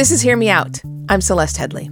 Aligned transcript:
This 0.00 0.12
is 0.12 0.22
Hear 0.22 0.38
Me 0.38 0.48
Out. 0.48 0.80
I'm 1.10 1.20
Celeste 1.20 1.58
Headlee. 1.58 1.90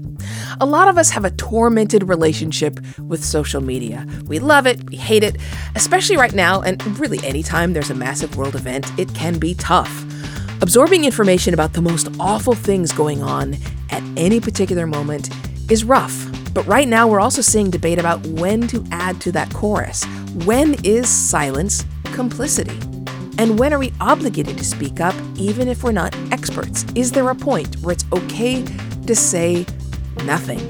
A 0.63 0.65
lot 0.65 0.89
of 0.89 0.97
us 0.97 1.11
have 1.11 1.27
a 1.27 1.31
tormented 1.33 2.09
relationship 2.09 2.81
with 3.01 3.23
social 3.23 3.61
media. 3.61 4.07
We 4.25 4.39
love 4.39 4.67
it, 4.67 4.83
we 4.89 4.97
hate 4.97 5.23
it, 5.23 5.37
especially 5.75 6.17
right 6.17 6.33
now, 6.33 6.63
and 6.63 6.83
really 6.99 7.23
anytime 7.23 7.75
there's 7.75 7.91
a 7.91 7.95
massive 7.95 8.39
world 8.39 8.55
event, 8.55 8.91
it 8.99 9.15
can 9.15 9.39
be 9.39 9.53
tough. 9.53 10.07
Absorbing 10.63 11.05
information 11.05 11.53
about 11.53 11.75
the 11.75 11.83
most 11.83 12.09
awful 12.19 12.55
things 12.55 12.93
going 12.93 13.23
on 13.23 13.59
at 13.91 14.03
any 14.17 14.41
particular 14.41 14.87
moment 14.87 15.29
is 15.71 15.85
rough. 15.85 16.25
But 16.55 16.67
right 16.67 16.89
now, 16.89 17.07
we're 17.07 17.21
also 17.21 17.43
seeing 17.43 17.69
debate 17.69 17.99
about 17.99 18.27
when 18.29 18.69
to 18.69 18.87
add 18.91 19.21
to 19.21 19.33
that 19.33 19.53
chorus. 19.53 20.07
When 20.47 20.83
is 20.83 21.11
silence 21.11 21.85
complicity? 22.05 22.81
And 23.39 23.57
when 23.57 23.73
are 23.73 23.79
we 23.79 23.93
obligated 24.01 24.59
to 24.59 24.65
speak 24.65 25.01
up, 25.01 25.15
even 25.37 25.69
if 25.69 25.85
we're 25.85 25.93
not 25.93 26.15
experts? 26.33 26.85
Is 26.97 27.13
there 27.13 27.29
a 27.29 27.35
point 27.37 27.77
where 27.77 27.93
it's 27.93 28.05
okay 28.13 28.65
to 29.07 29.15
say 29.15 29.65
nothing? 30.25 30.61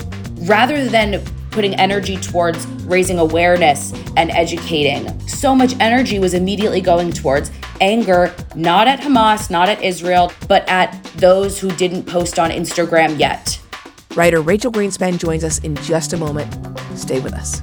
Rather 0.47 0.87
than 0.87 1.25
putting 1.51 1.75
energy 1.77 2.19
towards 2.19 2.67
raising 2.85 3.19
awareness 3.19 3.95
and 4.19 4.31
educating, 4.31 5.19
so 5.27 5.55
much 5.55 5.75
energy 5.81 6.19
was 6.19 6.35
immediately 6.35 6.83
going 6.83 7.11
towards 7.11 7.51
anger, 7.81 8.35
not 8.55 8.87
at 8.87 9.01
Hamas, 9.01 9.51
not 9.51 9.71
at 9.71 9.83
Israel, 9.83 10.31
but 10.47 10.69
at 10.69 11.03
those 11.17 11.59
who 11.59 11.71
didn't 11.73 12.05
post 12.05 12.39
on 12.39 12.51
Instagram 12.51 13.19
yet. 13.19 13.59
Writer 14.15 14.43
Rachel 14.43 14.71
Greenspan 14.71 15.19
joins 15.19 15.43
us 15.43 15.59
in 15.61 15.75
just 15.77 16.13
a 16.13 16.19
moment. 16.19 16.55
Stay 16.99 17.21
with 17.21 17.33
us. 17.33 17.63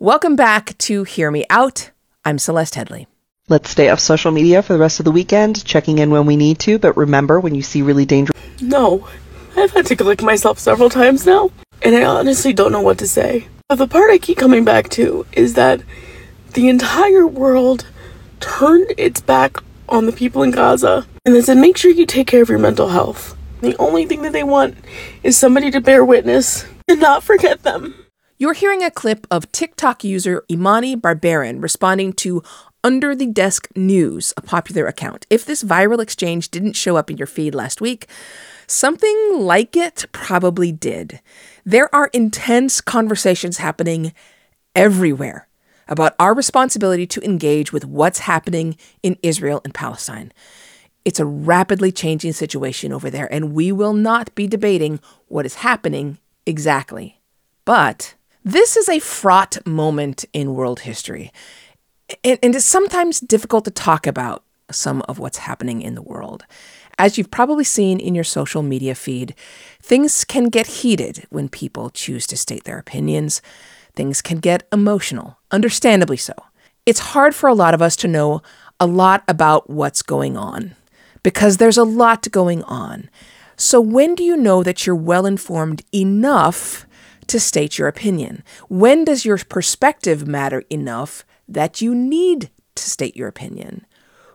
Welcome 0.00 0.34
back 0.34 0.76
to 0.78 1.04
Hear 1.04 1.30
Me 1.30 1.44
Out. 1.48 1.92
I'm 2.24 2.36
Celeste 2.36 2.74
Headlee. 2.74 3.06
Let's 3.48 3.70
stay 3.70 3.90
off 3.90 4.00
social 4.00 4.32
media 4.32 4.60
for 4.60 4.72
the 4.72 4.78
rest 4.80 4.98
of 4.98 5.04
the 5.04 5.12
weekend, 5.12 5.64
checking 5.64 5.98
in 5.98 6.10
when 6.10 6.26
we 6.26 6.36
need 6.36 6.58
to, 6.60 6.80
but 6.80 6.96
remember 6.96 7.38
when 7.38 7.54
you 7.54 7.62
see 7.62 7.80
really 7.80 8.04
dangerous. 8.04 8.36
No, 8.60 9.06
I've 9.56 9.70
had 9.70 9.86
to 9.86 9.94
collect 9.94 10.20
myself 10.20 10.58
several 10.58 10.90
times 10.90 11.24
now, 11.24 11.52
and 11.80 11.94
I 11.94 12.02
honestly 12.02 12.52
don't 12.52 12.72
know 12.72 12.80
what 12.80 12.98
to 12.98 13.06
say. 13.06 13.46
But 13.68 13.76
the 13.76 13.86
part 13.86 14.10
I 14.10 14.18
keep 14.18 14.36
coming 14.36 14.64
back 14.64 14.88
to 14.90 15.26
is 15.32 15.54
that 15.54 15.80
the 16.54 16.68
entire 16.68 17.24
world 17.24 17.86
turned 18.40 18.92
its 18.98 19.20
back 19.20 19.58
on 19.88 20.06
the 20.06 20.12
people 20.12 20.42
in 20.42 20.50
Gaza 20.50 21.06
and 21.24 21.36
they 21.36 21.40
said, 21.40 21.56
make 21.56 21.76
sure 21.76 21.92
you 21.92 22.04
take 22.04 22.26
care 22.26 22.42
of 22.42 22.48
your 22.48 22.58
mental 22.58 22.88
health. 22.88 23.36
The 23.60 23.76
only 23.78 24.06
thing 24.06 24.22
that 24.22 24.32
they 24.32 24.42
want 24.42 24.76
is 25.22 25.36
somebody 25.36 25.70
to 25.70 25.80
bear 25.80 26.04
witness 26.04 26.66
and 26.88 27.00
not 27.00 27.22
forget 27.22 27.62
them. 27.62 27.94
You're 28.44 28.52
hearing 28.52 28.82
a 28.82 28.90
clip 28.90 29.26
of 29.30 29.50
TikTok 29.52 30.04
user 30.04 30.44
Imani 30.50 30.94
Barbarin 30.96 31.62
responding 31.62 32.12
to 32.12 32.42
Under 32.84 33.14
the 33.14 33.24
Desk 33.24 33.66
News, 33.74 34.34
a 34.36 34.42
popular 34.42 34.86
account. 34.86 35.26
If 35.30 35.46
this 35.46 35.64
viral 35.64 36.02
exchange 36.02 36.50
didn't 36.50 36.76
show 36.76 36.98
up 36.98 37.10
in 37.10 37.16
your 37.16 37.26
feed 37.26 37.54
last 37.54 37.80
week, 37.80 38.06
something 38.66 39.38
like 39.38 39.78
it 39.78 40.04
probably 40.12 40.72
did. 40.72 41.22
There 41.64 41.88
are 41.94 42.10
intense 42.12 42.82
conversations 42.82 43.56
happening 43.56 44.12
everywhere 44.76 45.48
about 45.88 46.14
our 46.18 46.34
responsibility 46.34 47.06
to 47.06 47.24
engage 47.24 47.72
with 47.72 47.86
what's 47.86 48.18
happening 48.18 48.76
in 49.02 49.16
Israel 49.22 49.62
and 49.64 49.72
Palestine. 49.72 50.34
It's 51.06 51.18
a 51.18 51.24
rapidly 51.24 51.92
changing 51.92 52.34
situation 52.34 52.92
over 52.92 53.08
there, 53.08 53.32
and 53.32 53.54
we 53.54 53.72
will 53.72 53.94
not 53.94 54.34
be 54.34 54.46
debating 54.46 55.00
what 55.28 55.46
is 55.46 55.54
happening 55.54 56.18
exactly. 56.44 57.22
But 57.64 58.16
this 58.44 58.76
is 58.76 58.88
a 58.88 58.98
fraught 58.98 59.66
moment 59.66 60.26
in 60.32 60.54
world 60.54 60.80
history, 60.80 61.32
and, 62.22 62.38
and 62.42 62.54
it's 62.54 62.64
sometimes 62.64 63.20
difficult 63.20 63.64
to 63.64 63.70
talk 63.70 64.06
about 64.06 64.44
some 64.70 65.02
of 65.08 65.18
what's 65.18 65.38
happening 65.38 65.82
in 65.82 65.94
the 65.94 66.02
world. 66.02 66.44
As 66.98 67.16
you've 67.16 67.30
probably 67.30 67.64
seen 67.64 67.98
in 67.98 68.14
your 68.14 68.24
social 68.24 68.62
media 68.62 68.94
feed, 68.94 69.34
things 69.82 70.24
can 70.24 70.44
get 70.44 70.66
heated 70.66 71.26
when 71.30 71.48
people 71.48 71.90
choose 71.90 72.26
to 72.28 72.36
state 72.36 72.64
their 72.64 72.78
opinions. 72.78 73.42
Things 73.96 74.22
can 74.22 74.38
get 74.38 74.68
emotional, 74.72 75.38
understandably 75.50 76.16
so. 76.16 76.34
It's 76.86 77.00
hard 77.00 77.34
for 77.34 77.48
a 77.48 77.54
lot 77.54 77.74
of 77.74 77.82
us 77.82 77.96
to 77.96 78.08
know 78.08 78.42
a 78.78 78.86
lot 78.86 79.24
about 79.26 79.70
what's 79.70 80.02
going 80.02 80.36
on 80.36 80.76
because 81.22 81.56
there's 81.56 81.78
a 81.78 81.84
lot 81.84 82.30
going 82.30 82.62
on. 82.64 83.08
So, 83.56 83.80
when 83.80 84.14
do 84.14 84.22
you 84.22 84.36
know 84.36 84.62
that 84.62 84.84
you're 84.84 84.96
well 84.96 85.26
informed 85.26 85.82
enough 85.92 86.83
to 87.28 87.40
state 87.40 87.78
your 87.78 87.88
opinion? 87.88 88.42
When 88.68 89.04
does 89.04 89.24
your 89.24 89.38
perspective 89.38 90.26
matter 90.26 90.62
enough 90.70 91.24
that 91.48 91.80
you 91.80 91.94
need 91.94 92.50
to 92.74 92.90
state 92.90 93.16
your 93.16 93.28
opinion? 93.28 93.86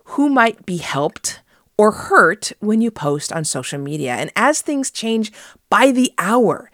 Who 0.04 0.28
might 0.28 0.66
be 0.66 0.78
helped 0.78 1.40
or 1.76 1.92
hurt 1.92 2.52
when 2.60 2.80
you 2.80 2.90
post 2.90 3.32
on 3.32 3.44
social 3.44 3.78
media? 3.78 4.14
And 4.14 4.30
as 4.36 4.60
things 4.60 4.90
change 4.90 5.32
by 5.68 5.92
the 5.92 6.12
hour, 6.18 6.70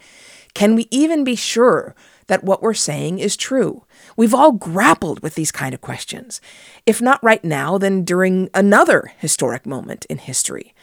can 0.55 0.75
we 0.75 0.89
even 0.91 1.23
be 1.23 1.37
sure 1.37 1.95
that 2.29 2.43
what 2.43 2.63
we're 2.63 2.75
saying 2.75 3.19
is 3.19 3.37
true? 3.37 3.85
We've 4.17 4.35
all 4.35 4.53
grappled 4.53 5.21
with 5.21 5.35
these 5.35 5.53
kind 5.53 5.75
of 5.75 5.81
questions. 5.81 6.41
If 6.87 7.01
not 7.03 7.23
right 7.23 7.45
now, 7.45 7.79
then 7.79 8.05
during 8.05 8.49
another 8.55 9.13
historic 9.19 9.67
moment 9.67 10.07
in 10.07 10.19
history. 10.19 10.75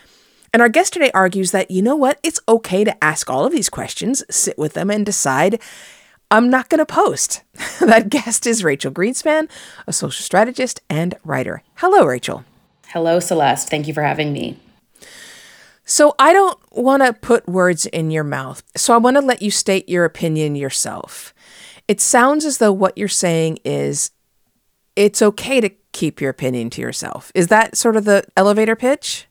And 0.53 0.61
our 0.61 0.69
guest 0.69 0.93
today 0.93 1.09
argues 1.15 1.49
that, 1.49 1.71
you 1.71 1.81
know 1.81 1.95
what, 1.95 2.19
it's 2.21 2.39
okay 2.47 2.83
to 2.83 3.03
ask 3.03 3.27
all 3.27 3.43
of 3.43 3.51
these 3.51 3.71
questions, 3.71 4.23
sit 4.29 4.55
with 4.55 4.73
them, 4.73 4.91
and 4.91 5.03
decide 5.03 5.59
I'm 6.29 6.49
not 6.51 6.69
going 6.69 6.77
to 6.77 6.85
post. 6.85 7.41
that 7.79 8.09
guest 8.09 8.45
is 8.45 8.63
Rachel 8.63 8.91
Greenspan, 8.91 9.49
a 9.87 9.93
social 9.93 10.23
strategist 10.23 10.79
and 10.91 11.15
writer. 11.23 11.63
Hello, 11.75 12.05
Rachel. 12.05 12.45
Hello, 12.87 13.19
Celeste. 13.19 13.67
Thank 13.67 13.87
you 13.87 13.95
for 13.95 14.03
having 14.03 14.31
me. 14.31 14.59
So, 15.85 16.13
I 16.19 16.31
don't 16.31 16.57
want 16.71 17.03
to 17.03 17.13
put 17.13 17.49
words 17.49 17.87
in 17.87 18.11
your 18.11 18.23
mouth. 18.23 18.63
So, 18.77 18.93
I 18.93 18.97
want 18.97 19.17
to 19.17 19.21
let 19.21 19.41
you 19.41 19.51
state 19.51 19.89
your 19.89 20.05
opinion 20.05 20.55
yourself. 20.55 21.33
It 21.87 21.99
sounds 21.99 22.45
as 22.45 22.59
though 22.59 22.71
what 22.71 22.97
you're 22.97 23.07
saying 23.07 23.57
is 23.65 24.11
it's 24.95 25.21
okay 25.21 25.59
to 25.61 25.69
keep 25.91 26.21
your 26.21 26.29
opinion 26.29 26.69
to 26.71 26.81
yourself. 26.81 27.31
Is 27.33 27.47
that 27.47 27.75
sort 27.75 27.97
of 27.97 28.05
the 28.05 28.23
elevator 28.37 28.75
pitch? 28.75 29.27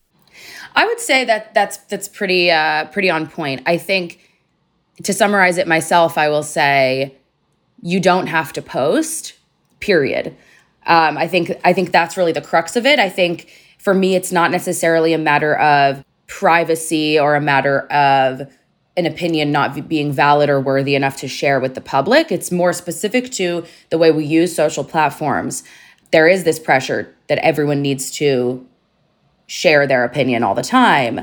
I 0.74 0.86
would 0.86 1.00
say 1.00 1.24
that 1.24 1.54
that's 1.54 1.78
that's 1.78 2.08
pretty 2.08 2.50
uh, 2.50 2.86
pretty 2.86 3.10
on 3.10 3.26
point. 3.26 3.62
I 3.66 3.78
think 3.78 4.20
to 5.02 5.12
summarize 5.12 5.58
it 5.58 5.66
myself, 5.66 6.18
I 6.18 6.28
will 6.28 6.42
say 6.42 7.16
you 7.82 8.00
don't 8.00 8.28
have 8.28 8.52
to 8.54 8.62
post. 8.62 9.34
Period. 9.80 10.36
Um, 10.86 11.18
I 11.18 11.26
think 11.28 11.52
I 11.64 11.72
think 11.72 11.92
that's 11.92 12.16
really 12.16 12.32
the 12.32 12.40
crux 12.40 12.76
of 12.76 12.86
it. 12.86 12.98
I 12.98 13.08
think 13.08 13.50
for 13.78 13.94
me, 13.94 14.14
it's 14.14 14.30
not 14.30 14.50
necessarily 14.50 15.12
a 15.12 15.18
matter 15.18 15.56
of 15.56 16.04
privacy 16.28 17.18
or 17.18 17.34
a 17.34 17.40
matter 17.40 17.80
of 17.92 18.50
an 18.96 19.06
opinion 19.06 19.50
not 19.50 19.88
being 19.88 20.12
valid 20.12 20.50
or 20.50 20.60
worthy 20.60 20.94
enough 20.94 21.16
to 21.16 21.28
share 21.28 21.58
with 21.58 21.74
the 21.74 21.80
public. 21.80 22.30
It's 22.30 22.52
more 22.52 22.72
specific 22.72 23.30
to 23.32 23.64
the 23.90 23.98
way 23.98 24.10
we 24.10 24.24
use 24.24 24.54
social 24.54 24.84
platforms. 24.84 25.64
There 26.10 26.28
is 26.28 26.44
this 26.44 26.58
pressure 26.58 27.12
that 27.28 27.38
everyone 27.38 27.80
needs 27.80 28.10
to 28.12 28.66
share 29.52 29.86
their 29.86 30.02
opinion 30.02 30.42
all 30.42 30.54
the 30.54 30.62
time. 30.62 31.20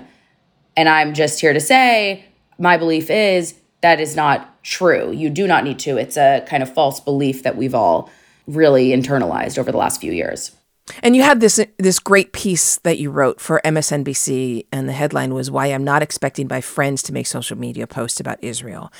And 0.77 0.87
I'm 0.87 1.15
just 1.15 1.41
here 1.41 1.51
to 1.51 1.59
say 1.59 2.23
my 2.59 2.77
belief 2.77 3.09
is 3.09 3.55
that 3.81 3.99
is 3.99 4.15
not 4.15 4.63
true. 4.63 5.11
You 5.11 5.31
do 5.31 5.47
not 5.47 5.63
need 5.63 5.79
to. 5.79 5.97
It's 5.97 6.15
a 6.15 6.45
kind 6.47 6.61
of 6.61 6.71
false 6.71 6.99
belief 6.99 7.41
that 7.41 7.57
we've 7.57 7.73
all 7.73 8.11
really 8.45 8.89
internalized 8.89 9.57
over 9.57 9.71
the 9.71 9.79
last 9.79 9.99
few 9.99 10.11
years. 10.11 10.51
And 11.01 11.15
you 11.15 11.23
had 11.23 11.39
this 11.39 11.59
this 11.77 11.97
great 11.97 12.31
piece 12.31 12.77
that 12.79 12.99
you 12.99 13.09
wrote 13.09 13.41
for 13.41 13.61
MSNBC, 13.65 14.65
and 14.71 14.87
the 14.87 14.93
headline 14.93 15.33
was 15.33 15.49
"Why 15.49 15.67
I'm 15.67 15.83
Not 15.83 16.03
Expecting 16.03 16.47
My 16.47 16.61
Friends 16.61 17.01
to 17.03 17.13
Make 17.13 17.27
Social 17.27 17.57
Media 17.57 17.87
Posts 17.87 18.19
About 18.19 18.43
Israel." 18.43 18.91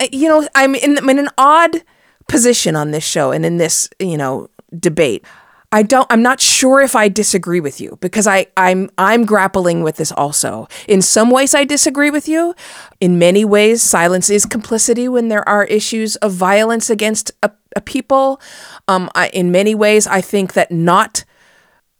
Uh, 0.00 0.08
you 0.12 0.28
know, 0.28 0.46
I'm 0.54 0.74
in, 0.74 0.98
I'm 0.98 1.08
in 1.08 1.18
an 1.18 1.30
odd 1.36 1.82
position 2.26 2.76
on 2.76 2.90
this 2.90 3.04
show 3.04 3.32
and 3.32 3.44
in 3.46 3.56
this 3.58 3.88
you 3.98 4.16
know 4.16 4.48
debate. 4.78 5.24
I 5.70 5.82
don't 5.82 6.06
I'm 6.10 6.22
not 6.22 6.40
sure 6.40 6.80
if 6.80 6.96
I 6.96 7.08
disagree 7.08 7.60
with 7.60 7.80
you 7.80 7.98
because 8.00 8.26
I 8.26 8.46
I'm 8.56 8.90
I'm 8.96 9.26
grappling 9.26 9.82
with 9.82 9.96
this 9.96 10.10
also. 10.12 10.66
In 10.86 11.02
some 11.02 11.30
ways 11.30 11.54
I 11.54 11.64
disagree 11.64 12.10
with 12.10 12.26
you. 12.26 12.54
In 13.00 13.18
many 13.18 13.44
ways 13.44 13.82
silence 13.82 14.30
is 14.30 14.46
complicity 14.46 15.08
when 15.08 15.28
there 15.28 15.46
are 15.46 15.64
issues 15.64 16.16
of 16.16 16.32
violence 16.32 16.88
against 16.88 17.32
a, 17.42 17.50
a 17.76 17.82
people. 17.82 18.40
Um 18.86 19.10
I, 19.14 19.28
in 19.28 19.52
many 19.52 19.74
ways 19.74 20.06
I 20.06 20.22
think 20.22 20.54
that 20.54 20.72
not 20.72 21.24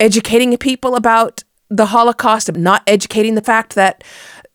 educating 0.01 0.57
people 0.57 0.95
about 0.95 1.45
the 1.69 1.87
Holocaust, 1.87 2.51
not 2.57 2.83
educating 2.87 3.35
the 3.35 3.43
fact 3.43 3.75
that 3.75 4.03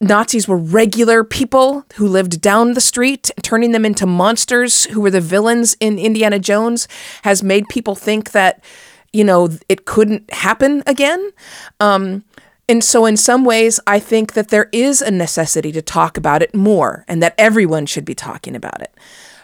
Nazis 0.02 0.48
were 0.48 0.58
regular 0.58 1.24
people 1.24 1.86
who 1.96 2.08
lived 2.08 2.42
down 2.42 2.74
the 2.74 2.82
street, 2.82 3.30
turning 3.42 3.72
them 3.72 3.86
into 3.86 4.06
monsters 4.06 4.86
who 4.86 5.00
were 5.02 5.12
the 5.12 5.22
villains 5.22 5.78
in 5.80 6.00
Indiana 6.00 6.40
Jones 6.40 6.88
has 7.24 7.44
made 7.44 7.70
people 7.70 7.96
think 7.96 8.32
that, 8.32 8.64
you 9.14 9.24
know, 9.24 9.50
it 9.70 9.86
couldn't 9.86 10.32
happen 10.34 10.84
again. 10.86 11.32
Um, 11.80 12.24
and 12.68 12.84
so, 12.84 13.06
in 13.06 13.18
some 13.18 13.46
ways, 13.46 13.80
I 13.88 14.00
think 14.00 14.34
that 14.34 14.50
there 14.50 14.70
is 14.72 15.02
a 15.02 15.12
necessity 15.12 15.72
to 15.74 15.82
talk 15.82 16.18
about 16.18 16.42
it 16.42 16.56
more 16.56 17.06
and 17.08 17.22
that 17.22 17.36
everyone 17.38 17.86
should 17.86 18.06
be 18.06 18.16
talking 18.16 18.56
about 18.56 18.82
it. 18.82 18.96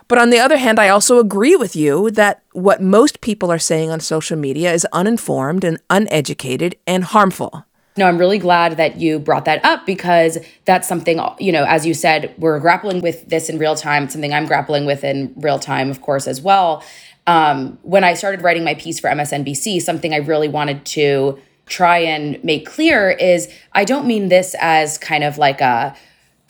But 0.08 0.18
on 0.18 0.32
the 0.32 0.40
other 0.40 0.58
hand, 0.58 0.80
I 0.80 0.90
also 0.90 1.20
agree 1.20 1.56
with 1.56 1.76
you 1.76 2.10
that 2.12 2.42
what 2.54 2.82
most 2.82 3.22
people 3.22 3.52
are 3.52 3.60
saying 3.60 3.92
on 3.92 4.00
social 4.00 4.38
media 4.38 4.74
is 4.74 4.86
uninformed 4.92 5.64
and 5.64 5.80
uneducated 5.90 6.76
and 6.88 7.04
harmful. 7.04 7.66
No, 7.96 8.08
I'm 8.08 8.18
really 8.18 8.40
glad 8.40 8.78
that 8.78 8.98
you 8.98 9.20
brought 9.20 9.46
that 9.46 9.64
up 9.66 9.86
because 9.86 10.38
that's 10.64 10.88
something, 10.88 11.20
you 11.38 11.52
know, 11.52 11.66
as 11.66 11.86
you 11.86 11.94
said, 11.94 12.34
we're 12.38 12.58
grappling 12.60 13.02
with 13.02 13.28
this 13.28 13.50
in 13.50 13.60
real 13.60 13.76
time. 13.76 14.06
It's 14.06 14.14
something 14.14 14.34
I'm 14.34 14.46
grappling 14.46 14.86
with 14.86 15.04
in 15.04 15.34
real 15.36 15.60
time, 15.60 15.92
of 15.92 16.02
course, 16.02 16.26
as 16.26 16.42
well. 16.42 16.82
Um, 17.28 17.78
when 17.84 18.04
I 18.04 18.14
started 18.16 18.42
writing 18.42 18.64
my 18.64 18.74
piece 18.74 19.00
for 19.00 19.10
MSNBC, 19.10 19.82
something 19.82 20.14
I 20.14 20.18
really 20.18 20.48
wanted 20.48 20.86
to 20.88 21.40
try 21.66 22.00
and 22.00 22.44
make 22.44 22.66
clear 22.66 23.12
is 23.12 23.54
I 23.74 23.86
don't 23.86 24.08
mean 24.08 24.30
this 24.30 24.56
as 24.60 24.98
kind 24.98 25.24
of 25.24 25.38
like 25.38 25.62
a, 25.62 25.96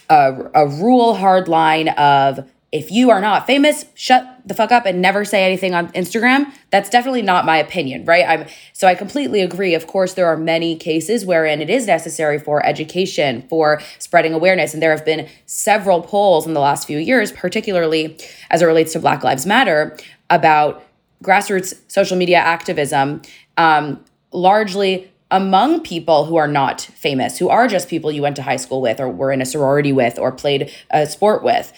a, 0.10 0.50
a 0.56 0.68
rule 0.68 1.16
hard 1.16 1.48
line 1.48 1.90
of 1.90 2.50
if 2.72 2.92
you 2.92 3.10
are 3.10 3.20
not 3.20 3.48
famous, 3.48 3.86
shut 3.96 4.42
the 4.46 4.54
fuck 4.54 4.72
up 4.72 4.86
and 4.86 5.02
never 5.02 5.26
say 5.26 5.44
anything 5.44 5.74
on 5.74 5.92
Instagram. 5.94 6.52
That's 6.70 6.88
definitely 6.88 7.24
not 7.24 7.44
my 7.44 7.58
opinion, 7.58 8.06
right? 8.06 8.24
I'm 8.28 8.46
so 8.74 8.88
I 8.88 8.94
completely 8.94 9.42
agree. 9.42 9.74
Of 9.74 9.88
course, 9.88 10.14
there 10.14 10.28
are 10.28 10.38
many 10.38 10.76
cases 10.76 11.26
wherein 11.26 11.62
it 11.62 11.70
is 11.70 11.88
necessary 11.88 12.38
for 12.38 12.64
education, 12.64 13.44
for 13.50 13.82
spreading 13.98 14.34
awareness, 14.34 14.74
and 14.74 14.84
there 14.84 14.92
have 14.92 15.04
been 15.04 15.28
several 15.48 16.02
polls 16.02 16.46
in 16.46 16.54
the 16.54 16.60
last 16.60 16.86
few 16.86 17.00
years, 17.00 17.32
particularly 17.32 18.20
as 18.52 18.62
it 18.62 18.66
relates 18.66 18.94
to 18.94 19.00
Black 19.00 19.24
Lives 19.24 19.48
Matter, 19.48 19.98
about 20.30 20.84
grassroots 21.24 21.76
social 21.88 22.18
media 22.18 22.38
activism, 22.38 23.22
um, 23.58 24.04
largely 24.32 25.12
among 25.32 25.82
people 25.82 26.26
who 26.26 26.38
are 26.38 26.48
not 26.48 26.82
famous, 26.82 27.38
who 27.38 27.50
are 27.50 27.68
just 27.68 27.88
people 27.88 28.12
you 28.12 28.22
went 28.22 28.36
to 28.36 28.42
high 28.42 28.56
school 28.56 28.82
with, 28.82 29.00
or 29.00 29.10
were 29.10 29.32
in 29.32 29.42
a 29.42 29.46
sorority 29.46 29.94
with, 29.94 30.18
or 30.18 30.32
played 30.32 30.72
a 30.90 31.06
sport 31.06 31.44
with 31.44 31.72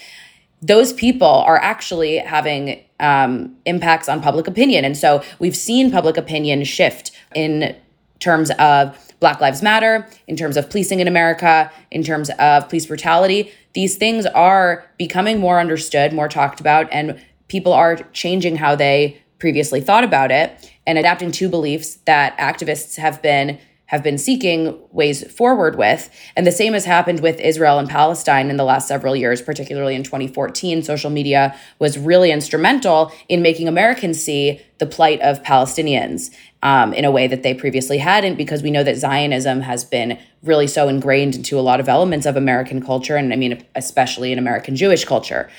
those 0.62 0.94
people 0.94 1.27
are 1.27 1.57
actually 1.57 2.18
having 2.18 2.83
um, 3.00 3.56
impacts 3.65 4.07
on 4.07 4.21
public 4.21 4.48
opinion. 4.48 4.86
And 4.86 4.95
so 4.95 5.24
we've 5.39 5.56
seen 5.56 5.92
public 5.92 6.18
opinion 6.18 6.63
shift 6.63 7.12
in 7.33 7.75
terms 8.19 8.51
of 8.51 8.97
Black 9.19 9.42
Lives 9.42 9.62
Matter, 9.63 10.07
in 10.27 10.36
terms 10.36 10.57
of 10.57 10.69
policing 10.69 11.00
in 11.00 11.07
America, 11.07 11.71
in 11.89 12.04
terms 12.04 12.30
of 12.38 12.69
police 12.69 12.86
brutality. 12.86 13.51
These 13.74 13.97
things 13.97 14.25
are 14.27 14.86
becoming 14.97 15.39
more 15.39 15.59
understood, 15.59 16.13
more 16.13 16.27
talked 16.27 16.59
about, 16.59 16.88
and 16.92 17.19
people 17.51 17.74
are 17.74 17.98
changing 18.13 18.56
how 18.56 18.77
they 18.77 19.21
previously 19.38 19.81
thought 19.81 20.06
about 20.06 20.31
it 20.31 20.71
and 20.88 20.98
adapting 20.98 21.33
to 21.33 21.50
beliefs 21.50 21.95
that 22.06 22.38
activists 22.38 22.95
have 22.95 23.21
been 23.21 23.59
have 23.88 24.01
been 24.01 24.18
seeking 24.18 24.80
ways 24.94 25.30
forward 25.30 25.77
with. 25.77 26.09
And 26.38 26.48
the 26.48 26.51
same 26.53 26.71
has 26.71 26.86
happened 26.86 27.19
with 27.19 27.42
Israel 27.42 27.77
and 27.77 27.89
Palestine 27.89 28.50
in 28.50 28.56
the 28.56 28.63
last 28.63 28.88
several 28.88 29.18
years, 29.18 29.42
particularly 29.42 29.95
in 29.95 30.03
2014. 30.03 30.81
Social 30.81 31.09
media 31.09 31.53
was 31.77 32.00
really 32.00 32.31
instrumental 32.31 33.12
in 33.27 33.42
making 33.42 33.68
Americans 33.68 34.24
see 34.24 34.62
the 34.77 34.86
plight 34.86 35.19
of 35.19 35.44
Palestinians 35.44 36.33
um, 36.63 36.94
in 36.94 37.04
a 37.04 37.12
way 37.12 37.27
that 37.27 37.44
they 37.44 37.54
previously 37.54 37.97
hadn't, 37.97 38.38
because 38.38 38.63
we 38.63 38.71
know 38.71 38.86
that 38.86 38.95
Zionism 38.95 39.59
has 39.59 39.83
been 39.83 40.18
really 40.42 40.68
so 40.68 40.88
ingrained 40.88 41.36
into 41.36 41.59
a 41.59 41.65
lot 41.69 41.81
of 41.81 41.89
elements 41.89 42.25
of 42.25 42.38
American 42.38 42.81
culture, 42.81 43.18
and 43.18 43.33
I 43.33 43.36
mean, 43.36 43.62
especially 43.75 44.31
in 44.31 44.39
American 44.39 44.77
Jewish 44.77 45.04
culture. 45.04 45.50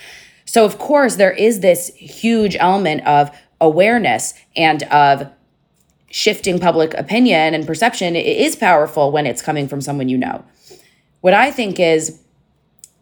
So, 0.44 0.64
of 0.64 0.78
course, 0.78 1.16
there 1.16 1.32
is 1.32 1.60
this 1.60 1.88
huge 1.94 2.56
element 2.58 3.06
of 3.06 3.30
awareness 3.60 4.34
and 4.56 4.82
of 4.84 5.30
shifting 6.10 6.58
public 6.58 6.92
opinion 6.94 7.54
and 7.54 7.66
perception 7.66 8.14
is 8.16 8.54
powerful 8.54 9.10
when 9.10 9.26
it's 9.26 9.40
coming 9.40 9.66
from 9.66 9.80
someone 9.80 10.08
you 10.08 10.18
know. 10.18 10.44
What 11.22 11.32
I 11.32 11.50
think 11.50 11.80
is 11.80 12.20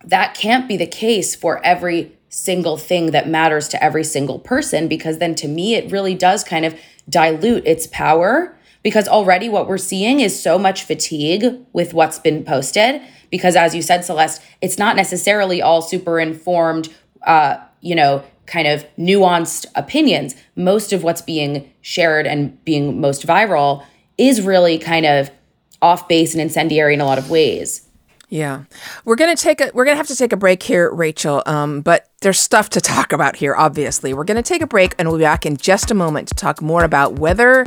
that 0.04 0.34
can't 0.34 0.68
be 0.68 0.76
the 0.76 0.86
case 0.86 1.34
for 1.34 1.64
every 1.64 2.16
single 2.28 2.76
thing 2.76 3.10
that 3.10 3.28
matters 3.28 3.68
to 3.68 3.82
every 3.82 4.04
single 4.04 4.38
person 4.38 4.86
because 4.86 5.18
then 5.18 5.34
to 5.34 5.48
me 5.48 5.74
it 5.74 5.90
really 5.90 6.14
does 6.14 6.44
kind 6.44 6.64
of 6.64 6.78
dilute 7.08 7.66
its 7.66 7.88
power 7.88 8.56
because 8.84 9.08
already 9.08 9.48
what 9.48 9.66
we're 9.66 9.76
seeing 9.76 10.20
is 10.20 10.40
so 10.40 10.56
much 10.56 10.84
fatigue 10.84 11.58
with 11.72 11.92
what's 11.92 12.20
been 12.20 12.44
posted 12.44 13.02
because 13.30 13.56
as 13.56 13.74
you 13.74 13.82
said 13.82 14.04
celeste 14.04 14.40
it's 14.60 14.78
not 14.78 14.94
necessarily 14.94 15.60
all 15.60 15.82
super 15.82 16.20
informed 16.20 16.88
uh, 17.26 17.56
you 17.80 17.94
know 17.94 18.22
kind 18.46 18.66
of 18.66 18.84
nuanced 18.96 19.64
opinions, 19.76 20.34
most 20.56 20.92
of 20.92 21.04
what's 21.04 21.22
being 21.22 21.72
shared 21.80 22.26
and 22.26 22.62
being 22.64 23.00
most 23.00 23.26
viral 23.26 23.84
is 24.18 24.42
really 24.42 24.78
kind 24.78 25.06
of 25.06 25.30
off 25.80 26.08
base 26.08 26.34
and 26.34 26.42
incendiary 26.42 26.94
in 26.94 27.00
a 27.00 27.04
lot 27.04 27.16
of 27.16 27.30
ways. 27.30 27.86
Yeah, 28.28 28.64
we're 29.04 29.16
gonna 29.16 29.34
take 29.34 29.60
a 29.60 29.72
we're 29.74 29.84
gonna 29.84 29.96
have 29.96 30.06
to 30.06 30.16
take 30.16 30.32
a 30.32 30.36
break 30.36 30.62
here, 30.62 30.92
Rachel. 30.92 31.42
Um, 31.46 31.80
but 31.80 32.08
there's 32.20 32.38
stuff 32.38 32.70
to 32.70 32.80
talk 32.80 33.12
about 33.12 33.34
here. 33.36 33.56
Obviously, 33.56 34.14
we're 34.14 34.24
gonna 34.24 34.42
take 34.42 34.62
a 34.62 34.68
break, 34.68 34.94
and 34.98 35.08
we'll 35.08 35.18
be 35.18 35.24
back 35.24 35.44
in 35.44 35.56
just 35.56 35.90
a 35.90 35.94
moment 35.94 36.28
to 36.28 36.34
talk 36.34 36.62
more 36.62 36.84
about 36.84 37.18
whether 37.18 37.66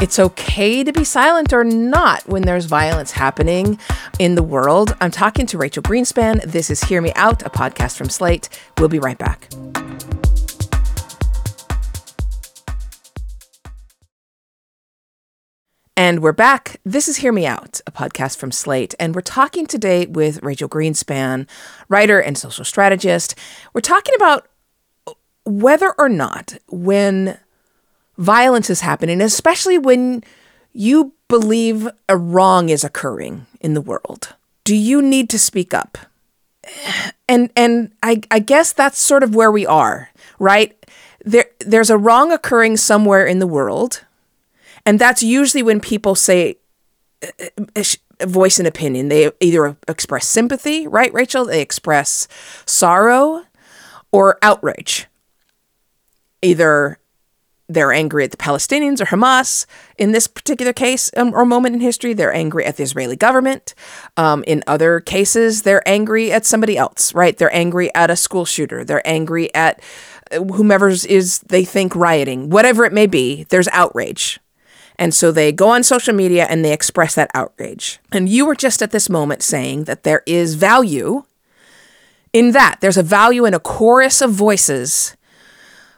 it's 0.00 0.18
okay 0.18 0.84
to 0.84 0.92
be 0.92 1.04
silent 1.04 1.52
or 1.52 1.64
not 1.64 2.26
when 2.28 2.42
there's 2.42 2.66
violence 2.66 3.12
happening 3.12 3.78
in 4.18 4.34
the 4.34 4.42
world. 4.42 4.94
I'm 5.00 5.10
talking 5.10 5.46
to 5.46 5.58
Rachel 5.58 5.82
Greenspan. 5.82 6.42
This 6.42 6.70
is 6.70 6.82
Hear 6.84 7.00
Me 7.00 7.12
Out, 7.14 7.42
a 7.42 7.50
podcast 7.50 7.96
from 7.96 8.08
Slate. 8.08 8.48
We'll 8.78 8.88
be 8.88 8.98
right 8.98 9.18
back. 9.18 9.48
And 15.96 16.20
we're 16.22 16.32
back. 16.32 16.80
This 16.84 17.06
is 17.06 17.18
Hear 17.18 17.32
Me 17.32 17.46
Out, 17.46 17.80
a 17.86 17.92
podcast 17.92 18.36
from 18.36 18.50
Slate. 18.50 18.96
And 18.98 19.14
we're 19.14 19.20
talking 19.20 19.64
today 19.64 20.06
with 20.06 20.42
Rachel 20.42 20.68
Greenspan, 20.68 21.48
writer 21.88 22.20
and 22.20 22.36
social 22.36 22.64
strategist. 22.64 23.36
We're 23.72 23.80
talking 23.80 24.14
about 24.16 24.48
whether 25.44 25.92
or 25.96 26.08
not 26.08 26.58
when 26.68 27.38
violence 28.16 28.70
is 28.70 28.80
happening, 28.80 29.20
especially 29.20 29.78
when 29.78 30.22
you 30.72 31.12
believe 31.28 31.88
a 32.08 32.16
wrong 32.16 32.68
is 32.68 32.84
occurring 32.84 33.46
in 33.60 33.74
the 33.74 33.80
world. 33.80 34.34
Do 34.64 34.74
you 34.76 35.00
need 35.02 35.30
to 35.30 35.38
speak 35.38 35.72
up? 35.74 35.98
And 37.26 37.48
and 37.56 37.90
I, 38.02 38.20
I 38.30 38.38
guess 38.38 38.74
that's 38.74 38.98
sort 38.98 39.22
of 39.22 39.34
where 39.34 39.50
we 39.50 39.64
are, 39.64 40.10
right? 40.38 40.76
There 41.24 41.46
there's 41.60 41.88
a 41.88 41.96
wrong 41.96 42.30
occurring 42.32 42.76
somewhere 42.76 43.24
in 43.24 43.38
the 43.38 43.46
world, 43.46 44.04
and 44.84 44.98
that's 44.98 45.22
usually 45.22 45.62
when 45.62 45.80
people 45.80 46.14
say 46.14 46.58
uh, 47.22 47.62
uh, 47.74 48.26
voice 48.26 48.60
an 48.60 48.66
opinion. 48.66 49.08
They 49.08 49.30
either 49.40 49.74
express 49.88 50.28
sympathy, 50.28 50.86
right, 50.86 51.12
Rachel? 51.14 51.46
They 51.46 51.62
express 51.62 52.28
sorrow 52.66 53.44
or 54.12 54.36
outrage. 54.42 55.06
Either 56.42 56.98
they're 57.68 57.92
angry 57.92 58.24
at 58.24 58.30
the 58.30 58.36
Palestinians 58.36 59.00
or 59.00 59.06
Hamas. 59.06 59.66
In 59.96 60.12
this 60.12 60.26
particular 60.26 60.72
case 60.72 61.10
um, 61.16 61.32
or 61.32 61.44
moment 61.46 61.74
in 61.74 61.80
history, 61.80 62.12
they're 62.12 62.34
angry 62.34 62.64
at 62.64 62.76
the 62.76 62.82
Israeli 62.82 63.16
government. 63.16 63.74
Um, 64.16 64.44
in 64.46 64.62
other 64.66 65.00
cases, 65.00 65.62
they're 65.62 65.86
angry 65.88 66.30
at 66.30 66.44
somebody 66.44 66.76
else, 66.76 67.14
right? 67.14 67.36
They're 67.36 67.54
angry 67.54 67.94
at 67.94 68.10
a 68.10 68.16
school 68.16 68.44
shooter. 68.44 68.84
They're 68.84 69.06
angry 69.06 69.54
at 69.54 69.80
uh, 70.30 70.42
whomever 70.44 70.88
is 70.88 71.38
they 71.40 71.64
think 71.64 71.96
rioting, 71.96 72.50
whatever 72.50 72.84
it 72.84 72.92
may 72.92 73.06
be. 73.06 73.44
There's 73.44 73.68
outrage. 73.68 74.40
And 74.96 75.12
so 75.12 75.32
they 75.32 75.50
go 75.50 75.70
on 75.70 75.82
social 75.82 76.14
media 76.14 76.46
and 76.48 76.64
they 76.64 76.72
express 76.72 77.14
that 77.16 77.30
outrage. 77.34 77.98
And 78.12 78.28
you 78.28 78.46
were 78.46 78.54
just 78.54 78.80
at 78.80 78.92
this 78.92 79.08
moment 79.08 79.42
saying 79.42 79.84
that 79.84 80.04
there 80.04 80.22
is 80.26 80.54
value 80.54 81.24
in 82.32 82.52
that. 82.52 82.76
There's 82.80 82.96
a 82.96 83.02
value 83.02 83.44
in 83.44 83.54
a 83.54 83.58
chorus 83.58 84.20
of 84.20 84.30
voices 84.30 85.16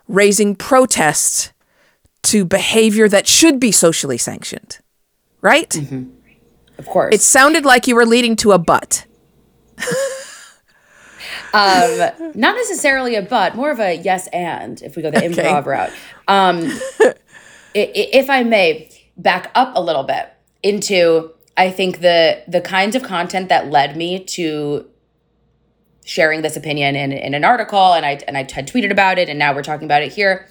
raising 0.08 0.54
protests 0.54 1.52
to 2.26 2.44
behavior 2.44 3.08
that 3.08 3.26
should 3.26 3.60
be 3.60 3.70
socially 3.70 4.18
sanctioned, 4.18 4.78
right? 5.40 5.70
Mm-hmm. 5.70 6.10
Of 6.78 6.86
course. 6.86 7.14
It 7.14 7.20
sounded 7.20 7.64
like 7.64 7.86
you 7.86 7.94
were 7.94 8.04
leading 8.04 8.34
to 8.36 8.52
a 8.52 8.58
but. 8.58 9.06
um, 11.54 12.32
not 12.34 12.56
necessarily 12.56 13.14
a 13.14 13.22
but, 13.22 13.54
more 13.54 13.70
of 13.70 13.78
a 13.78 13.94
yes 13.94 14.26
and 14.32 14.82
if 14.82 14.96
we 14.96 15.02
go 15.02 15.10
the 15.10 15.18
okay. 15.18 15.28
improv 15.28 15.66
route. 15.66 15.92
Um, 16.26 16.58
if 17.74 18.28
I 18.28 18.42
may 18.42 18.90
back 19.16 19.52
up 19.54 19.72
a 19.76 19.80
little 19.80 20.02
bit 20.02 20.28
into, 20.62 21.30
I 21.56 21.70
think 21.70 22.00
the 22.00 22.42
the 22.48 22.60
kinds 22.60 22.96
of 22.96 23.04
content 23.04 23.48
that 23.50 23.70
led 23.70 23.96
me 23.96 24.24
to 24.24 24.86
sharing 26.04 26.42
this 26.42 26.56
opinion 26.56 26.96
in, 26.96 27.12
in 27.12 27.34
an 27.34 27.44
article, 27.44 27.92
and 27.94 28.04
I 28.04 28.20
and 28.26 28.36
I 28.36 28.40
had 28.52 28.66
tweeted 28.66 28.90
about 28.90 29.18
it, 29.18 29.28
and 29.28 29.38
now 29.38 29.54
we're 29.54 29.62
talking 29.62 29.84
about 29.84 30.02
it 30.02 30.12
here 30.12 30.48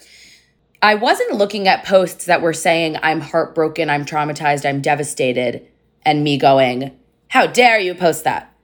I 0.85 0.93
wasn't 0.93 1.33
looking 1.33 1.67
at 1.67 1.83
posts 1.83 2.25
that 2.25 2.43
were 2.43 2.53
saying, 2.53 2.97
I'm 3.01 3.19
heartbroken, 3.19 3.89
I'm 3.89 4.05
traumatized, 4.05 4.69
I'm 4.69 4.81
devastated, 4.81 5.67
and 6.03 6.23
me 6.23 6.37
going, 6.37 6.95
How 7.29 7.47
dare 7.47 7.79
you 7.79 7.95
post 7.95 8.23
that? 8.23 8.55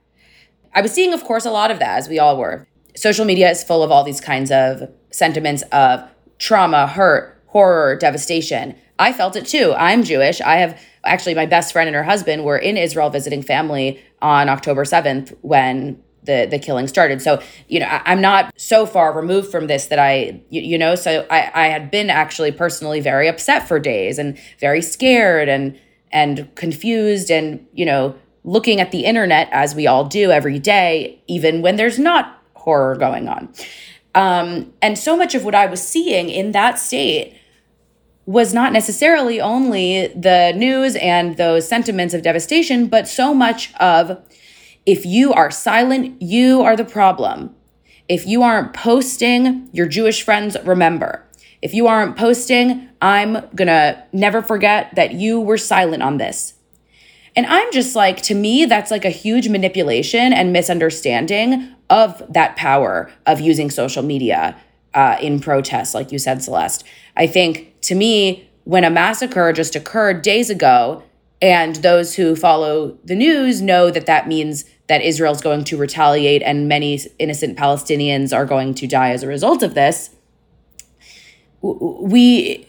I 0.72 0.82
was 0.82 0.92
seeing, 0.92 1.12
of 1.12 1.24
course, 1.24 1.44
a 1.44 1.50
lot 1.50 1.72
of 1.72 1.80
that, 1.80 1.98
as 1.98 2.08
we 2.08 2.20
all 2.20 2.38
were. 2.38 2.68
Social 2.94 3.24
media 3.24 3.50
is 3.50 3.64
full 3.64 3.82
of 3.82 3.90
all 3.90 4.04
these 4.04 4.20
kinds 4.20 4.52
of 4.52 4.88
sentiments 5.10 5.64
of 5.72 6.08
trauma, 6.38 6.86
hurt, 6.86 7.42
horror, 7.48 7.96
devastation. 7.96 8.76
I 9.00 9.12
felt 9.12 9.34
it 9.34 9.44
too. 9.44 9.74
I'm 9.76 10.04
Jewish. 10.04 10.40
I 10.40 10.58
have 10.58 10.80
actually 11.04 11.34
my 11.34 11.46
best 11.46 11.72
friend 11.72 11.88
and 11.88 11.96
her 11.96 12.04
husband 12.04 12.44
were 12.44 12.56
in 12.56 12.76
Israel 12.76 13.10
visiting 13.10 13.42
family 13.42 14.00
on 14.20 14.48
October 14.48 14.84
7th 14.84 15.36
when 15.40 16.00
the 16.22 16.46
the 16.50 16.58
killing 16.58 16.86
started. 16.86 17.20
So, 17.20 17.42
you 17.68 17.80
know, 17.80 17.86
I, 17.86 18.12
am 18.12 18.20
not 18.20 18.52
so 18.56 18.86
far 18.86 19.12
removed 19.12 19.50
from 19.50 19.66
this 19.66 19.86
that 19.86 19.98
I, 19.98 20.40
you, 20.50 20.62
you 20.62 20.78
know, 20.78 20.94
so 20.94 21.26
I, 21.30 21.50
I 21.54 21.66
had 21.68 21.90
been 21.90 22.10
actually 22.10 22.52
personally 22.52 23.00
very 23.00 23.28
upset 23.28 23.66
for 23.66 23.78
days 23.78 24.18
and 24.18 24.38
very 24.58 24.82
scared 24.82 25.48
and 25.48 25.78
and 26.10 26.54
confused 26.54 27.30
and, 27.30 27.66
you 27.72 27.86
know, 27.86 28.14
looking 28.44 28.80
at 28.80 28.90
the 28.90 29.04
internet 29.04 29.48
as 29.50 29.74
we 29.74 29.86
all 29.86 30.04
do 30.04 30.30
every 30.30 30.58
day, 30.58 31.22
even 31.26 31.62
when 31.62 31.76
there's 31.76 31.98
not 31.98 32.42
horror 32.54 32.96
going 32.96 33.28
on. 33.28 33.52
Um, 34.14 34.72
and 34.82 34.98
so 34.98 35.16
much 35.16 35.34
of 35.34 35.44
what 35.44 35.54
I 35.54 35.66
was 35.66 35.82
seeing 35.86 36.28
in 36.28 36.52
that 36.52 36.78
state 36.78 37.36
was 38.26 38.54
not 38.54 38.72
necessarily 38.72 39.40
only 39.40 40.08
the 40.08 40.52
news 40.54 40.96
and 40.96 41.36
those 41.36 41.66
sentiments 41.66 42.14
of 42.14 42.22
devastation, 42.22 42.86
but 42.86 43.08
so 43.08 43.34
much 43.34 43.74
of 43.76 44.22
if 44.84 45.06
you 45.06 45.32
are 45.32 45.50
silent, 45.50 46.20
you 46.20 46.62
are 46.62 46.76
the 46.76 46.84
problem. 46.84 47.54
If 48.08 48.26
you 48.26 48.42
aren't 48.42 48.74
posting, 48.74 49.68
your 49.72 49.86
Jewish 49.86 50.22
friends 50.22 50.56
remember. 50.64 51.24
If 51.60 51.72
you 51.72 51.86
aren't 51.86 52.16
posting, 52.16 52.88
I'm 53.00 53.48
gonna 53.54 54.04
never 54.12 54.42
forget 54.42 54.94
that 54.96 55.14
you 55.14 55.40
were 55.40 55.58
silent 55.58 56.02
on 56.02 56.18
this. 56.18 56.54
And 57.36 57.46
I'm 57.46 57.72
just 57.72 57.94
like, 57.94 58.20
to 58.22 58.34
me, 58.34 58.64
that's 58.66 58.90
like 58.90 59.04
a 59.04 59.10
huge 59.10 59.48
manipulation 59.48 60.32
and 60.32 60.52
misunderstanding 60.52 61.74
of 61.88 62.22
that 62.28 62.56
power 62.56 63.10
of 63.24 63.40
using 63.40 63.70
social 63.70 64.02
media 64.02 64.56
uh, 64.94 65.16
in 65.20 65.40
protest, 65.40 65.94
like 65.94 66.12
you 66.12 66.18
said, 66.18 66.42
Celeste. 66.42 66.84
I 67.16 67.26
think 67.26 67.80
to 67.82 67.94
me, 67.94 68.50
when 68.64 68.84
a 68.84 68.90
massacre 68.90 69.52
just 69.52 69.74
occurred 69.74 70.22
days 70.22 70.50
ago, 70.50 71.02
and 71.40 71.76
those 71.76 72.14
who 72.14 72.36
follow 72.36 72.96
the 73.04 73.16
news 73.16 73.60
know 73.60 73.90
that 73.90 74.06
that 74.06 74.28
means 74.28 74.64
that 74.88 75.02
Israel's 75.02 75.40
going 75.40 75.64
to 75.64 75.76
retaliate 75.76 76.42
and 76.42 76.68
many 76.68 77.00
innocent 77.18 77.56
Palestinians 77.56 78.34
are 78.36 78.44
going 78.44 78.74
to 78.74 78.86
die 78.86 79.10
as 79.10 79.22
a 79.22 79.28
result 79.28 79.62
of 79.62 79.74
this. 79.74 80.10
We 81.62 82.66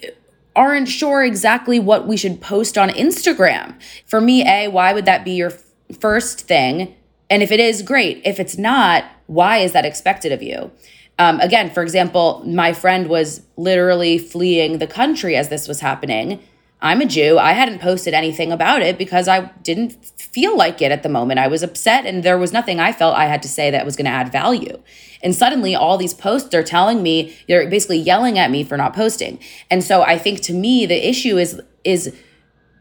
aren't 0.55 0.87
sure 0.87 1.23
exactly 1.23 1.79
what 1.79 2.07
we 2.07 2.15
should 2.15 2.39
post 2.39 2.77
on 2.77 2.89
Instagram. 2.89 3.75
For 4.05 4.21
me, 4.21 4.47
A, 4.47 4.67
why 4.67 4.93
would 4.93 5.05
that 5.05 5.25
be 5.25 5.31
your 5.31 5.51
first 5.99 6.41
thing? 6.41 6.95
And 7.29 7.41
if 7.41 7.51
it 7.51 7.59
is, 7.59 7.81
great. 7.81 8.21
If 8.23 8.39
it's 8.39 8.57
not, 8.57 9.05
why 9.25 9.57
is 9.57 9.71
that 9.71 9.85
expected 9.85 10.31
of 10.31 10.43
you? 10.43 10.71
Um, 11.19 11.39
again, 11.39 11.71
for 11.71 11.81
example, 11.81 12.43
my 12.45 12.73
friend 12.73 13.07
was 13.07 13.41
literally 13.57 14.17
fleeing 14.17 14.77
the 14.77 14.87
country 14.87 15.35
as 15.35 15.49
this 15.49 15.67
was 15.67 15.79
happening. 15.79 16.39
I'm 16.83 16.99
a 16.99 17.05
Jew. 17.05 17.39
I 17.39 17.53
hadn't 17.53 17.79
posted 17.79 18.13
anything 18.13 18.51
about 18.51 18.81
it 18.81 18.97
because 18.97 19.29
I 19.29 19.45
didn't 19.63 19.93
feel 20.19 20.57
like 20.57 20.81
it 20.81 20.91
at 20.91 21.01
the 21.01 21.07
moment. 21.07 21.39
I 21.39 21.47
was 21.47 21.63
upset 21.63 22.05
and 22.05 22.23
there 22.23 22.37
was 22.37 22.51
nothing 22.51 22.81
I 22.81 22.91
felt 22.91 23.15
I 23.15 23.27
had 23.27 23.41
to 23.43 23.47
say 23.47 23.71
that 23.71 23.85
was 23.85 23.95
going 23.95 24.05
to 24.05 24.11
add 24.11 24.33
value. 24.33 24.77
And 25.23 25.33
suddenly 25.33 25.75
all 25.75 25.97
these 25.97 26.13
posts 26.13 26.53
are 26.53 26.61
telling 26.61 27.01
me, 27.01 27.37
they're 27.47 27.69
basically 27.69 27.99
yelling 27.99 28.37
at 28.37 28.51
me 28.51 28.65
for 28.65 28.75
not 28.75 28.93
posting. 28.93 29.39
And 29.71 29.81
so 29.81 30.01
I 30.01 30.17
think 30.17 30.41
to 30.41 30.53
me 30.53 30.85
the 30.85 31.07
issue 31.07 31.37
is 31.37 31.61
is 31.85 32.13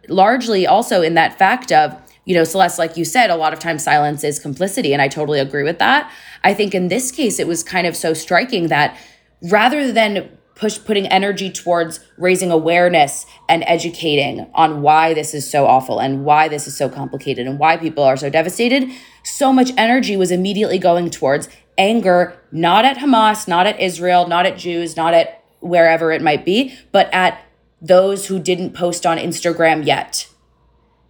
largely 0.08 0.66
also 0.66 1.00
in 1.00 1.14
that 1.14 1.38
fact 1.38 1.70
of, 1.70 1.96
you 2.24 2.34
know, 2.34 2.42
Celeste, 2.42 2.80
like 2.80 2.96
you 2.96 3.04
said, 3.04 3.30
a 3.30 3.36
lot 3.36 3.52
of 3.52 3.60
times 3.60 3.84
silence 3.84 4.24
is 4.24 4.40
complicity. 4.40 4.92
And 4.92 5.00
I 5.00 5.06
totally 5.06 5.38
agree 5.38 5.62
with 5.62 5.78
that. 5.78 6.10
I 6.42 6.54
think 6.54 6.74
in 6.74 6.88
this 6.88 7.12
case, 7.12 7.38
it 7.38 7.46
was 7.46 7.62
kind 7.62 7.86
of 7.86 7.96
so 7.96 8.14
striking 8.14 8.66
that 8.66 8.98
rather 9.42 9.92
than 9.92 10.28
push 10.54 10.78
putting 10.84 11.06
energy 11.06 11.50
towards 11.50 12.00
raising 12.16 12.50
awareness 12.50 13.26
and 13.48 13.64
educating 13.66 14.50
on 14.54 14.82
why 14.82 15.14
this 15.14 15.34
is 15.34 15.50
so 15.50 15.66
awful 15.66 15.98
and 15.98 16.24
why 16.24 16.48
this 16.48 16.66
is 16.66 16.76
so 16.76 16.88
complicated 16.88 17.46
and 17.46 17.58
why 17.58 17.76
people 17.76 18.04
are 18.04 18.16
so 18.16 18.28
devastated. 18.28 18.90
So 19.24 19.52
much 19.52 19.72
energy 19.76 20.16
was 20.16 20.30
immediately 20.30 20.78
going 20.78 21.10
towards 21.10 21.48
anger 21.78 22.38
not 22.52 22.84
at 22.84 22.98
Hamas 22.98 23.48
not 23.48 23.66
at 23.66 23.80
Israel 23.80 24.28
not 24.28 24.44
at 24.44 24.58
Jews 24.58 24.94
not 24.94 25.14
at 25.14 25.42
wherever 25.60 26.12
it 26.12 26.20
might 26.20 26.44
be 26.44 26.76
but 26.92 27.08
at 27.14 27.42
those 27.80 28.26
who 28.26 28.38
didn't 28.38 28.74
post 28.74 29.06
on 29.06 29.16
Instagram 29.16 29.86
yet. 29.86 30.28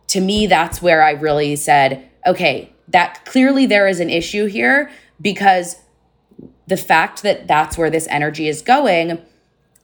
To 0.08 0.20
me 0.20 0.46
that's 0.46 0.80
where 0.80 1.02
I 1.02 1.10
really 1.12 1.56
said 1.56 2.08
okay 2.26 2.72
that 2.88 3.24
clearly 3.24 3.66
there 3.66 3.88
is 3.88 3.98
an 3.98 4.08
issue 4.08 4.46
here 4.46 4.90
because 5.20 5.76
the 6.68 6.76
fact 6.76 7.22
that 7.22 7.48
that's 7.48 7.76
where 7.76 7.90
this 7.90 8.06
energy 8.08 8.46
is 8.46 8.62
going 8.62 9.20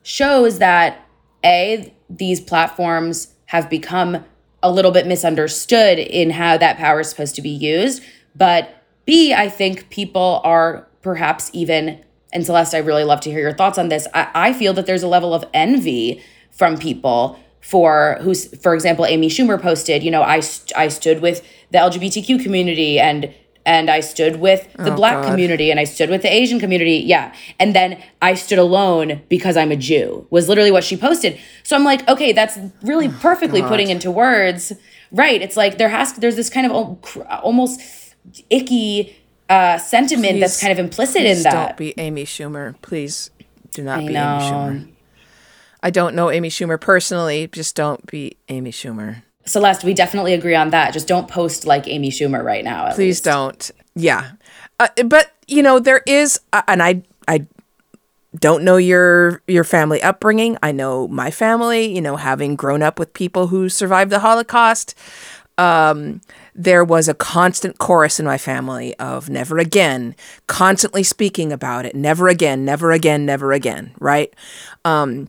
shows 0.02 0.58
that 0.58 1.06
A, 1.44 1.94
these 2.08 2.40
platforms 2.40 3.34
have 3.46 3.68
become 3.70 4.24
a 4.62 4.70
little 4.70 4.90
bit 4.90 5.06
misunderstood 5.06 5.98
in 5.98 6.30
how 6.30 6.56
that 6.56 6.76
power 6.76 7.00
is 7.00 7.08
supposed 7.08 7.34
to 7.36 7.42
be 7.42 7.50
used. 7.50 8.02
But 8.34 8.84
B, 9.04 9.32
I 9.32 9.48
think 9.48 9.88
people 9.90 10.40
are 10.44 10.86
perhaps 11.02 11.50
even, 11.52 12.04
and 12.32 12.44
Celeste, 12.44 12.74
I 12.74 12.78
really 12.78 13.04
love 13.04 13.20
to 13.22 13.30
hear 13.30 13.40
your 13.40 13.54
thoughts 13.54 13.78
on 13.78 13.88
this. 13.88 14.06
I, 14.12 14.28
I 14.34 14.52
feel 14.52 14.72
that 14.74 14.86
there's 14.86 15.02
a 15.02 15.08
level 15.08 15.32
of 15.32 15.44
envy 15.54 16.22
from 16.50 16.76
people 16.76 17.38
for 17.60 18.18
who's, 18.22 18.54
for 18.60 18.74
example, 18.74 19.04
Amy 19.06 19.28
Schumer 19.28 19.60
posted, 19.60 20.02
you 20.02 20.10
know, 20.10 20.22
I, 20.22 20.42
I 20.76 20.88
stood 20.88 21.20
with 21.20 21.46
the 21.70 21.78
LGBTQ 21.78 22.42
community 22.42 22.98
and 22.98 23.32
and 23.68 23.90
I 23.90 24.00
stood 24.00 24.36
with 24.36 24.72
the 24.78 24.90
oh, 24.94 24.96
black 24.96 25.22
God. 25.22 25.30
community 25.30 25.70
and 25.70 25.78
I 25.78 25.84
stood 25.84 26.08
with 26.08 26.22
the 26.22 26.32
Asian 26.32 26.58
community. 26.58 26.96
Yeah. 26.96 27.34
And 27.60 27.76
then 27.76 28.02
I 28.22 28.32
stood 28.32 28.58
alone 28.58 29.20
because 29.28 29.58
I'm 29.58 29.70
a 29.70 29.76
Jew, 29.76 30.26
was 30.30 30.48
literally 30.48 30.70
what 30.72 30.84
she 30.84 30.96
posted. 30.96 31.38
So 31.64 31.76
I'm 31.76 31.84
like, 31.84 32.08
okay, 32.08 32.32
that's 32.32 32.58
really 32.80 33.08
oh, 33.08 33.18
perfectly 33.20 33.60
God. 33.60 33.68
putting 33.68 33.90
into 33.90 34.10
words. 34.10 34.72
Right. 35.12 35.42
It's 35.42 35.54
like 35.54 35.76
there 35.76 35.90
has, 35.90 36.14
there's 36.14 36.36
this 36.36 36.48
kind 36.48 36.66
of 36.66 36.98
almost 37.42 38.14
icky 38.48 39.14
uh, 39.50 39.76
sentiment 39.76 40.32
please, 40.32 40.40
that's 40.40 40.60
kind 40.62 40.72
of 40.72 40.78
implicit 40.78 41.26
in 41.26 41.42
that. 41.42 41.52
Don't 41.52 41.76
be 41.76 41.92
Amy 41.98 42.24
Schumer. 42.24 42.74
Please 42.80 43.30
do 43.72 43.82
not 43.82 44.00
I 44.00 44.06
be 44.06 44.12
know. 44.14 44.38
Amy 44.38 44.80
Schumer. 44.80 44.92
I 45.82 45.90
don't 45.90 46.14
know 46.14 46.30
Amy 46.30 46.48
Schumer 46.48 46.80
personally. 46.80 47.48
Just 47.48 47.76
don't 47.76 48.06
be 48.06 48.38
Amy 48.48 48.72
Schumer. 48.72 49.24
Celeste, 49.48 49.84
we 49.84 49.94
definitely 49.94 50.34
agree 50.34 50.54
on 50.54 50.70
that. 50.70 50.92
Just 50.92 51.08
don't 51.08 51.28
post 51.28 51.66
like 51.66 51.88
Amy 51.88 52.10
Schumer 52.10 52.42
right 52.42 52.64
now. 52.64 52.86
Please 52.94 52.98
least. 52.98 53.24
don't. 53.24 53.70
Yeah, 53.94 54.32
uh, 54.78 54.88
but 55.06 55.32
you 55.46 55.62
know 55.62 55.78
there 55.78 56.02
is, 56.06 56.40
uh, 56.52 56.62
and 56.68 56.82
I 56.82 57.02
I 57.26 57.46
don't 58.38 58.62
know 58.62 58.76
your 58.76 59.42
your 59.46 59.64
family 59.64 60.02
upbringing. 60.02 60.56
I 60.62 60.72
know 60.72 61.08
my 61.08 61.30
family. 61.30 61.92
You 61.92 62.00
know, 62.00 62.16
having 62.16 62.56
grown 62.56 62.82
up 62.82 62.98
with 62.98 63.12
people 63.14 63.48
who 63.48 63.68
survived 63.68 64.10
the 64.10 64.20
Holocaust. 64.20 64.94
Um, 65.56 66.20
there 66.54 66.84
was 66.84 67.08
a 67.08 67.14
constant 67.14 67.78
chorus 67.78 68.20
in 68.20 68.26
my 68.26 68.38
family 68.38 68.94
of 68.98 69.28
never 69.28 69.58
again, 69.58 70.14
constantly 70.46 71.02
speaking 71.02 71.52
about 71.52 71.84
it, 71.84 71.96
never 71.96 72.28
again, 72.28 72.64
never 72.64 72.92
again, 72.92 73.26
never 73.26 73.52
again, 73.52 73.92
right? 73.98 74.32
Um, 74.84 75.28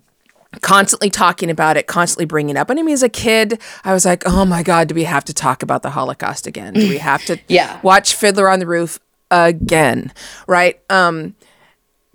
constantly 0.62 1.10
talking 1.10 1.50
about 1.50 1.78
it, 1.78 1.88
constantly 1.88 2.26
bringing 2.26 2.56
it 2.56 2.60
up. 2.60 2.70
And 2.70 2.80
I 2.80 2.84
mean, 2.84 2.94
as 2.94 3.04
a 3.04 3.10
kid, 3.10 3.62
I 3.84 3.94
was 3.94 4.06
like, 4.06 4.24
oh 4.26 4.46
my 4.46 4.64
God, 4.64 4.88
do 4.88 4.96
we 4.96 5.04
have 5.04 5.24
to 5.26 5.34
talk 5.34 5.62
about 5.62 5.84
the 5.84 5.92
Holocaust 5.92 6.48
again? 6.48 6.74
Do 6.74 6.90
we 6.90 6.98
have 7.00 7.24
to 7.26 7.40
yeah. 7.48 7.80
watch 7.84 8.16
Fiddler 8.16 8.50
on 8.50 8.60
the 8.60 8.68
Roof 8.68 9.00
again? 9.30 10.12
Right. 10.48 10.80
Um, 10.90 11.36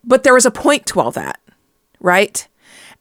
but 0.03 0.25
there 0.25 0.35
was 0.35 0.47
a 0.47 0.51
point 0.51 0.87
to 0.87 1.01
all 1.01 1.13
that, 1.13 1.41
right? 2.01 2.47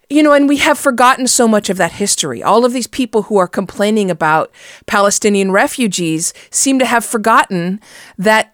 You 0.10 0.22
know, 0.22 0.34
and 0.34 0.48
we 0.48 0.58
have 0.58 0.78
forgotten 0.78 1.28
so 1.28 1.48
much 1.48 1.70
of 1.70 1.78
that 1.78 1.94
history. 1.94 2.44
All 2.44 2.66
of 2.66 2.74
these 2.74 2.88
people 2.88 3.24
who 3.24 3.38
are 3.38 3.48
complaining 3.48 4.12
about 4.12 4.52
Palestinian 4.86 5.52
refugees 5.52 6.34
seem 6.52 6.78
to 6.78 6.86
have 6.86 7.04
forgotten 7.04 7.80
that 8.18 8.53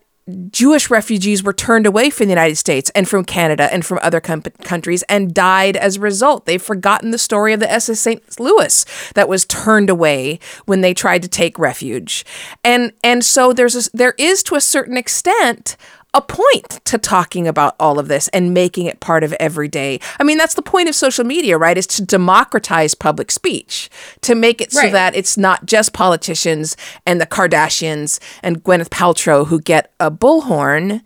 Jewish 0.52 0.90
refugees 0.90 1.44
were 1.44 1.54
turned 1.54 1.86
away 1.86 2.10
from 2.10 2.28
the 2.28 2.32
United 2.32 2.58
States 2.58 2.92
and 2.96 3.08
from 3.08 3.24
Canada 3.26 3.72
and 3.72 3.86
from 3.86 4.00
other 4.02 4.20
com- 4.20 4.42
countries 4.42 5.04
and 5.04 5.34
died 5.34 5.76
as 5.78 5.98
a 5.98 6.00
result. 6.00 6.46
They've 6.46 6.62
forgotten 6.62 7.12
the 7.12 7.18
story 7.18 7.54
of 7.54 7.60
the 7.60 7.72
SS 7.72 8.00
St. 8.00 8.40
Louis 8.40 8.86
that 9.16 9.30
was 9.30 9.46
turned 9.46 9.90
away 9.90 10.40
when 10.66 10.82
they 10.82 10.94
tried 10.94 11.22
to 11.24 11.28
take 11.28 11.58
refuge. 11.60 12.26
And 12.64 12.94
and 13.04 13.24
so 13.24 13.54
there's 13.54 13.76
a, 13.76 13.90
there 13.94 14.16
is 14.18 14.44
to 14.44 14.56
a 14.56 14.62
certain 14.62 14.98
extent 14.98 15.78
a 16.14 16.22
point 16.22 16.84
to 16.86 16.98
talking 16.98 17.48
about 17.48 17.76
all 17.80 18.00
of 18.00 18.08
this 18.08 18.28
and 18.30 18.54
making 18.54 18.88
it 18.88 19.00
part 19.00 19.24
of 19.24 19.32
everyday. 19.34 20.00
I 20.20 20.24
mean, 20.24 20.38
that's 20.38 20.56
the 20.56 20.62
point 20.62 20.90
of 20.90 20.96
social 20.96 21.24
media, 21.24 21.58
right? 21.58 21.78
Is 21.78 21.86
to 21.88 22.06
democratize 22.06 22.96
public 22.96 23.30
speech, 23.30 23.90
to 24.22 24.34
make 24.34 24.60
it 24.60 24.72
so 24.72 24.82
right. 24.82 24.92
that 24.92 25.16
it's 25.16 25.38
not 25.38 25.66
just 25.66 25.94
politicians 25.94 26.76
and 27.06 27.22
the 27.22 27.28
Kardashians 27.28 28.20
and 28.42 28.64
Gwyneth 28.64 28.90
Paltrow 28.90 29.48
who 29.48 29.62
get 29.62 29.94
a 30.00 30.10
bullhorn, 30.10 31.02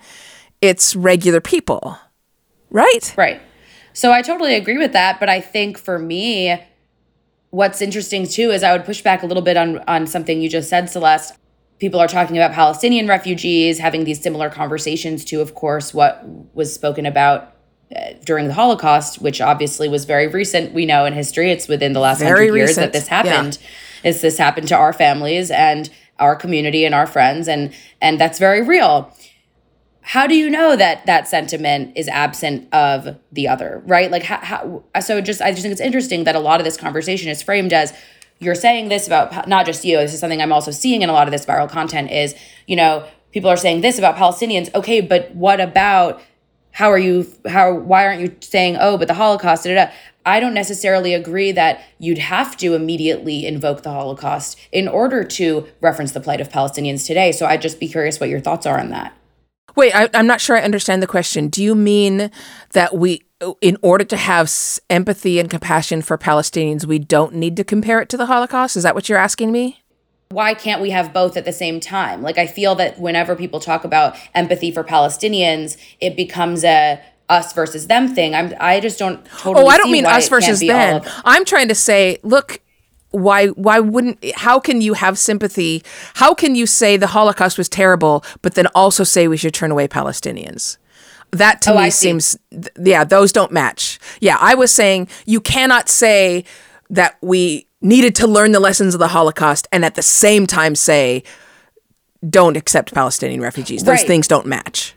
it's 0.61 0.95
regular 0.95 1.41
people. 1.41 1.97
Right? 2.69 3.13
Right. 3.17 3.41
So 3.91 4.11
I 4.11 4.21
totally 4.21 4.55
agree 4.55 4.77
with 4.77 4.93
that. 4.93 5.19
But 5.19 5.29
I 5.29 5.41
think 5.41 5.77
for 5.77 5.99
me, 5.99 6.59
what's 7.51 7.81
interesting 7.81 8.25
too 8.27 8.51
is 8.51 8.63
I 8.63 8.71
would 8.71 8.85
push 8.85 9.01
back 9.01 9.21
a 9.21 9.25
little 9.25 9.43
bit 9.43 9.57
on 9.57 9.79
on 9.87 10.07
something 10.07 10.41
you 10.41 10.49
just 10.49 10.69
said, 10.69 10.89
Celeste. 10.89 11.35
People 11.83 11.99
are 11.99 12.07
talking 12.07 12.37
about 12.37 12.53
Palestinian 12.53 13.09
refugees 13.09 13.77
having 13.77 14.05
these 14.05 14.21
similar 14.21 14.49
conversations 14.49 15.25
to, 15.25 15.41
of 15.41 15.53
course, 15.53 15.93
what 15.93 16.23
was 16.55 16.73
spoken 16.73 17.05
about 17.05 17.57
uh, 17.93 18.13
during 18.23 18.47
the 18.47 18.53
Holocaust, 18.53 19.21
which 19.21 19.41
obviously 19.41 19.89
was 19.89 20.05
very 20.05 20.27
recent. 20.27 20.73
We 20.73 20.85
know 20.85 21.03
in 21.03 21.11
history, 21.11 21.51
it's 21.51 21.67
within 21.67 21.91
the 21.91 21.99
last 21.99 22.19
Very 22.19 22.47
hundred 22.47 22.55
years 22.55 22.69
recent, 22.69 22.85
that 22.85 22.93
this 22.93 23.07
happened. 23.07 23.57
Is 24.05 24.21
this 24.21 24.37
happened 24.37 24.69
to 24.69 24.77
our 24.77 24.93
families 24.93 25.51
and 25.51 25.89
our 26.19 26.37
community 26.37 26.85
and 26.85 26.95
our 26.95 27.05
friends, 27.05 27.49
and 27.49 27.73
and 28.01 28.17
that's 28.17 28.39
very 28.39 28.61
real 28.61 29.13
how 30.05 30.27
do 30.27 30.35
you 30.35 30.49
know 30.49 30.75
that 30.75 31.05
that 31.05 31.29
sentiment 31.29 31.93
is 31.95 32.09
absent 32.09 32.67
of 32.73 33.17
the 33.31 33.47
other 33.47 33.81
right 33.85 34.11
like 34.11 34.23
how, 34.23 34.83
how 34.93 34.99
so 34.99 35.21
just 35.21 35.41
i 35.41 35.49
just 35.49 35.61
think 35.61 35.71
it's 35.71 35.79
interesting 35.79 36.25
that 36.25 36.35
a 36.35 36.39
lot 36.39 36.59
of 36.59 36.65
this 36.65 36.75
conversation 36.75 37.29
is 37.29 37.41
framed 37.41 37.71
as 37.71 37.93
you're 38.43 38.55
saying 38.55 38.89
this 38.89 39.07
about 39.07 39.47
not 39.47 39.65
just 39.65 39.83
you 39.85 39.97
this 39.97 40.13
is 40.13 40.19
something 40.19 40.41
i'm 40.41 40.53
also 40.53 40.71
seeing 40.71 41.01
in 41.01 41.09
a 41.09 41.13
lot 41.13 41.27
of 41.27 41.31
this 41.31 41.45
viral 41.45 41.69
content 41.69 42.11
is 42.11 42.35
you 42.67 42.75
know 42.75 43.05
people 43.31 43.49
are 43.49 43.57
saying 43.57 43.81
this 43.81 43.97
about 43.97 44.15
palestinians. 44.15 44.73
Okay 44.75 45.01
but 45.01 45.33
what 45.35 45.59
about 45.59 46.21
how 46.71 46.91
are 46.91 46.97
you 46.97 47.25
how 47.47 47.73
why 47.73 48.05
aren't 48.05 48.21
you 48.21 48.35
saying 48.41 48.77
oh 48.79 48.97
but 48.97 49.07
the 49.07 49.13
holocaust 49.13 49.63
da, 49.63 49.73
da, 49.73 49.85
da. 49.85 49.91
i 50.25 50.39
don't 50.39 50.53
necessarily 50.53 51.13
agree 51.13 51.51
that 51.51 51.83
you'd 51.99 52.17
have 52.17 52.57
to 52.57 52.73
immediately 52.73 53.45
invoke 53.45 53.83
the 53.83 53.91
holocaust 53.91 54.59
in 54.71 54.87
order 54.87 55.23
to 55.23 55.67
reference 55.81 56.11
the 56.11 56.19
plight 56.19 56.41
of 56.41 56.49
palestinians 56.49 57.05
today. 57.05 57.31
So 57.31 57.45
i'd 57.45 57.61
just 57.61 57.79
be 57.79 57.87
curious 57.87 58.19
what 58.19 58.29
your 58.29 58.39
thoughts 58.39 58.65
are 58.65 58.79
on 58.79 58.89
that 58.89 59.17
Wait, 59.75 59.93
I, 59.95 60.09
I'm 60.13 60.27
not 60.27 60.41
sure 60.41 60.55
I 60.57 60.61
understand 60.61 61.01
the 61.01 61.07
question. 61.07 61.47
Do 61.47 61.63
you 61.63 61.75
mean 61.75 62.29
that 62.73 62.95
we, 62.95 63.21
in 63.61 63.77
order 63.81 64.03
to 64.05 64.17
have 64.17 64.51
empathy 64.89 65.39
and 65.39 65.49
compassion 65.49 66.01
for 66.01 66.17
Palestinians, 66.17 66.85
we 66.85 66.99
don't 66.99 67.33
need 67.35 67.57
to 67.57 67.63
compare 67.63 67.99
it 67.99 68.09
to 68.09 68.17
the 68.17 68.27
Holocaust? 68.27 68.77
Is 68.77 68.83
that 68.83 68.95
what 68.95 69.09
you're 69.09 69.17
asking 69.17 69.51
me? 69.51 69.79
why 70.29 70.55
can't 70.55 70.81
we 70.81 70.89
have 70.89 71.13
both 71.13 71.37
at 71.37 71.45
the 71.45 71.53
same 71.53 71.79
time? 71.79 72.23
Like 72.23 72.39
I 72.39 72.47
feel 72.47 72.73
that 72.75 72.99
whenever 72.99 73.35
people 73.35 73.59
talk 73.59 73.83
about 73.83 74.15
empathy 74.33 74.71
for 74.71 74.83
Palestinians, 74.83 75.77
it 76.01 76.15
becomes 76.15 76.63
a 76.63 76.99
us 77.29 77.53
versus 77.53 77.87
them 77.87 78.13
thing. 78.13 78.35
I'm 78.35 78.53
I 78.59 78.79
just 78.79 78.99
don't 78.99 79.23
totally 79.25 79.63
Oh, 79.65 79.67
I 79.67 79.77
don't 79.77 79.91
mean 79.91 80.05
us 80.05 80.27
versus 80.27 80.59
them. 80.59 80.97
of- 80.97 81.07
I'm 81.23 81.45
trying 81.45 81.67
to 81.67 81.75
say, 81.75 82.17
look, 82.23 82.59
why 83.13 83.47
why 83.47 83.79
wouldn't 83.79 84.17
how 84.35 84.59
can 84.59 84.81
you 84.81 84.93
have 84.95 85.17
sympathy? 85.17 85.83
How 86.15 86.33
can 86.33 86.55
you 86.55 86.65
say 86.65 86.97
the 86.97 87.07
Holocaust 87.07 87.57
was 87.57 87.69
terrible, 87.69 88.23
but 88.41 88.55
then 88.55 88.67
also 88.75 89.03
say 89.03 89.27
we 89.27 89.37
should 89.37 89.53
turn 89.53 89.71
away 89.71 89.87
Palestinians? 89.87 90.77
That 91.31 91.61
to 91.63 91.73
Oh, 91.73 91.81
me 91.81 91.89
seems 91.89 92.37
th- 92.51 92.67
yeah, 92.83 93.03
those 93.03 93.31
don't 93.31 93.51
match. 93.51 93.99
Yeah, 94.19 94.37
I 94.39 94.53
was 94.55 94.71
saying 94.71 95.07
you 95.25 95.41
cannot 95.41 95.89
say 95.89 96.43
that 96.89 97.17
we 97.21 97.67
needed 97.81 98.15
to 98.15 98.27
learn 98.27 98.51
the 98.51 98.59
lessons 98.59 98.93
of 98.95 98.99
the 98.99 99.07
Holocaust 99.09 99.67
and 99.71 99.83
at 99.85 99.95
the 99.95 100.01
same 100.03 100.45
time 100.47 100.75
say 100.75 101.23
don't 102.27 102.55
accept 102.57 102.93
Palestinian 102.93 103.41
refugees. 103.41 103.83
Those 103.83 103.99
Right. 103.99 104.07
things 104.07 104.27
don't 104.27 104.45
match. 104.45 104.95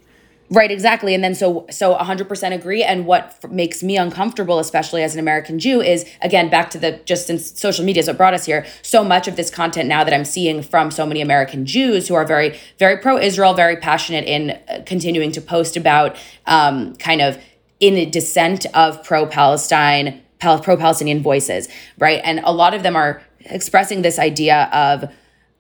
Right, 0.49 0.71
exactly. 0.71 1.13
And 1.13 1.25
then 1.25 1.35
so 1.35 1.67
so 1.71 1.97
100% 1.97 2.53
agree 2.55 2.85
and 2.85 3.05
what 3.05 3.37
f- 3.43 3.51
makes 3.51 3.83
me 3.83 3.97
uncomfortable 3.97 4.61
especially 4.61 5.03
as 5.03 5.15
an 5.15 5.21
American 5.21 5.59
Jew 5.59 5.81
is 5.81 6.05
again 6.23 6.49
back 6.49 6.71
to 6.71 6.79
the 6.79 7.01
just 7.05 7.27
since 7.27 7.59
social 7.59 7.85
media 7.85 8.01
is 8.01 8.07
what 8.07 8.17
brought 8.17 8.35
us 8.35 8.47
here. 8.47 8.65
So 8.83 9.03
much 9.03 9.27
of 9.27 9.35
this 9.35 9.51
content 9.51 9.89
now 9.89 10.05
that 10.05 10.15
I'm 10.15 10.25
seeing 10.25 10.63
from 10.63 10.93
so 10.93 11.05
many 11.05 11.21
American 11.21 11.67
Jews 11.67 12.07
who 12.07 12.15
are 12.15 12.25
very 12.25 12.59
very 12.79 12.97
pro 12.99 13.19
Israel, 13.19 13.55
very 13.55 13.77
passionate 13.77 14.25
in 14.25 14.51
uh, 14.69 14.83
continuing 14.87 15.33
to 15.33 15.41
post 15.41 15.77
about 15.77 16.17
um, 16.47 16.95
kind 16.97 17.21
of 17.21 17.43
in 17.81 17.95
a 17.95 18.07
dissent 18.07 18.67
of 18.73 19.03
pro 19.03 19.27
Palestine 19.27 20.23
pro 20.39 20.77
Palestinian 20.77 21.23
voices, 21.23 21.69
right? 21.99 22.21
And 22.23 22.41
a 22.45 22.53
lot 22.53 22.73
of 22.73 22.85
them 22.85 22.95
are 22.95 23.21
expressing 23.41 24.03
this 24.03 24.19
idea 24.19 24.69
of 24.73 25.11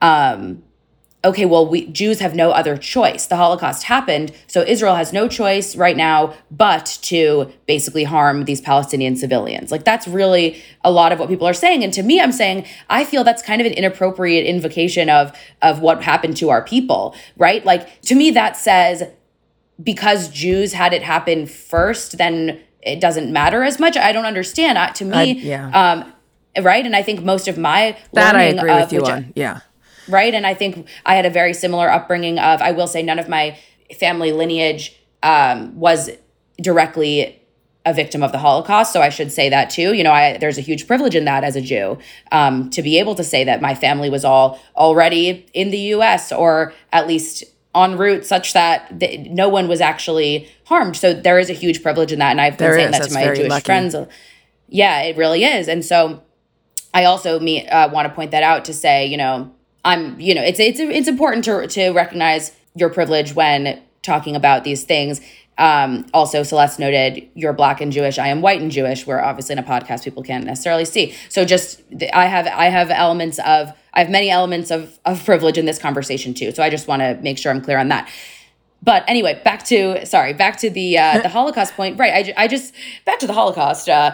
um 0.01 0.63
okay, 1.27 1.45
well, 1.45 1.67
we 1.69 1.87
Jews 1.89 2.21
have 2.21 2.35
no 2.35 2.51
other 2.51 2.77
choice. 2.77 3.27
The 3.27 3.37
Holocaust 3.37 3.85
happened, 3.85 4.33
so 4.47 4.63
Israel 4.63 4.95
has 4.95 5.13
no 5.13 5.29
choice 5.29 5.77
right 5.77 5.97
now 5.97 6.35
but 6.51 6.99
to 7.03 7.53
basically 7.67 8.05
harm 8.05 8.45
these 8.45 8.61
Palestinian 8.61 9.17
civilians. 9.17 9.71
Like 9.71 9.85
that's 9.85 10.09
really 10.09 10.63
a 10.83 10.91
lot 10.91 11.13
of 11.13 11.19
what 11.19 11.29
people 11.29 11.47
are 11.47 11.55
saying. 11.55 11.85
And 11.85 11.93
to 11.93 12.03
me, 12.03 12.21
I'm 12.21 12.33
saying 12.33 12.67
I 12.89 13.05
feel 13.05 13.25
that's 13.25 13.43
kind 13.43 13.61
of 13.61 13.67
an 13.67 13.73
inappropriate 13.75 14.47
invocation 14.47 15.11
of 15.11 15.37
of 15.63 15.81
what 15.81 16.03
happened 16.03 16.37
to 16.39 16.51
our 16.51 16.63
people, 16.65 17.15
right? 17.37 17.65
Like 17.65 18.01
to 18.03 18.15
me, 18.15 18.31
that 18.31 18.57
says 18.57 19.03
because 19.83 20.31
Jews 20.31 20.73
had 20.73 20.93
it 20.93 21.03
happen 21.03 21.47
first, 21.47 22.19
then 22.19 22.61
it 22.83 23.01
doesn't 23.01 23.33
matter 23.33 23.63
as 23.63 23.79
much. 23.79 23.97
I 23.97 24.13
don't 24.13 24.25
understand. 24.25 24.79
Uh, 24.79 24.93
to 24.93 25.05
me, 25.05 25.17
I- 25.17 25.23
yeah. 25.25 25.93
um, 25.93 26.13
right? 26.65 26.87
And 26.87 26.97
I 26.97 27.03
think 27.03 27.23
most 27.23 27.49
of 27.49 27.59
my 27.59 27.97
That 28.13 28.37
I 28.37 28.45
agree 28.45 28.71
of 28.71 28.81
with 28.81 28.93
you 28.93 29.05
on. 29.05 29.33
Yeah. 29.35 29.61
Right? 30.09 30.35
And 30.35 30.47
I 30.47 30.55
think 30.55 30.87
I 31.05 31.15
had 31.15 31.27
a 31.27 31.31
very 31.31 31.53
similar 31.55 31.91
upbringing 31.91 32.39
of, 32.39 32.61
I 32.63 32.73
will 32.73 32.87
say, 32.87 33.03
none 33.03 33.19
of 33.19 33.29
my 33.29 33.59
family 33.99 34.33
lineage 34.33 34.97
um, 35.23 35.79
was 35.79 36.11
directly 36.61 37.41
a 37.85 37.95
victim 37.95 38.23
of 38.23 38.33
the 38.33 38.39
Holocaust. 38.39 38.93
So 38.93 39.01
I 39.01 39.11
should 39.11 39.31
say 39.31 39.49
that 39.49 39.71
too. 39.71 39.93
You 39.95 40.03
know, 40.03 40.11
I, 40.13 40.39
there's 40.39 40.59
a 40.59 40.63
huge 40.63 40.87
privilege 40.89 41.15
in 41.15 41.25
that 41.27 41.45
as 41.45 41.55
a 41.55 41.61
Jew 41.61 41.99
um, 42.33 42.69
to 42.71 42.83
be 42.83 42.99
able 42.99 43.15
to 43.15 43.23
say 43.23 43.45
that 43.45 43.63
my 43.63 43.75
family 43.77 44.11
was 44.11 44.25
all 44.25 44.59
already 44.75 45.47
in 45.55 45.71
the 45.71 45.79
U.S. 45.79 46.33
or 46.33 46.73
at 46.93 47.07
least 47.07 47.45
en 47.77 47.97
route 47.97 48.25
such 48.27 48.55
that 48.55 48.99
th- 48.99 49.29
no 49.31 49.49
one 49.49 49.69
was 49.69 49.81
actually 49.81 50.49
harmed. 50.65 50.97
So 50.97 51.15
there 51.15 51.39
is 51.39 51.49
a 51.49 51.53
huge 51.53 51.83
privilege 51.83 52.11
in 52.13 52.19
that. 52.19 52.31
And 52.33 52.41
I've 52.41 52.59
been 52.59 52.67
There 52.71 52.75
saying 52.79 52.87
is. 52.87 52.93
that 52.93 52.99
That's 53.03 53.15
to 53.15 53.29
my 53.29 53.35
Jewish 53.35 53.51
lucky. 53.51 53.65
friends. 53.65 53.95
Yeah, 54.69 55.03
it 55.03 55.17
really 55.17 55.45
is. 55.45 55.69
And 55.69 55.85
so 55.85 56.23
I 56.93 57.05
also 57.05 57.39
me 57.39 57.69
uh, 57.69 57.89
want 57.91 58.09
to 58.09 58.15
point 58.15 58.33
that 58.33 58.43
out 58.43 58.65
to 58.65 58.73
say, 58.75 59.07
you 59.07 59.17
know, 59.17 59.53
I'm, 59.87 60.21
you 60.21 60.35
know, 60.35 60.43
it's 60.43 60.61
it's 60.61 60.81
it's 60.81 61.09
important 61.09 61.45
to 61.45 61.67
to 61.69 61.91
recognize 61.93 62.53
your 62.75 62.91
privilege 62.91 63.35
when 63.35 63.81
talking 64.03 64.37
about 64.37 64.65
these 64.65 64.85
things. 64.85 65.21
Um, 65.59 66.05
also, 66.13 66.43
Celeste 66.43 66.79
noted 66.79 67.27
you're 67.35 67.55
black 67.55 67.81
and 67.81 67.91
Jewish. 67.91 68.19
I 68.19 68.29
am 68.29 68.43
white 68.43 68.61
and 68.61 68.71
Jewish. 68.71 69.07
We're 69.07 69.21
obviously 69.21 69.55
in 69.55 69.59
a 69.59 69.63
podcast; 69.63 70.05
people 70.05 70.23
can't 70.23 70.45
necessarily 70.45 70.85
see. 70.85 71.15
So, 71.29 71.45
just 71.45 71.81
I 72.13 72.27
have 72.27 72.47
I 72.49 72.67
have 72.67 72.91
elements 72.91 73.39
of 73.39 73.73
I 73.95 74.01
have 74.01 74.11
many 74.11 74.29
elements 74.29 74.71
of 74.71 74.99
of 75.07 75.25
privilege 75.25 75.57
in 75.57 75.65
this 75.65 75.79
conversation 75.79 76.35
too. 76.35 76.51
So, 76.51 76.63
I 76.63 76.69
just 76.69 76.89
want 76.89 77.01
to 77.01 77.15
make 77.23 77.39
sure 77.39 77.53
I'm 77.53 77.63
clear 77.63 77.79
on 77.79 77.89
that. 77.89 78.11
But 78.83 79.05
anyway, 79.09 79.41
back 79.45 79.65
to 79.67 80.05
sorry, 80.05 80.33
back 80.35 80.59
to 80.59 80.69
the 80.69 80.99
uh, 80.99 81.23
the 81.23 81.29
Holocaust 81.39 81.75
point. 81.75 81.99
Right, 81.99 82.35
I, 82.37 82.45
I 82.45 82.49
just 82.49 82.75
back 83.05 83.21
to 83.21 83.27
the 83.27 83.33
Holocaust. 83.33 83.89
Uh, 83.89 84.13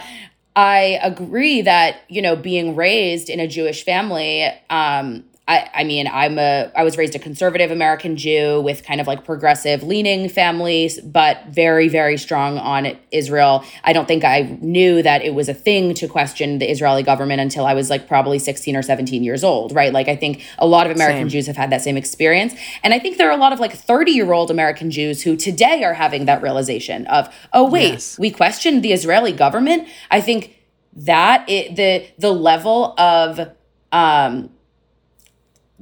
I 0.54 1.00
agree 1.02 1.62
that 1.62 2.02
you 2.08 2.20
know 2.20 2.36
being 2.36 2.76
raised 2.76 3.30
in 3.30 3.40
a 3.40 3.48
Jewish 3.48 3.84
family. 3.84 4.48
Um, 4.70 5.24
I, 5.52 5.70
I 5.80 5.84
mean, 5.84 6.06
I'm 6.22 6.38
a 6.38 6.70
I 6.74 6.82
was 6.88 6.94
raised 6.96 7.14
a 7.14 7.18
conservative 7.18 7.70
American 7.70 8.16
Jew 8.16 8.60
with 8.68 8.78
kind 8.84 9.00
of 9.02 9.06
like 9.06 9.20
progressive 9.24 9.82
leaning 9.92 10.28
families, 10.28 11.00
but 11.00 11.34
very 11.62 11.88
very 11.88 12.16
strong 12.26 12.52
on 12.58 12.82
Israel. 13.10 13.54
I 13.84 13.92
don't 13.92 14.08
think 14.12 14.24
I 14.24 14.38
knew 14.60 15.02
that 15.02 15.20
it 15.28 15.34
was 15.34 15.48
a 15.48 15.54
thing 15.54 15.94
to 16.00 16.08
question 16.08 16.58
the 16.58 16.68
Israeli 16.74 17.02
government 17.02 17.40
until 17.46 17.64
I 17.66 17.74
was 17.74 17.90
like 17.90 18.08
probably 18.08 18.38
16 18.38 18.74
or 18.76 18.82
17 18.82 19.22
years 19.22 19.42
old, 19.44 19.68
right? 19.80 19.92
Like 19.92 20.08
I 20.08 20.16
think 20.16 20.42
a 20.58 20.66
lot 20.66 20.86
of 20.86 20.92
American 20.96 21.22
Same. 21.24 21.28
Jews 21.28 21.46
have 21.46 21.56
had 21.56 21.70
that 21.70 21.82
same 21.82 21.96
experience, 21.96 22.54
and 22.82 22.94
I 22.94 22.98
think 22.98 23.18
there 23.18 23.28
are 23.28 23.36
a 23.36 23.42
lot 23.46 23.52
of 23.52 23.60
like 23.60 23.74
30 23.74 24.12
year 24.12 24.32
old 24.32 24.50
American 24.50 24.90
Jews 24.90 25.22
who 25.22 25.36
today 25.36 25.84
are 25.84 25.94
having 25.94 26.24
that 26.26 26.40
realization 26.42 27.06
of, 27.08 27.22
oh 27.52 27.68
wait, 27.68 27.92
Yes. 27.92 28.18
we 28.18 28.30
questioned 28.30 28.82
the 28.82 28.92
Israeli 28.92 29.32
government. 29.32 29.86
I 30.10 30.20
think 30.20 30.56
that 30.94 31.48
it 31.48 31.76
the 31.76 32.06
the 32.18 32.32
level 32.32 32.94
of 32.98 33.50
um 33.92 34.50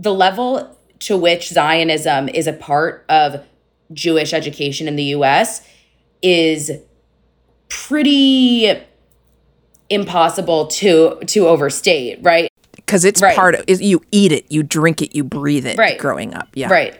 the 0.00 0.14
level 0.14 0.76
to 1.00 1.16
which 1.16 1.48
Zionism 1.48 2.28
is 2.28 2.46
a 2.46 2.52
part 2.52 3.04
of 3.08 3.44
Jewish 3.92 4.32
education 4.32 4.88
in 4.88 4.96
the 4.96 5.04
US 5.16 5.60
is 6.22 6.70
pretty 7.68 8.72
impossible 9.88 10.66
to 10.68 11.18
to 11.26 11.46
overstate, 11.48 12.18
right? 12.22 12.50
Because 12.76 13.04
it's 13.04 13.20
Right. 13.20 13.36
part 13.36 13.54
of 13.56 13.64
is 13.66 13.80
you 13.82 14.00
eat 14.12 14.32
it, 14.32 14.44
you 14.48 14.62
drink 14.62 15.02
it, 15.02 15.14
you 15.14 15.24
breathe 15.24 15.66
it 15.66 15.76
Right. 15.76 15.98
growing 15.98 16.34
up. 16.34 16.48
Yeah. 16.54 16.68
Right. 16.68 16.94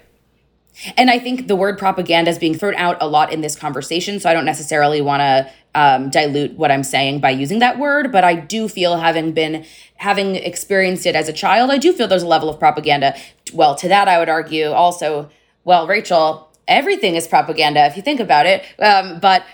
And 0.97 1.11
I 1.11 1.19
think 1.19 1.47
the 1.47 1.57
word 1.57 1.79
propaganda 1.79 2.31
is 2.31 2.39
being 2.39 2.55
thrown 2.55 2.75
out 2.75 2.97
a 3.01 3.07
lot 3.07 3.33
in 3.33 3.41
this 3.41 3.57
conversation. 3.57 4.21
So 4.21 4.31
I 4.31 4.35
don't 4.35 4.45
necessarily 4.45 5.01
want 5.01 5.21
to 5.21 5.51
um, 5.75 6.11
dilute 6.11 6.53
what 6.57 6.71
I'm 6.71 6.83
saying 6.83 7.21
by 7.21 7.31
using 7.31 7.61
that 7.61 7.79
word, 7.79 8.11
but 8.11 8.25
I 8.25 8.35
do 8.35 8.69
feel 8.69 8.97
having 8.97 9.33
been, 9.33 9.65
having 9.97 10.37
experienced 10.37 11.07
it 11.07 11.15
as 11.15 11.29
a 11.29 11.33
child, 11.33 11.71
I 11.71 11.79
do 11.79 11.93
feel 11.93 12.09
there's 12.09 12.23
a 12.23 12.29
level 12.29 12.49
of 12.49 12.59
propaganda. 12.59 13.17
Well, 13.53 13.75
to 13.77 13.89
that, 13.89 14.09
I 14.09 14.19
would 14.19 14.29
argue 14.29 14.71
also, 14.71 15.31
well, 15.65 15.87
Rachel, 15.87 16.51
everything 16.67 17.15
is 17.15 17.29
propaganda 17.29 17.87
if 17.87 17.97
you 17.97 18.03
think 18.03 18.21
about 18.21 18.47
it. 18.47 18.65
Um, 18.79 19.21
but 19.21 19.45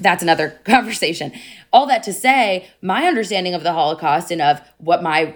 that's 0.00 0.22
another 0.22 0.50
conversation. 0.64 1.32
All 1.72 1.86
that 1.86 2.02
to 2.04 2.12
say, 2.12 2.68
my 2.82 3.06
understanding 3.06 3.54
of 3.54 3.62
the 3.62 3.72
Holocaust 3.72 4.30
and 4.30 4.40
of 4.40 4.60
what 4.78 5.02
my 5.02 5.34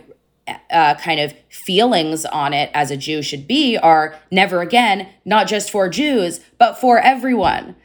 uh, 0.71 0.95
kind 0.97 1.21
of 1.21 1.35
feelings 1.49 2.25
on 2.25 2.53
it 2.53 2.71
as 2.75 2.91
a 2.91 2.97
Jew 2.97 3.23
should 3.23 3.47
be 3.47 3.77
are 3.77 4.19
never 4.31 4.61
again, 4.61 5.09
not 5.25 5.47
just 5.47 5.71
for 5.71 5.89
Jews, 5.89 6.41
but 6.59 6.75
for 6.79 6.99
everyone. 6.99 7.77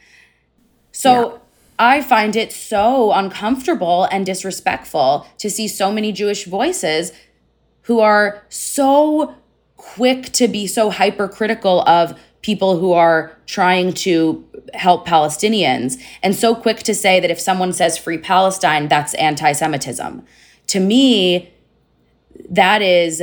So 0.91 1.41
I 1.79 2.01
find 2.01 2.35
it 2.35 2.51
so 2.53 3.11
uncomfortable 3.11 4.05
and 4.05 4.25
disrespectful 4.25 5.27
to 5.39 5.49
see 5.49 5.67
so 5.67 5.91
many 5.91 6.11
Jewish 6.11 6.45
voices 6.45 7.11
who 7.83 7.99
are 7.99 8.43
so 8.49 9.35
quick 9.75 10.31
to 10.33 10.47
be 10.47 10.67
so 10.67 10.89
hypercritical 10.89 11.81
of 11.81 12.17
people 12.41 12.79
who 12.79 12.93
are 12.93 13.37
trying 13.45 13.93
to 13.93 14.47
help 14.73 15.07
Palestinians 15.07 16.01
and 16.21 16.35
so 16.35 16.55
quick 16.55 16.79
to 16.79 16.93
say 16.93 17.19
that 17.19 17.31
if 17.31 17.39
someone 17.39 17.73
says 17.73 17.97
free 17.97 18.17
Palestine, 18.17 18.87
that's 18.87 19.13
anti 19.15 19.51
Semitism. 19.51 20.23
To 20.67 20.79
me, 20.79 21.51
that 22.49 22.81
is 22.81 23.21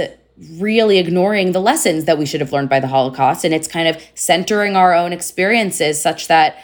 really 0.53 0.99
ignoring 0.99 1.53
the 1.53 1.61
lessons 1.61 2.07
that 2.07 2.19
we 2.19 2.25
should 2.25 2.41
have 2.41 2.53
learned 2.53 2.69
by 2.69 2.81
the 2.81 2.87
Holocaust. 2.87 3.45
And 3.45 3.53
it's 3.53 3.69
kind 3.69 3.89
of 3.89 4.03
centering 4.15 4.75
our 4.75 4.95
own 4.95 5.13
experiences 5.13 6.01
such 6.01 6.29
that 6.29 6.57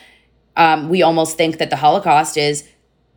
um, 0.57 0.89
we 0.89 1.03
almost 1.03 1.37
think 1.37 1.59
that 1.59 1.71
the 1.71 1.77
Holocaust 1.77 2.37
is 2.37 2.67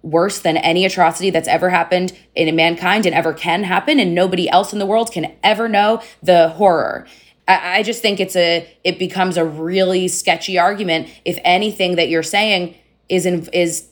worse 0.02 0.40
than 0.40 0.58
any 0.58 0.86
atrocity 0.86 1.30
that's 1.30 1.48
ever 1.48 1.70
happened 1.70 2.18
in 2.36 2.54
mankind 2.56 3.06
and 3.06 3.16
ever 3.16 3.34
can 3.34 3.64
happen. 3.64 4.00
And 4.00 4.14
nobody 4.14 4.50
else 4.50 4.74
in 4.74 4.80
the 4.80 4.86
world 4.86 5.12
can 5.12 5.34
ever 5.44 5.70
know 5.70 6.02
the 6.22 6.50
horror. 6.50 7.08
I, 7.48 7.80
I 7.80 7.84
just 7.84 8.02
think 8.02 8.20
it's 8.20 8.36
a, 8.36 8.68
it 8.84 9.00
becomes 9.00 9.38
a 9.38 9.46
really 9.46 10.08
sketchy 10.08 10.58
argument 10.58 11.10
if 11.24 11.40
anything 11.44 11.96
that 11.96 12.10
you're 12.10 12.24
saying 12.24 12.76
is 13.08 13.26
in, 13.26 13.48
is 13.54 13.88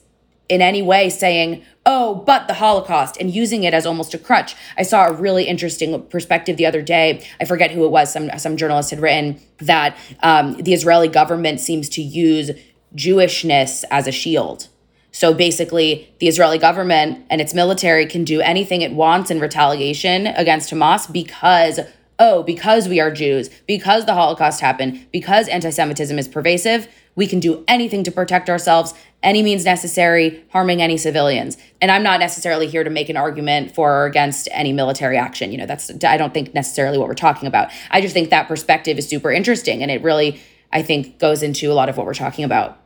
in 0.48 0.62
any 0.62 0.82
way 0.82 1.10
saying, 1.10 1.62
oh, 1.84 2.16
but 2.26 2.48
the 2.48 2.54
Holocaust, 2.54 3.16
and 3.18 3.30
using 3.30 3.64
it 3.64 3.74
as 3.74 3.86
almost 3.86 4.14
a 4.14 4.18
crutch. 4.18 4.54
I 4.76 4.82
saw 4.82 5.06
a 5.06 5.12
really 5.12 5.44
interesting 5.44 6.02
perspective 6.06 6.56
the 6.56 6.66
other 6.66 6.82
day. 6.82 7.26
I 7.40 7.44
forget 7.44 7.70
who 7.70 7.84
it 7.84 7.90
was. 7.90 8.12
Some 8.12 8.30
some 8.38 8.56
journalist 8.56 8.90
had 8.90 9.00
written 9.00 9.40
that 9.58 9.96
um, 10.22 10.56
the 10.56 10.74
Israeli 10.74 11.08
government 11.08 11.60
seems 11.60 11.88
to 11.90 12.02
use 12.02 12.50
Jewishness 12.94 13.84
as 13.90 14.06
a 14.06 14.12
shield. 14.12 14.68
So 15.10 15.34
basically, 15.34 16.14
the 16.20 16.28
Israeli 16.28 16.58
government 16.58 17.24
and 17.30 17.40
its 17.40 17.54
military 17.54 18.06
can 18.06 18.24
do 18.24 18.40
anything 18.40 18.82
it 18.82 18.92
wants 18.92 19.30
in 19.30 19.40
retaliation 19.40 20.26
against 20.28 20.70
Hamas 20.70 21.10
because 21.10 21.80
oh, 22.18 22.42
because 22.42 22.88
we 22.88 23.00
are 23.00 23.10
Jews, 23.10 23.48
because 23.66 24.06
the 24.06 24.14
Holocaust 24.14 24.60
happened, 24.60 25.06
because 25.12 25.48
anti 25.48 25.70
Semitism 25.70 26.18
is 26.18 26.28
pervasive, 26.28 26.88
we 27.18 27.26
can 27.26 27.40
do 27.40 27.64
anything 27.66 28.04
to 28.04 28.12
protect 28.12 28.48
ourselves, 28.48 28.94
any 29.24 29.42
means 29.42 29.64
necessary, 29.64 30.44
harming 30.52 30.80
any 30.80 30.96
civilians. 30.96 31.58
And 31.80 31.90
I'm 31.90 32.04
not 32.04 32.20
necessarily 32.20 32.68
here 32.68 32.84
to 32.84 32.90
make 32.90 33.08
an 33.08 33.16
argument 33.16 33.74
for 33.74 33.92
or 33.92 34.06
against 34.06 34.48
any 34.52 34.72
military 34.72 35.16
action. 35.16 35.50
You 35.50 35.58
know, 35.58 35.66
that's, 35.66 35.90
I 36.04 36.16
don't 36.16 36.32
think 36.32 36.54
necessarily 36.54 36.96
what 36.96 37.08
we're 37.08 37.14
talking 37.14 37.48
about. 37.48 37.72
I 37.90 38.00
just 38.00 38.14
think 38.14 38.30
that 38.30 38.46
perspective 38.46 38.98
is 38.98 39.08
super 39.08 39.32
interesting. 39.32 39.82
And 39.82 39.90
it 39.90 40.00
really, 40.00 40.40
I 40.72 40.82
think, 40.82 41.18
goes 41.18 41.42
into 41.42 41.72
a 41.72 41.74
lot 41.74 41.88
of 41.88 41.96
what 41.96 42.06
we're 42.06 42.14
talking 42.14 42.44
about. 42.44 42.78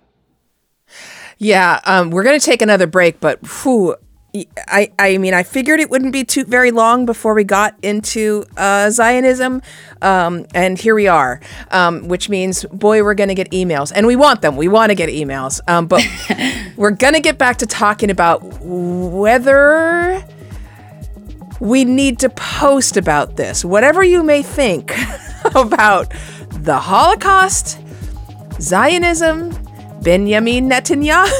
Yeah, 1.36 1.80
um, 1.84 2.10
we're 2.10 2.24
going 2.24 2.40
to 2.40 2.46
take 2.46 2.62
another 2.62 2.86
break, 2.86 3.20
but 3.20 3.38
whew, 3.46 3.96
I, 4.66 4.90
I 4.98 5.18
mean, 5.18 5.34
I 5.34 5.42
figured 5.42 5.78
it 5.78 5.90
wouldn't 5.90 6.12
be 6.12 6.24
too 6.24 6.44
very 6.44 6.70
long 6.70 7.04
before 7.04 7.34
we 7.34 7.44
got 7.44 7.74
into 7.82 8.46
uh, 8.56 8.88
Zionism, 8.88 9.60
um, 10.00 10.46
and 10.54 10.78
here 10.78 10.94
we 10.94 11.06
are. 11.06 11.38
Um, 11.70 12.08
which 12.08 12.30
means, 12.30 12.64
boy, 12.64 13.02
we're 13.02 13.14
gonna 13.14 13.34
get 13.34 13.50
emails, 13.50 13.92
and 13.94 14.06
we 14.06 14.16
want 14.16 14.40
them. 14.40 14.56
We 14.56 14.68
want 14.68 14.88
to 14.88 14.94
get 14.94 15.10
emails, 15.10 15.60
um, 15.68 15.86
but 15.86 16.02
we're 16.76 16.92
gonna 16.92 17.20
get 17.20 17.36
back 17.36 17.58
to 17.58 17.66
talking 17.66 18.08
about 18.08 18.42
whether 18.62 20.24
we 21.60 21.84
need 21.84 22.18
to 22.20 22.30
post 22.30 22.96
about 22.96 23.36
this. 23.36 23.64
Whatever 23.64 24.02
you 24.02 24.22
may 24.22 24.42
think 24.42 24.94
about 25.54 26.10
the 26.50 26.78
Holocaust, 26.78 27.78
Zionism, 28.58 29.52
Benjamin 30.02 30.68
Netanyahu. 30.68 31.30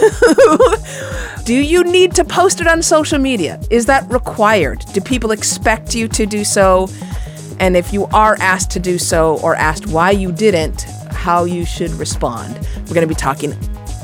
do 1.45 1.55
you 1.55 1.85
need 1.85 2.15
to 2.15 2.25
post 2.25 2.61
it 2.61 2.67
on 2.67 2.83
social 2.83 3.19
media? 3.19 3.61
Is 3.71 3.87
that 3.87 4.11
required? 4.11 4.85
Do 4.93 5.01
people 5.01 5.33
expect 5.33 5.95
you 5.95 6.09
to 6.09 6.27
do 6.27 6.45
so? 6.45 6.89
And 7.61 7.77
if 7.77 7.93
you 7.93 8.07
are 8.07 8.37
asked 8.41 8.71
to 8.73 8.81
do 8.81 8.99
so 8.99 9.39
or 9.43 9.55
asked 9.55 9.87
why 9.87 10.11
you 10.11 10.33
didn't, 10.33 10.83
how 11.11 11.45
you 11.45 11.65
should 11.65 11.91
respond. 11.93 12.55
We're 12.87 12.95
going 12.95 13.07
to 13.07 13.15
be 13.15 13.15
talking 13.15 13.55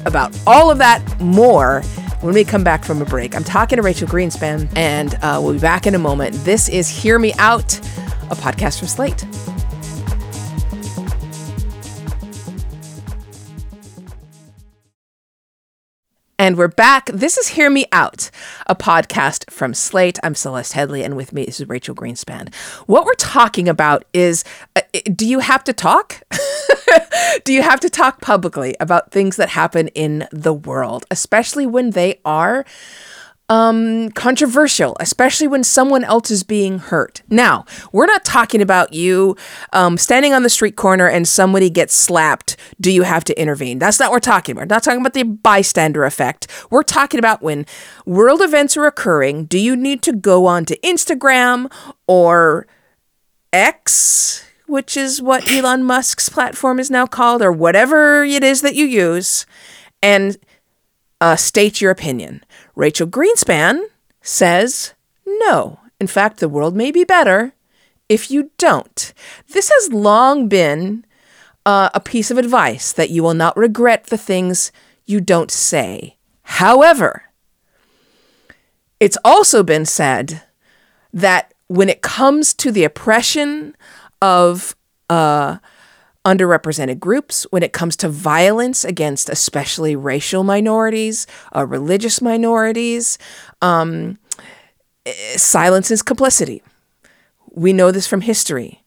about 0.07 0.39
all 0.47 0.71
of 0.71 0.79
that 0.79 1.03
more 1.21 1.83
when 2.21 2.35
we 2.35 2.45
come 2.45 2.65
back 2.65 2.85
from 2.85 3.03
a 3.03 3.05
break. 3.05 3.35
I'm 3.35 3.45
talking 3.45 3.77
to 3.77 3.83
Rachel 3.83 4.09
Greenspan, 4.09 4.69
and 4.77 5.15
uh, 5.17 5.41
we'll 5.43 5.55
be 5.55 5.59
back 5.59 5.87
in 5.87 5.95
a 5.95 5.99
moment. 5.99 6.35
This 6.45 6.69
is 6.69 6.89
Hear 6.89 7.19
Me 7.19 7.33
Out, 7.39 7.79
a 8.31 8.37
podcast 8.37 8.79
from 8.79 8.89
Slate. 8.89 9.25
And 16.49 16.57
we're 16.57 16.69
back. 16.69 17.11
This 17.13 17.37
is 17.37 17.49
Hear 17.49 17.69
Me 17.69 17.85
Out, 17.93 18.31
a 18.67 18.75
podcast 18.75 19.51
from 19.51 19.75
Slate. 19.75 20.19
I'm 20.23 20.35
Celeste 20.35 20.73
Headlee, 20.73 21.05
and 21.05 21.15
with 21.15 21.31
me 21.31 21.43
is 21.43 21.63
Rachel 21.69 21.95
Greenspan. 21.95 22.55
What 22.87 23.05
we're 23.05 23.13
talking 23.17 23.69
about 23.69 24.07
is 24.15 24.45
uh, 24.75 24.81
do 25.15 25.29
you 25.29 25.41
have 25.41 25.63
to 25.65 25.75
talk? 25.75 26.23
do 27.45 27.53
you 27.53 27.61
have 27.61 27.81
to 27.81 27.91
talk 27.91 28.23
publicly 28.23 28.75
about 28.81 29.11
things 29.11 29.37
that 29.37 29.51
happen 29.51 29.89
in 29.89 30.27
the 30.33 30.55
world, 30.55 31.05
especially 31.11 31.67
when 31.67 31.91
they 31.91 32.19
are 32.25 32.65
um, 33.49 34.11
controversial, 34.11 34.97
especially 35.01 35.47
when 35.47 35.65
someone 35.65 36.05
else 36.05 36.31
is 36.31 36.43
being 36.43 36.79
hurt. 36.79 37.23
Now, 37.31 37.65
we're 37.93 38.07
not 38.07 38.25
talking 38.25 38.61
about 38.61 38.93
you 38.93 39.37
um, 39.73 39.97
standing 39.97 40.35
on 40.35 40.43
the 40.43 40.51
street 40.51 40.77
corner 40.77 41.09
and 41.09 41.27
somebody 41.27 41.71
gets 41.71 41.95
slapped. 41.95 42.57
Do 42.81 42.91
you 42.91 43.03
have 43.03 43.25
to 43.25 43.41
intervene? 43.41 43.79
That's 43.79 43.99
not 43.99 44.11
what 44.11 44.17
we're 44.17 44.21
talking 44.21 44.53
about. 44.53 44.63
We're 44.69 44.75
not 44.75 44.83
talking 44.83 45.01
about 45.01 45.15
the 45.15 45.23
bystander 45.23 46.05
effect. 46.05 46.47
We're 46.71 46.83
talking 46.83 47.19
about 47.19 47.43
when 47.43 47.65
world 48.05 48.43
events 48.43 48.77
are 48.77 48.87
occurring. 48.87 49.47
Do 49.47 49.59
you 49.59 49.77
need 49.77 50.03
to 50.03 50.13
go 50.13 50.47
on 50.47 50.65
to 50.67 50.79
Instagram 50.81 51.73
or 52.07 52.67
X? 53.53 54.45
Which 54.67 54.99
is 54.99 55.23
what 55.23 55.51
Elon 55.51 55.85
Musk's 55.85 56.29
platform 56.29 56.79
is 56.79 56.91
now 56.91 57.07
called, 57.07 57.41
or 57.41 57.51
whatever 57.51 58.23
it 58.23 58.45
is 58.45 58.61
that 58.61 58.75
you 58.75 58.85
use, 58.85 59.47
and 60.03 60.37
uh, 61.23 61.37
state 61.37 61.81
your 61.81 61.91
opinion. 61.91 62.45
Rachel 62.79 63.09
Greenspan 63.09 63.83
says 64.23 64.95
no. 65.27 65.81
In 65.99 66.07
fact, 66.07 66.39
the 66.39 66.49
world 66.49 66.77
may 66.77 66.93
be 66.93 67.03
better 67.03 67.53
if 68.09 68.31
you 68.31 68.53
don't. 68.57 69.13
This 69.49 69.69
has 69.69 69.93
long 69.93 70.47
been 70.47 71.05
uh, 71.67 71.91
a 71.93 71.99
piece 71.99 72.31
of 72.31 72.39
advice 72.39 72.93
that 72.93 73.11
you 73.11 73.25
will 73.25 73.35
not 73.35 73.57
regret 73.57 74.05
the 74.05 74.17
things 74.17 74.71
you 75.07 75.21
don't 75.21 75.51
say. 75.51 76.19
However, 76.43 77.25
it's 79.01 79.19
also 79.25 79.65
been 79.65 79.85
said 79.85 80.43
that 81.13 81.53
when 81.67 81.89
it 81.89 82.01
comes 82.01 82.55
to 82.55 82.71
the 82.71 82.85
oppression 82.85 83.75
of 84.23 84.77
uh, 85.11 85.59
underrepresented 86.29 87.01
groups 87.01 87.47
when 87.51 87.63
it 87.63 87.73
comes 87.73 87.97
to 87.97 88.09
violence 88.09 88.85
against 88.85 89.31
especially 89.31 89.97
racial 89.97 90.45
minorities, 90.45 91.27
uh, 91.57 91.67
religious 91.67 92.21
minorities. 92.21 93.17
Um, 93.63 94.19
silence 95.37 95.91
is 95.91 96.03
complicity. 96.03 96.63
We 97.53 97.73
know 97.73 97.91
this 97.91 98.07
from 98.07 98.21
history. 98.21 98.83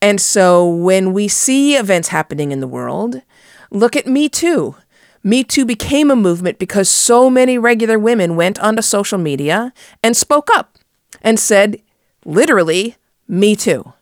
And 0.00 0.20
so 0.20 0.68
when 0.68 1.12
we 1.12 1.28
see 1.28 1.76
events 1.76 2.08
happening 2.08 2.52
in 2.52 2.60
the 2.60 2.68
world, 2.68 3.22
look 3.70 3.96
at 3.96 4.06
Me 4.06 4.28
Too. 4.28 4.76
Me 5.22 5.42
Too 5.42 5.64
became 5.64 6.10
a 6.10 6.16
movement 6.16 6.58
because 6.58 6.88
so 6.90 7.28
many 7.28 7.58
regular 7.58 7.98
women 7.98 8.36
went 8.36 8.58
onto 8.60 8.82
social 8.82 9.18
media 9.18 9.72
and 10.02 10.16
spoke 10.16 10.48
up 10.52 10.78
and 11.22 11.40
said, 11.40 11.80
literally, 12.24 12.96
Me 13.26 13.56
Too. 13.56 13.92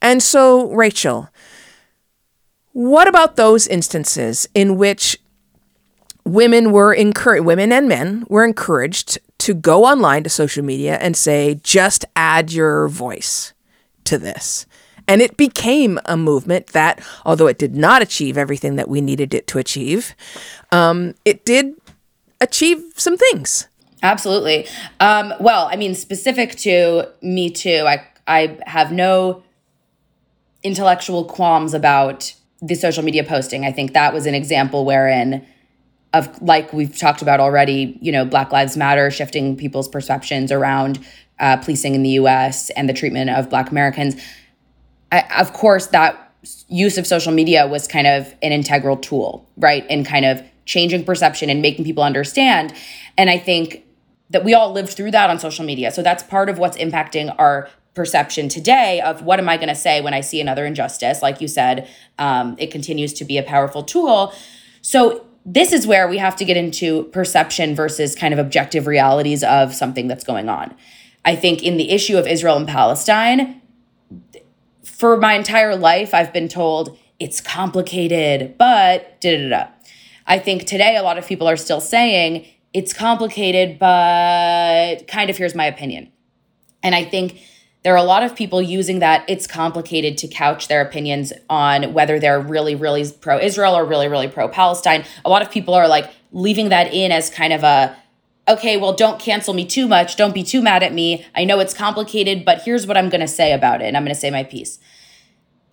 And 0.00 0.22
so, 0.22 0.70
Rachel, 0.72 1.28
what 2.72 3.08
about 3.08 3.36
those 3.36 3.66
instances 3.66 4.48
in 4.54 4.76
which 4.76 5.18
women 6.24 6.72
were 6.72 6.92
encouraged, 6.92 7.44
women 7.44 7.72
and 7.72 7.88
men 7.88 8.24
were 8.28 8.44
encouraged 8.44 9.18
to 9.38 9.54
go 9.54 9.84
online 9.84 10.22
to 10.22 10.30
social 10.30 10.64
media 10.64 10.96
and 10.98 11.16
say, 11.16 11.60
just 11.62 12.04
add 12.16 12.52
your 12.52 12.88
voice 12.88 13.52
to 14.04 14.18
this? 14.18 14.66
And 15.08 15.20
it 15.20 15.36
became 15.36 15.98
a 16.04 16.16
movement 16.16 16.68
that, 16.68 17.04
although 17.24 17.48
it 17.48 17.58
did 17.58 17.74
not 17.74 18.02
achieve 18.02 18.38
everything 18.38 18.76
that 18.76 18.88
we 18.88 19.00
needed 19.00 19.34
it 19.34 19.46
to 19.48 19.58
achieve, 19.58 20.14
um, 20.70 21.14
it 21.24 21.44
did 21.44 21.74
achieve 22.40 22.82
some 22.96 23.16
things. 23.16 23.68
Absolutely. 24.02 24.66
Um, 25.00 25.34
well, 25.40 25.68
I 25.70 25.76
mean, 25.76 25.94
specific 25.94 26.56
to 26.58 27.08
Me 27.20 27.50
Too, 27.50 27.84
I, 27.86 28.06
I 28.26 28.58
have 28.66 28.92
no 28.92 29.42
intellectual 30.62 31.24
qualms 31.24 31.74
about 31.74 32.34
the 32.62 32.74
social 32.76 33.02
media 33.02 33.24
posting. 33.24 33.64
I 33.64 33.72
think 33.72 33.92
that 33.92 34.14
was 34.14 34.24
an 34.24 34.34
example 34.34 34.84
wherein 34.84 35.46
of 36.14 36.40
like 36.40 36.72
we've 36.72 36.96
talked 36.96 37.20
about 37.20 37.40
already, 37.40 37.98
you 38.00 38.12
know, 38.12 38.24
Black 38.24 38.52
Lives 38.52 38.76
Matter 38.76 39.10
shifting 39.10 39.56
people's 39.56 39.88
perceptions 39.88 40.52
around 40.52 41.04
uh, 41.40 41.56
policing 41.56 41.94
in 41.94 42.02
the 42.02 42.10
U.S. 42.10 42.70
and 42.70 42.88
the 42.88 42.92
treatment 42.92 43.30
of 43.30 43.50
Black 43.50 43.70
Americans. 43.70 44.14
I, 45.10 45.24
of 45.38 45.52
course, 45.52 45.88
that 45.88 46.32
use 46.68 46.98
of 46.98 47.06
social 47.06 47.32
media 47.32 47.66
was 47.66 47.88
kind 47.88 48.06
of 48.06 48.32
an 48.42 48.52
integral 48.52 48.96
tool, 48.96 49.48
right, 49.56 49.88
in 49.90 50.04
kind 50.04 50.24
of 50.24 50.42
changing 50.64 51.04
perception 51.04 51.50
and 51.50 51.60
making 51.60 51.84
people 51.84 52.02
understand. 52.02 52.72
And 53.18 53.28
I 53.28 53.38
think 53.38 53.84
that 54.30 54.44
we 54.44 54.54
all 54.54 54.72
lived 54.72 54.90
through 54.90 55.10
that 55.10 55.30
on 55.30 55.38
social 55.38 55.64
media. 55.64 55.90
So 55.90 56.02
that's 56.02 56.22
part 56.22 56.48
of 56.48 56.58
what's 56.58 56.76
impacting 56.76 57.34
our 57.38 57.68
perception 57.94 58.48
today 58.48 59.00
of 59.00 59.22
what 59.22 59.38
am 59.38 59.48
I 59.48 59.56
going 59.56 59.68
to 59.68 59.74
say 59.74 60.00
when 60.00 60.14
I 60.14 60.20
see 60.20 60.40
another 60.40 60.64
injustice. 60.64 61.20
Like 61.20 61.40
you 61.40 61.48
said, 61.48 61.88
um, 62.18 62.56
it 62.58 62.70
continues 62.70 63.12
to 63.14 63.24
be 63.24 63.38
a 63.38 63.42
powerful 63.42 63.82
tool. 63.82 64.32
So 64.80 65.26
this 65.44 65.72
is 65.72 65.86
where 65.86 66.08
we 66.08 66.18
have 66.18 66.36
to 66.36 66.44
get 66.44 66.56
into 66.56 67.04
perception 67.04 67.74
versus 67.74 68.14
kind 68.14 68.32
of 68.32 68.38
objective 68.38 68.86
realities 68.86 69.42
of 69.42 69.74
something 69.74 70.08
that's 70.08 70.24
going 70.24 70.48
on. 70.48 70.74
I 71.24 71.36
think 71.36 71.62
in 71.62 71.76
the 71.76 71.90
issue 71.90 72.16
of 72.16 72.26
Israel 72.26 72.56
and 72.56 72.66
Palestine, 72.66 73.60
for 74.82 75.16
my 75.16 75.34
entire 75.34 75.76
life, 75.76 76.14
I've 76.14 76.32
been 76.32 76.48
told 76.48 76.98
it's 77.18 77.40
complicated, 77.40 78.56
but 78.56 79.20
da 79.20 79.36
da 79.36 79.48
da. 79.48 79.68
I 80.26 80.38
think 80.38 80.64
today 80.64 80.96
a 80.96 81.02
lot 81.02 81.18
of 81.18 81.26
people 81.26 81.48
are 81.48 81.56
still 81.56 81.80
saying 81.80 82.46
it's 82.72 82.92
complicated, 82.92 83.78
but 83.78 85.06
kind 85.06 85.28
of 85.28 85.36
here's 85.36 85.54
my 85.54 85.66
opinion. 85.66 86.10
And 86.82 86.94
I 86.94 87.04
think 87.04 87.40
there 87.82 87.94
are 87.94 87.98
a 87.98 88.04
lot 88.04 88.22
of 88.22 88.36
people 88.36 88.62
using 88.62 89.00
that 89.00 89.24
it's 89.28 89.46
complicated 89.46 90.16
to 90.18 90.28
couch 90.28 90.68
their 90.68 90.80
opinions 90.80 91.32
on 91.50 91.92
whether 91.92 92.20
they're 92.20 92.40
really, 92.40 92.74
really 92.74 93.04
pro 93.20 93.38
Israel 93.38 93.74
or 93.74 93.84
really, 93.84 94.08
really 94.08 94.28
pro 94.28 94.48
Palestine. 94.48 95.04
A 95.24 95.28
lot 95.28 95.42
of 95.42 95.50
people 95.50 95.74
are 95.74 95.88
like 95.88 96.10
leaving 96.30 96.68
that 96.68 96.92
in 96.94 97.10
as 97.10 97.28
kind 97.28 97.52
of 97.52 97.64
a, 97.64 97.96
okay, 98.48 98.76
well, 98.76 98.92
don't 98.92 99.20
cancel 99.20 99.52
me 99.52 99.64
too 99.64 99.88
much. 99.88 100.16
Don't 100.16 100.34
be 100.34 100.44
too 100.44 100.62
mad 100.62 100.82
at 100.82 100.92
me. 100.92 101.26
I 101.34 101.44
know 101.44 101.58
it's 101.58 101.74
complicated, 101.74 102.44
but 102.44 102.62
here's 102.62 102.86
what 102.86 102.96
I'm 102.96 103.08
going 103.08 103.20
to 103.20 103.28
say 103.28 103.52
about 103.52 103.82
it. 103.82 103.86
And 103.86 103.96
I'm 103.96 104.04
going 104.04 104.14
to 104.14 104.20
say 104.20 104.30
my 104.30 104.44
piece. 104.44 104.78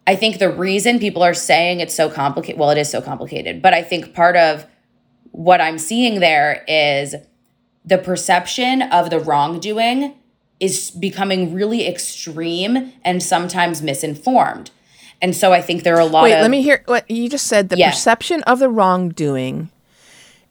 I 0.08 0.16
think 0.16 0.40
the 0.40 0.50
reason 0.50 0.98
people 0.98 1.22
are 1.22 1.36
saying 1.36 1.80
it's 1.80 1.94
so 1.94 2.10
complicated, 2.10 2.60
well, 2.60 2.72
it 2.72 2.80
is 2.80 2.90
so 2.90 3.02
complicated, 3.02 3.62
but 3.62 3.76
I 3.76 3.84
think 3.84 4.16
part 4.16 4.36
of 4.36 4.66
what 5.32 5.62
I'm 5.62 5.78
seeing 5.78 6.20
there 6.20 6.64
is 6.68 7.14
the 7.86 8.00
perception 8.00 8.82
of 8.82 9.12
the 9.12 9.20
wrongdoing 9.20 10.16
is 10.60 10.92
becoming 10.92 11.54
really 11.54 11.88
extreme 11.88 12.94
and 13.04 13.24
sometimes 13.24 13.82
misinformed. 13.82 14.72
And 15.22 15.36
so 15.36 15.52
I 15.52 15.62
think 15.62 15.84
there 15.84 15.96
are 15.96 16.02
a 16.02 16.06
lot 16.06 16.24
Wait, 16.24 16.34
of 16.34 16.42
let 16.42 16.52
me 16.52 16.62
hear 16.62 16.84
what 16.86 17.10
you 17.10 17.30
just 17.30 17.48
said. 17.48 17.70
The 17.70 17.78
Yeah. 17.78 17.90
perception 17.92 18.42
of 18.44 18.60
the 18.60 18.70
wrongdoing 18.70 19.70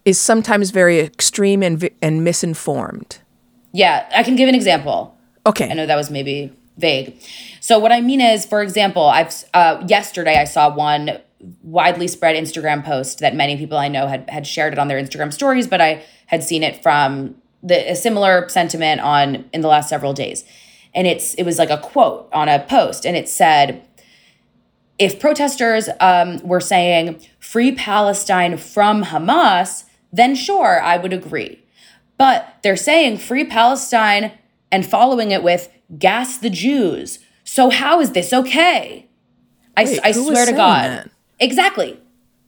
is 0.05 0.19
sometimes 0.19 0.71
very 0.71 1.01
extreme 1.01 1.63
and 1.63 1.89
and 2.03 2.25
misinformed. 2.25 3.19
Yeah, 3.73 4.07
I 4.15 4.23
can 4.23 4.37
give 4.37 4.49
an 4.49 4.55
example. 4.55 5.15
Okay. 5.47 5.71
I 5.71 5.75
know 5.75 5.87
that 5.87 5.97
was 5.97 6.11
maybe 6.11 6.53
vague. 6.77 7.15
So 7.61 7.79
what 7.79 7.93
I 7.93 8.01
mean 8.01 8.21
is, 8.21 8.47
for 8.47 8.63
example, 8.63 9.07
I've 9.07 9.45
uh, 9.55 9.83
yesterday 9.87 10.37
I 10.37 10.45
saw 10.45 10.75
one 10.75 11.19
widely 11.63 12.09
spread 12.09 12.37
Instagram 12.37 12.85
post 12.85 13.21
that 13.21 13.35
many 13.35 13.57
people 13.57 13.79
I 13.79 13.89
know 13.89 14.07
had 14.07 14.29
had 14.29 14.47
shared 14.47 14.73
it 14.73 14.79
on 14.79 14.89
their 14.89 15.01
Instagram 15.01 15.33
stories, 15.33 15.67
but 15.67 15.81
I 15.81 16.03
had 16.27 16.43
seen 16.43 16.63
it 16.63 16.83
from 16.83 17.37
the 17.63 17.91
a 17.91 17.97
similar 17.97 18.49
sentiment 18.49 19.01
on 19.01 19.49
in 19.53 19.61
the 19.61 19.69
last 19.69 19.89
several 19.89 20.13
days. 20.13 20.45
And 20.95 21.07
it's 21.07 21.35
it 21.35 21.45
was 21.45 21.59
like 21.59 21.71
a 21.71 21.79
quote 21.79 22.29
on 22.33 22.49
a 22.49 22.61
post, 22.61 23.05
and 23.05 23.17
it 23.17 23.29
said, 23.29 23.87
if 24.99 25.21
protesters 25.21 25.89
um, 26.01 26.39
were 26.43 26.61
saying 26.61 27.21
free 27.39 27.73
Palestine 27.73 28.57
from 28.57 29.05
Hamas, 29.05 29.85
then 30.13 30.35
sure, 30.35 30.81
I 30.83 30.97
would 30.97 31.13
agree. 31.13 31.63
But 32.17 32.57
they're 32.63 32.77
saying 32.77 33.19
free 33.19 33.45
Palestine 33.45 34.33
and 34.73 34.85
following 34.85 35.31
it 35.31 35.43
with 35.43 35.71
gas 35.99 36.39
the 36.39 36.51
Jews. 36.51 37.21
So 37.45 37.71
how 37.71 38.01
is 38.01 38.13
this 38.13 38.33
okay? 38.33 39.07
I, 39.77 39.85
Wait, 39.85 40.01
I 40.03 40.09
was 40.09 40.27
swear 40.27 40.47
to 40.47 40.53
God. 40.53 40.85
that? 40.85 41.11
Exactly. 41.39 42.01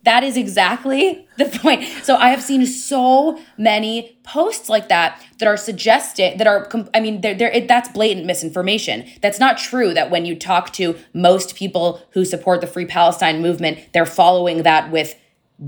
That 0.05 0.25
is 0.25 0.37
exactly 0.37 1.29
the 1.37 1.45
point. 1.45 1.85
So 2.03 2.17
I 2.17 2.31
have 2.31 2.43
seen 2.43 2.65
so 2.67 3.41
many 3.59 4.19
posts 4.23 4.69
like 4.69 4.89
that 4.89 5.23
that 5.39 5.47
are 5.47 5.57
suggested 5.57 6.39
that 6.39 6.47
are. 6.47 6.69
I 6.95 7.01
mean, 7.01 7.21
they're, 7.21 7.51
it, 7.51 7.69
that's 7.69 7.89
blatant 7.91 8.27
misinformation. 8.27 9.07
That's 9.21 9.39
not 9.39 9.59
true. 9.59 9.93
That 9.93 10.11
when 10.11 10.25
you 10.25 10.37
talk 10.37 10.73
to 10.75 10.97
most 11.13 11.55
people 11.55 12.03
who 12.13 12.25
support 12.25 12.61
the 12.61 12.67
Free 12.67 12.87
Palestine 12.87 13.43
movement, 13.43 13.79
they're 13.93 14.07
following 14.07 14.63
that 14.63 14.91
with 14.91 15.15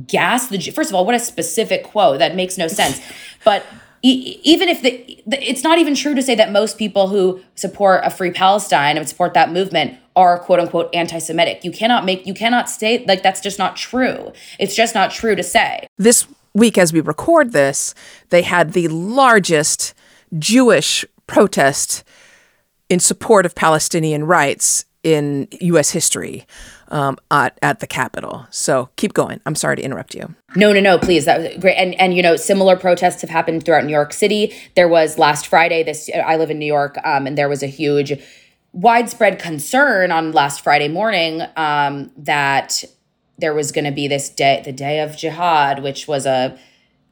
gas 0.06 0.48
the 0.48 0.58
first 0.70 0.88
of 0.88 0.94
all 0.94 1.04
what 1.04 1.14
a 1.14 1.18
specific 1.18 1.84
quote 1.84 2.18
that 2.18 2.34
makes 2.34 2.56
no 2.56 2.66
sense 2.66 2.98
but 3.44 3.62
even 4.02 4.68
if 4.68 4.82
the, 4.82 5.22
the 5.26 5.48
it's 5.48 5.62
not 5.62 5.78
even 5.78 5.94
true 5.94 6.14
to 6.14 6.22
say 6.22 6.34
that 6.34 6.50
most 6.50 6.76
people 6.76 7.08
who 7.08 7.40
support 7.54 8.02
a 8.04 8.10
free 8.10 8.32
palestine 8.32 8.96
and 8.96 9.08
support 9.08 9.32
that 9.34 9.52
movement 9.52 9.96
are 10.16 10.38
quote 10.38 10.60
unquote 10.60 10.90
anti-semitic. 10.94 11.64
You 11.64 11.70
cannot 11.70 12.04
make 12.04 12.26
you 12.26 12.34
cannot 12.34 12.68
state 12.68 13.06
like 13.06 13.22
that's 13.22 13.40
just 13.40 13.58
not 13.58 13.76
true. 13.76 14.32
It's 14.58 14.74
just 14.74 14.94
not 14.94 15.10
true 15.10 15.36
to 15.36 15.42
say. 15.42 15.86
This 15.98 16.26
week, 16.54 16.76
as 16.76 16.92
we 16.92 17.00
record 17.00 17.52
this, 17.52 17.94
they 18.30 18.42
had 18.42 18.72
the 18.72 18.88
largest 18.88 19.94
Jewish 20.38 21.04
protest 21.26 22.04
in 22.88 23.00
support 23.00 23.46
of 23.46 23.54
Palestinian 23.54 24.24
rights 24.24 24.84
in 25.02 25.48
U.S. 25.60 25.90
history 25.90 26.46
um, 26.88 27.16
at, 27.30 27.58
at 27.62 27.80
the 27.80 27.86
Capitol. 27.86 28.46
So 28.50 28.90
keep 28.96 29.14
going. 29.14 29.40
I'm 29.46 29.54
sorry 29.54 29.76
to 29.76 29.82
interrupt 29.82 30.14
you. 30.14 30.34
No, 30.54 30.72
no, 30.72 30.80
no, 30.80 30.98
please. 30.98 31.24
That 31.24 31.40
was 31.40 31.56
great. 31.58 31.76
And 31.76 31.94
and 31.94 32.14
you 32.14 32.22
know, 32.22 32.36
similar 32.36 32.76
protests 32.76 33.20
have 33.22 33.30
happened 33.30 33.64
throughout 33.64 33.84
New 33.84 33.92
York 33.92 34.12
City. 34.12 34.54
There 34.76 34.88
was 34.88 35.18
last 35.18 35.46
Friday. 35.46 35.82
This 35.82 36.08
I 36.14 36.36
live 36.36 36.50
in 36.50 36.58
New 36.58 36.66
York, 36.66 36.96
um, 37.04 37.26
and 37.26 37.36
there 37.36 37.48
was 37.48 37.62
a 37.62 37.66
huge, 37.66 38.12
widespread 38.72 39.38
concern 39.38 40.12
on 40.12 40.32
last 40.32 40.62
Friday 40.62 40.88
morning 40.88 41.42
um, 41.56 42.10
that 42.16 42.84
there 43.38 43.54
was 43.54 43.72
going 43.72 43.86
to 43.86 43.92
be 43.92 44.06
this 44.06 44.28
day, 44.28 44.62
the 44.64 44.72
day 44.72 45.00
of 45.00 45.16
jihad, 45.16 45.82
which 45.82 46.06
was 46.06 46.26
a 46.26 46.58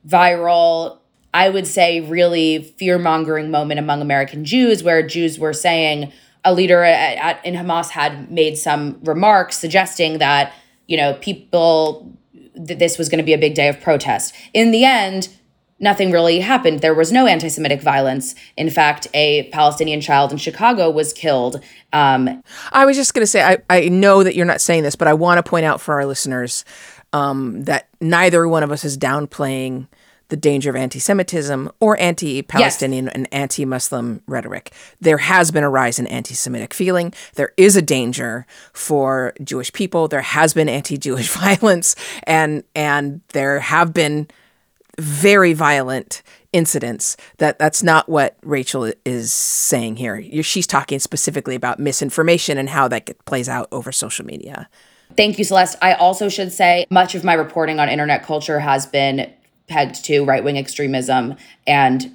viral. 0.07 0.99
I 1.33 1.49
would 1.49 1.67
say 1.67 2.01
really 2.01 2.63
fear 2.63 2.99
mongering 2.99 3.51
moment 3.53 3.79
among 3.79 4.03
American 4.03 4.45
Jews, 4.45 4.83
where 4.83 5.07
Jews 5.07 5.39
were 5.39 5.53
saying 5.53 6.13
a 6.45 6.53
leader 6.55 6.83
at, 6.83 7.19
at, 7.19 7.45
in 7.45 7.55
Hamas 7.55 7.91
had 7.91 8.31
made 8.31 8.57
some 8.57 8.99
remarks 9.03 9.57
suggesting 9.57 10.19
that 10.19 10.53
you 10.87 10.97
know 10.97 11.15
people 11.15 12.17
that 12.55 12.79
this 12.79 12.99
was 12.99 13.09
going 13.09 13.19
to 13.19 13.25
be 13.25 13.33
a 13.33 13.39
big 13.39 13.55
day 13.55 13.69
of 13.69 13.81
protest. 13.81 14.35
In 14.53 14.71
the 14.71 14.85
end, 14.85 15.29
nothing 15.81 16.11
really 16.11 16.41
happened. 16.41 16.81
There 16.81 16.95
was 16.95 17.11
no 17.11 17.27
anti 17.27 17.49
Semitic 17.49 17.81
violence. 17.81 18.35
In 18.57 18.71
fact, 18.71 19.09
a 19.15 19.49
Palestinian 19.51 20.01
child 20.01 20.31
in 20.31 20.39
Chicago 20.39 20.91
was 20.91 21.13
killed. 21.13 21.63
Um, 21.93 22.43
I 22.73 22.85
was 22.85 22.97
just 22.97 23.15
going 23.15 23.23
to 23.23 23.27
say, 23.27 23.43
I, 23.43 23.59
I 23.69 23.89
know 23.89 24.23
that 24.23 24.35
you're 24.35 24.47
not 24.47 24.61
saying 24.61 24.83
this, 24.83 24.97
but 24.97 25.09
I 25.09 25.15
want 25.15 25.45
to 25.45 25.49
point 25.49 25.65
out 25.65 25.81
for 25.81 25.95
our 25.95 26.07
listeners 26.07 26.65
um, 27.13 27.63
that 27.65 27.89
neither 28.01 28.47
one 28.47 28.63
of 28.63 28.71
us 28.71 28.85
is 28.85 28.97
downplaying 28.97 29.89
the 30.31 30.37
danger 30.37 30.71
of 30.71 30.77
anti 30.77 30.99
Semitism 30.99 31.71
or 31.81 31.99
anti 32.01 32.43
Palestinian 32.43 33.09
and 33.09 33.29
anti 33.33 33.65
Muslim 33.65 34.23
rhetoric. 34.27 34.73
There 35.01 35.19
has 35.19 35.51
been 35.51 35.65
a 35.65 35.71
rise 35.71 35.99
in 35.99 36.07
anti 36.07 36.35
Semitic 36.35 36.73
feeling. 36.73 37.13
There 37.35 37.53
is 37.57 37.77
a 37.77 37.83
danger 37.83 38.47
for 38.73 39.35
Jewish 39.43 39.73
people. 39.73 40.09
There 40.09 40.23
has 40.23 40.55
been 40.55 40.69
anti 40.69 40.97
Jewish 40.97 41.29
violence, 41.41 41.95
and, 42.25 42.65
and 42.75 43.21
there 43.29 43.61
have 43.61 43.93
been 43.93 44.29
very 44.99 45.53
violent 45.53 46.23
incidents 46.53 47.17
that 47.39 47.59
that's 47.59 47.83
not 47.83 48.09
what 48.09 48.37
Rachel 48.43 48.93
is 49.05 49.33
saying 49.33 49.97
here. 49.97 50.43
She's 50.43 50.67
talking 50.67 50.99
specifically 50.99 51.55
about 51.55 51.79
misinformation 51.79 52.59
and 52.59 52.69
how 52.69 52.89
that 52.89 53.25
plays 53.25 53.49
out 53.49 53.69
over 53.73 53.93
social 53.93 54.27
media. 54.27 54.69
Thank 55.17 55.39
you, 55.39 55.45
Celeste. 55.45 55.77
I 55.83 55.95
also 55.95 56.29
should 56.29 56.53
say 56.53 56.87
much 56.91 57.15
of 57.15 57.25
my 57.25 57.35
reporting 57.35 57.81
on 57.81 57.89
internet 57.89 58.23
culture 58.25 58.61
has 58.61 58.87
been 58.87 59.33
pegged 59.71 60.05
to 60.05 60.25
right 60.25 60.45
wing 60.45 60.59
extremism, 60.59 61.37
and 61.67 62.13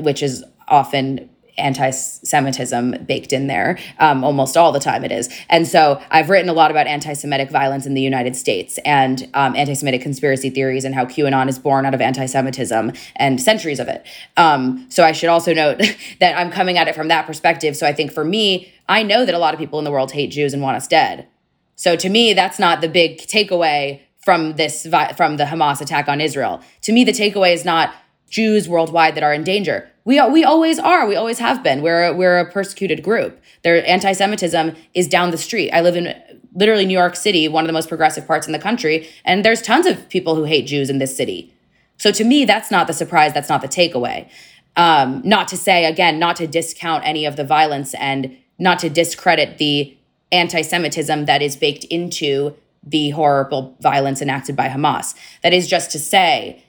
which 0.00 0.22
is 0.22 0.42
often 0.66 1.30
anti 1.56 1.90
Semitism 1.90 3.04
baked 3.06 3.32
in 3.32 3.46
there. 3.46 3.78
Um, 3.98 4.24
almost 4.24 4.56
all 4.56 4.72
the 4.72 4.80
time 4.80 5.04
it 5.04 5.12
is. 5.12 5.28
And 5.48 5.66
so 5.66 6.02
I've 6.10 6.30
written 6.30 6.48
a 6.48 6.52
lot 6.52 6.70
about 6.70 6.86
anti 6.86 7.12
Semitic 7.12 7.50
violence 7.50 7.86
in 7.86 7.94
the 7.94 8.00
United 8.00 8.36
States 8.36 8.78
and 8.84 9.28
um, 9.34 9.54
anti 9.54 9.74
Semitic 9.74 10.02
conspiracy 10.02 10.50
theories 10.50 10.84
and 10.84 10.94
how 10.94 11.04
QAnon 11.04 11.48
is 11.48 11.58
born 11.58 11.86
out 11.86 11.94
of 11.94 12.00
anti 12.00 12.26
Semitism 12.26 12.92
and 13.16 13.40
centuries 13.40 13.78
of 13.78 13.88
it. 13.88 14.04
Um, 14.36 14.86
so 14.88 15.04
I 15.04 15.12
should 15.12 15.28
also 15.28 15.54
note 15.54 15.78
that 16.20 16.36
I'm 16.36 16.50
coming 16.50 16.78
at 16.78 16.88
it 16.88 16.94
from 16.94 17.08
that 17.08 17.26
perspective. 17.26 17.76
So 17.76 17.86
I 17.86 17.92
think 17.92 18.12
for 18.12 18.24
me, 18.24 18.72
I 18.88 19.02
know 19.02 19.24
that 19.24 19.34
a 19.34 19.38
lot 19.38 19.54
of 19.54 19.60
people 19.60 19.78
in 19.78 19.84
the 19.84 19.90
world 19.90 20.12
hate 20.12 20.30
Jews 20.30 20.52
and 20.52 20.62
want 20.62 20.76
us 20.76 20.88
dead. 20.88 21.28
So 21.76 21.96
to 21.96 22.08
me, 22.08 22.34
that's 22.34 22.58
not 22.58 22.80
the 22.80 22.88
big 22.88 23.18
takeaway 23.18 24.00
from 24.24 24.54
this 24.54 24.82
from 25.16 25.36
the 25.36 25.44
Hamas 25.44 25.80
attack 25.80 26.08
on 26.08 26.20
Israel. 26.20 26.60
To 26.82 26.92
me, 26.92 27.04
the 27.04 27.12
takeaway 27.12 27.52
is 27.52 27.64
not 27.64 27.94
Jews 28.30 28.68
worldwide 28.68 29.14
that 29.14 29.22
are 29.22 29.34
in 29.34 29.44
danger. 29.44 29.88
We 30.04 30.18
are, 30.18 30.30
we 30.30 30.44
always 30.44 30.78
are. 30.78 31.06
We 31.06 31.16
always 31.16 31.38
have 31.38 31.62
been. 31.62 31.80
We're 31.80 32.04
a, 32.04 32.12
we're 32.12 32.38
a 32.38 32.50
persecuted 32.50 33.02
group. 33.02 33.40
Their 33.62 33.86
anti-Semitism 33.86 34.76
is 34.92 35.08
down 35.08 35.30
the 35.30 35.38
street. 35.38 35.70
I 35.70 35.80
live 35.80 35.96
in 35.96 36.14
literally 36.54 36.84
New 36.84 36.98
York 36.98 37.16
City, 37.16 37.48
one 37.48 37.64
of 37.64 37.68
the 37.68 37.72
most 37.72 37.88
progressive 37.88 38.26
parts 38.26 38.46
in 38.46 38.52
the 38.52 38.58
country, 38.58 39.08
and 39.24 39.44
there's 39.44 39.62
tons 39.62 39.86
of 39.86 40.08
people 40.08 40.34
who 40.34 40.44
hate 40.44 40.66
Jews 40.66 40.90
in 40.90 40.98
this 40.98 41.16
city. 41.16 41.52
So 41.96 42.10
to 42.12 42.24
me, 42.24 42.44
that's 42.44 42.70
not 42.70 42.86
the 42.86 42.92
surprise. 42.92 43.32
That's 43.32 43.48
not 43.48 43.62
the 43.62 43.68
takeaway. 43.68 44.28
Um, 44.76 45.22
not 45.24 45.48
to 45.48 45.56
say 45.56 45.84
again, 45.84 46.18
not 46.18 46.36
to 46.36 46.46
discount 46.46 47.04
any 47.06 47.24
of 47.24 47.36
the 47.36 47.44
violence 47.44 47.94
and 47.94 48.36
not 48.58 48.78
to 48.80 48.90
discredit 48.90 49.58
the 49.58 49.96
anti-Semitism 50.32 51.24
that 51.26 51.40
is 51.40 51.56
baked 51.56 51.84
into 51.84 52.54
the 52.86 53.10
horrible 53.10 53.76
violence 53.80 54.20
enacted 54.20 54.56
by 54.56 54.68
Hamas. 54.68 55.14
That 55.42 55.52
is 55.52 55.68
just 55.68 55.90
to 55.92 55.98
say, 55.98 56.62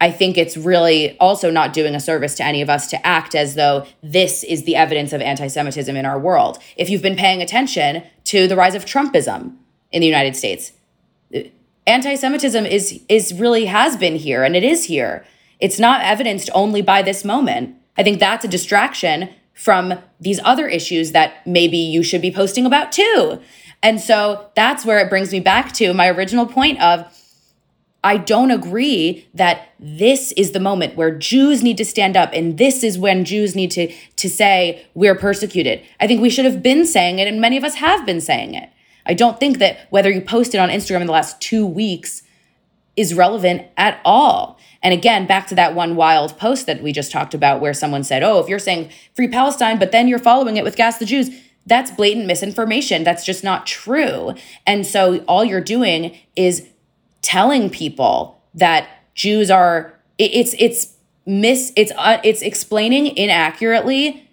I 0.00 0.10
think 0.10 0.38
it's 0.38 0.56
really 0.56 1.18
also 1.18 1.50
not 1.50 1.72
doing 1.72 1.94
a 1.94 2.00
service 2.00 2.36
to 2.36 2.44
any 2.44 2.62
of 2.62 2.70
us 2.70 2.88
to 2.90 3.06
act 3.06 3.34
as 3.34 3.56
though 3.56 3.84
this 4.02 4.44
is 4.44 4.64
the 4.64 4.76
evidence 4.76 5.12
of 5.12 5.20
anti 5.20 5.48
Semitism 5.48 5.94
in 5.96 6.06
our 6.06 6.18
world. 6.18 6.58
If 6.76 6.88
you've 6.88 7.02
been 7.02 7.16
paying 7.16 7.42
attention 7.42 8.04
to 8.24 8.46
the 8.46 8.56
rise 8.56 8.74
of 8.74 8.84
Trumpism 8.84 9.56
in 9.90 10.00
the 10.00 10.06
United 10.06 10.36
States, 10.36 10.72
anti 11.86 12.14
Semitism 12.14 12.64
is, 12.64 13.00
is 13.08 13.34
really 13.34 13.64
has 13.64 13.96
been 13.96 14.16
here 14.16 14.44
and 14.44 14.54
it 14.54 14.62
is 14.62 14.84
here. 14.84 15.24
It's 15.58 15.80
not 15.80 16.02
evidenced 16.02 16.50
only 16.54 16.82
by 16.82 17.02
this 17.02 17.24
moment. 17.24 17.74
I 17.96 18.04
think 18.04 18.20
that's 18.20 18.44
a 18.44 18.48
distraction 18.48 19.30
from 19.54 19.94
these 20.20 20.38
other 20.44 20.68
issues 20.68 21.10
that 21.10 21.44
maybe 21.44 21.78
you 21.78 22.04
should 22.04 22.22
be 22.22 22.30
posting 22.30 22.64
about 22.64 22.92
too. 22.92 23.40
And 23.82 24.00
so 24.00 24.50
that's 24.54 24.84
where 24.84 24.98
it 24.98 25.08
brings 25.08 25.32
me 25.32 25.40
back 25.40 25.72
to 25.74 25.94
my 25.94 26.08
original 26.08 26.46
point 26.46 26.80
of 26.80 27.06
I 28.02 28.16
don't 28.16 28.52
agree 28.52 29.28
that 29.34 29.72
this 29.80 30.32
is 30.32 30.52
the 30.52 30.60
moment 30.60 30.96
where 30.96 31.10
Jews 31.10 31.62
need 31.62 31.76
to 31.78 31.84
stand 31.84 32.16
up 32.16 32.30
and 32.32 32.56
this 32.56 32.84
is 32.84 32.98
when 32.98 33.24
Jews 33.24 33.56
need 33.56 33.70
to 33.72 33.92
to 34.16 34.28
say 34.28 34.86
we're 34.94 35.16
persecuted. 35.16 35.82
I 36.00 36.06
think 36.06 36.22
we 36.22 36.30
should 36.30 36.44
have 36.44 36.62
been 36.62 36.86
saying 36.86 37.18
it 37.18 37.26
and 37.26 37.40
many 37.40 37.56
of 37.56 37.64
us 37.64 37.76
have 37.76 38.06
been 38.06 38.20
saying 38.20 38.54
it. 38.54 38.68
I 39.04 39.14
don't 39.14 39.40
think 39.40 39.58
that 39.58 39.88
whether 39.90 40.10
you 40.10 40.20
posted 40.20 40.60
on 40.60 40.68
Instagram 40.68 41.00
in 41.00 41.06
the 41.06 41.12
last 41.12 41.40
2 41.40 41.66
weeks 41.66 42.22
is 42.96 43.14
relevant 43.14 43.62
at 43.76 44.00
all. 44.04 44.58
And 44.82 44.94
again, 44.94 45.26
back 45.26 45.46
to 45.48 45.54
that 45.56 45.74
one 45.74 45.96
wild 45.96 46.38
post 46.38 46.66
that 46.66 46.82
we 46.82 46.92
just 46.92 47.10
talked 47.10 47.34
about 47.34 47.60
where 47.60 47.74
someone 47.74 48.04
said, 48.04 48.22
"Oh, 48.22 48.38
if 48.38 48.48
you're 48.48 48.58
saying 48.60 48.90
free 49.14 49.28
Palestine 49.28 49.78
but 49.78 49.90
then 49.90 50.06
you're 50.06 50.18
following 50.18 50.56
it 50.56 50.64
with 50.64 50.76
gas 50.76 50.98
the 50.98 51.04
Jews, 51.04 51.30
that's 51.68 51.90
blatant 51.90 52.26
misinformation. 52.26 53.04
That's 53.04 53.24
just 53.24 53.44
not 53.44 53.66
true." 53.66 54.34
And 54.66 54.86
so 54.86 55.18
all 55.28 55.44
you're 55.44 55.60
doing 55.60 56.16
is 56.36 56.66
telling 57.22 57.70
people 57.70 58.42
that 58.54 58.88
Jews 59.14 59.50
are 59.50 59.94
it, 60.18 60.30
it's 60.34 60.54
it's 60.58 60.94
mis 61.26 61.72
it's 61.76 61.92
uh, 61.96 62.18
it's 62.24 62.42
explaining 62.42 63.16
inaccurately 63.16 64.28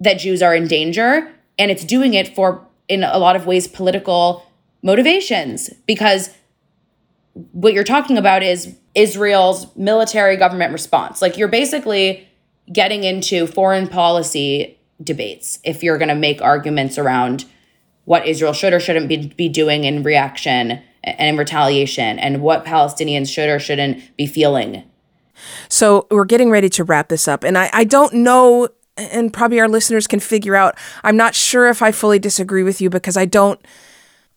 that 0.00 0.14
Jews 0.14 0.42
are 0.42 0.54
in 0.54 0.66
danger 0.66 1.30
and 1.58 1.70
it's 1.70 1.84
doing 1.84 2.14
it 2.14 2.34
for 2.34 2.66
in 2.88 3.04
a 3.04 3.18
lot 3.18 3.36
of 3.36 3.46
ways 3.46 3.66
political 3.66 4.44
motivations 4.82 5.70
because 5.86 6.30
what 7.52 7.72
you're 7.72 7.84
talking 7.84 8.18
about 8.18 8.42
is 8.42 8.76
Israel's 8.94 9.74
military 9.76 10.36
government 10.36 10.72
response. 10.72 11.20
Like 11.20 11.36
you're 11.36 11.48
basically 11.48 12.28
getting 12.72 13.04
into 13.04 13.46
foreign 13.46 13.88
policy 13.88 14.78
debates 15.02 15.58
if 15.64 15.82
you're 15.82 15.98
going 15.98 16.08
to 16.08 16.14
make 16.14 16.40
arguments 16.40 16.98
around 16.98 17.44
what 18.04 18.26
Israel 18.26 18.52
should 18.52 18.72
or 18.72 18.80
shouldn't 18.80 19.08
be, 19.08 19.28
be 19.28 19.48
doing 19.48 19.84
in 19.84 20.02
reaction 20.02 20.82
and 21.02 21.28
in 21.28 21.36
retaliation 21.36 22.18
and 22.18 22.42
what 22.42 22.64
Palestinians 22.64 23.32
should 23.32 23.48
or 23.48 23.58
shouldn't 23.58 24.16
be 24.16 24.26
feeling. 24.26 24.84
So 25.68 26.06
we're 26.10 26.24
getting 26.24 26.50
ready 26.50 26.68
to 26.70 26.84
wrap 26.84 27.08
this 27.08 27.26
up. 27.26 27.44
And 27.44 27.58
I, 27.58 27.70
I 27.72 27.84
don't 27.84 28.14
know, 28.14 28.68
and 28.96 29.32
probably 29.32 29.60
our 29.60 29.68
listeners 29.68 30.06
can 30.06 30.20
figure 30.20 30.54
out, 30.54 30.76
I'm 31.02 31.16
not 31.16 31.34
sure 31.34 31.68
if 31.68 31.82
I 31.82 31.92
fully 31.92 32.18
disagree 32.18 32.62
with 32.62 32.80
you 32.80 32.90
because 32.90 33.16
I 33.16 33.24
don't. 33.24 33.64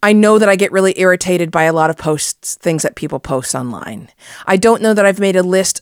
I 0.03 0.13
know 0.13 0.37
that 0.37 0.47
I 0.47 0.55
get 0.55 0.71
really 0.71 0.93
irritated 0.99 1.49
by 1.49 1.63
a 1.63 1.73
lot 1.73 1.89
of 1.89 1.97
posts, 1.97 2.53
things 2.55 2.83
that 2.83 2.95
people 2.95 3.19
post 3.19 3.55
online. 3.55 4.09
I 4.45 4.55
don't 4.55 4.79
know 4.79 4.93
that 4.93 5.07
I've 5.07 5.19
made 5.19 5.35
a 5.35 5.41
list 5.41 5.81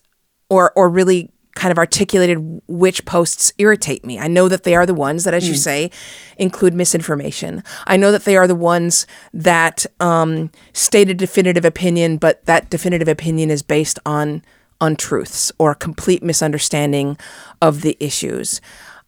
or 0.50 0.72
or 0.78 0.90
really 0.90 1.32
kind 1.56 1.72
of 1.72 1.78
articulated 1.78 2.62
which 2.68 3.06
posts 3.06 3.52
irritate 3.58 4.06
me. 4.06 4.20
I 4.20 4.28
know 4.28 4.48
that 4.48 4.64
they 4.64 4.76
are 4.76 4.86
the 4.86 4.94
ones 4.94 5.24
that, 5.24 5.34
as 5.34 5.46
mm. 5.46 5.50
you 5.50 5.56
say, 5.56 5.92
include 6.38 6.74
misinformation. 6.74 7.64
I 7.88 7.98
know 7.98 8.12
that 8.12 8.26
they 8.26 8.38
are 8.38 8.48
the 8.48 8.56
ones 8.56 9.08
that 9.34 9.86
um, 10.00 10.52
state 10.74 11.10
a 11.10 11.14
definitive 11.14 11.66
opinion, 11.66 12.18
but 12.18 12.46
that 12.46 12.70
definitive 12.70 13.08
opinion 13.08 13.50
is 13.50 13.64
based 13.64 13.98
on 14.06 14.44
untruths 14.82 15.52
or 15.58 15.72
a 15.72 15.76
complete 15.76 16.22
misunderstanding 16.22 17.18
of 17.62 17.82
the 17.82 17.98
issues. 18.00 18.62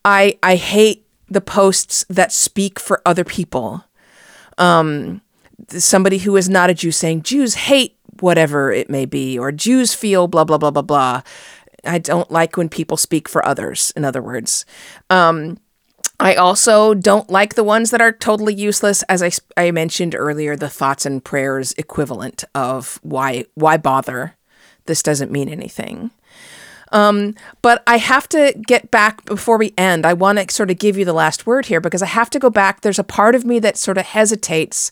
I 0.06 0.40
I 0.42 0.56
hate 0.56 1.06
the 1.30 1.42
posts 1.42 2.06
that 2.10 2.32
speak 2.32 2.80
for 2.80 3.02
other 3.06 3.24
people. 3.24 3.84
Um, 4.58 5.22
somebody 5.68 6.20
who 6.20 6.36
is 6.38 6.50
not 6.50 6.70
a 6.70 6.74
Jew 6.74 6.92
saying 6.92 7.24
Jews 7.24 7.56
hate 7.56 7.98
whatever 8.22 8.72
it 8.72 8.90
may 8.90 9.06
be, 9.06 9.38
or 9.38 9.52
Jews 9.52 9.94
feel 9.94 10.28
blah 10.28 10.46
blah 10.46 10.58
blah 10.58 10.72
blah 10.72 10.82
blah. 10.82 11.22
I 11.86 12.00
don't 12.00 12.32
like 12.32 12.58
when 12.58 12.70
people 12.70 12.98
speak 12.98 13.30
for 13.30 13.46
others, 13.46 13.92
in 13.96 14.06
other 14.06 14.22
words. 14.22 14.66
Um, 15.10 15.58
I 16.20 16.36
also 16.36 16.94
don't 16.94 17.30
like 17.30 17.56
the 17.56 17.64
ones 17.64 17.92
that 17.92 18.02
are 18.02 18.12
totally 18.12 18.54
useless, 18.54 19.04
as 19.04 19.22
I, 19.22 19.32
I 19.56 19.72
mentioned 19.72 20.16
earlier, 20.16 20.56
the 20.56 20.70
thoughts 20.70 21.06
and 21.06 21.24
prayers 21.24 21.74
equivalent 21.78 22.44
of 22.56 23.00
why 23.04 23.46
why 23.54 23.78
bother? 23.78 24.36
This 24.86 25.04
doesn't 25.04 25.32
mean 25.32 25.50
anything. 25.50 26.12
Um, 26.92 27.36
but 27.62 27.84
I 27.86 27.98
have 27.98 28.30
to 28.30 28.54
get 28.66 28.90
back 28.90 29.26
before 29.26 29.58
we 29.58 29.74
end. 29.78 30.06
I 30.06 30.14
want 30.14 30.40
to 30.40 30.54
sort 30.54 30.72
of 30.72 30.80
give 30.80 30.98
you 30.98 31.06
the 31.06 31.14
last 31.14 31.46
word 31.46 31.66
here 31.66 31.82
because 31.82 32.02
I 32.02 32.08
have 32.08 32.30
to 32.32 32.40
go 32.40 32.50
back. 32.50 32.82
There's 32.82 32.98
a 32.98 33.04
part 33.04 33.36
of 33.36 33.46
me 33.46 33.60
that 33.60 33.78
sort 33.78 33.98
of 33.98 34.06
hesitates 34.06 34.90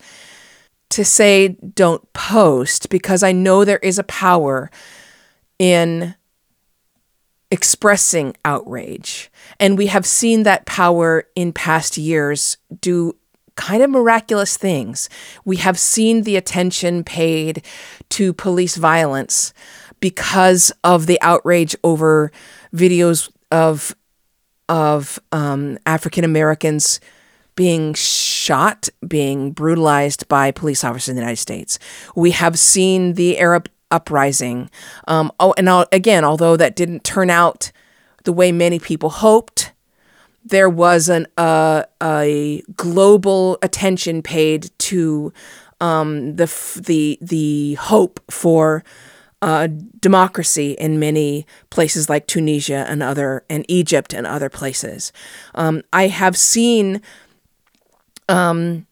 to 0.90 1.06
say 1.06 1.50
don't 1.74 2.12
post 2.14 2.90
because 2.90 3.24
I 3.24 3.32
know 3.32 3.64
there 3.64 3.80
is 3.80 3.98
a 3.98 4.04
power 4.04 4.70
in 5.58 6.16
expressing 7.52 8.36
outrage. 8.44 9.32
And 9.60 9.78
we 9.78 9.88
have 9.88 10.06
seen 10.06 10.44
that 10.44 10.66
power 10.66 11.28
in 11.36 11.54
past 11.54 11.98
years 11.98 12.58
do 12.82 13.16
kind 13.56 13.82
of 13.82 13.90
miraculous 13.90 14.58
things. 14.58 15.10
We 15.46 15.58
have 15.58 15.80
seen 15.80 16.24
the 16.24 16.36
attention 16.36 17.04
paid 17.04 17.66
to 18.10 18.34
police 18.34 18.76
violence 18.76 19.54
because 20.00 20.72
of 20.84 21.06
the 21.06 21.20
outrage 21.22 21.76
over 21.84 22.32
videos 22.74 23.32
of 23.52 23.96
of 24.68 25.20
um, 25.32 25.78
African 25.86 26.24
Americans 26.24 27.00
being 27.56 27.94
shot, 27.94 28.90
being 29.08 29.52
brutalized 29.52 30.28
by 30.28 30.52
police 30.52 30.84
officers 30.84 31.10
in 31.10 31.16
the 31.16 31.22
United 31.22 31.38
States. 31.38 31.80
We 32.16 32.32
have 32.32 32.60
seen 32.60 33.14
the 33.14 33.38
Arab 33.38 33.70
uprising. 33.92 34.70
Um, 35.08 35.32
oh, 35.40 35.54
and 35.58 35.70
again, 35.92 36.24
although 36.24 36.58
that 36.58 36.76
didn't 36.76 37.04
turn 37.04 37.30
out 37.30 37.72
the 38.24 38.34
way 38.34 38.52
many 38.52 38.80
people 38.80 39.10
hoped, 39.10 39.72
there 40.44 40.70
was 40.70 41.10
an 41.10 41.28
uh, 41.38 41.84
a 42.02 42.62
global 42.76 43.58
attention 43.62 44.22
paid 44.22 44.70
to 44.78 45.34
um, 45.82 46.36
the 46.36 46.46
the 46.80 47.18
the 47.22 47.74
hope 47.76 48.20
for 48.30 48.84
uh, 49.42 49.68
democracy 50.00 50.72
in 50.74 51.00
many 51.00 51.46
places 51.70 52.10
like 52.10 52.28
Tunisia 52.28 52.86
and 52.88 53.04
other 53.04 53.44
and 53.50 53.66
Egypt 53.68 54.14
and 54.14 54.26
other 54.26 54.50
places. 54.50 55.12
Um, 55.54 55.84
I 55.92 56.08
have 56.08 56.38
seen 56.38 57.02
um, 58.30 58.86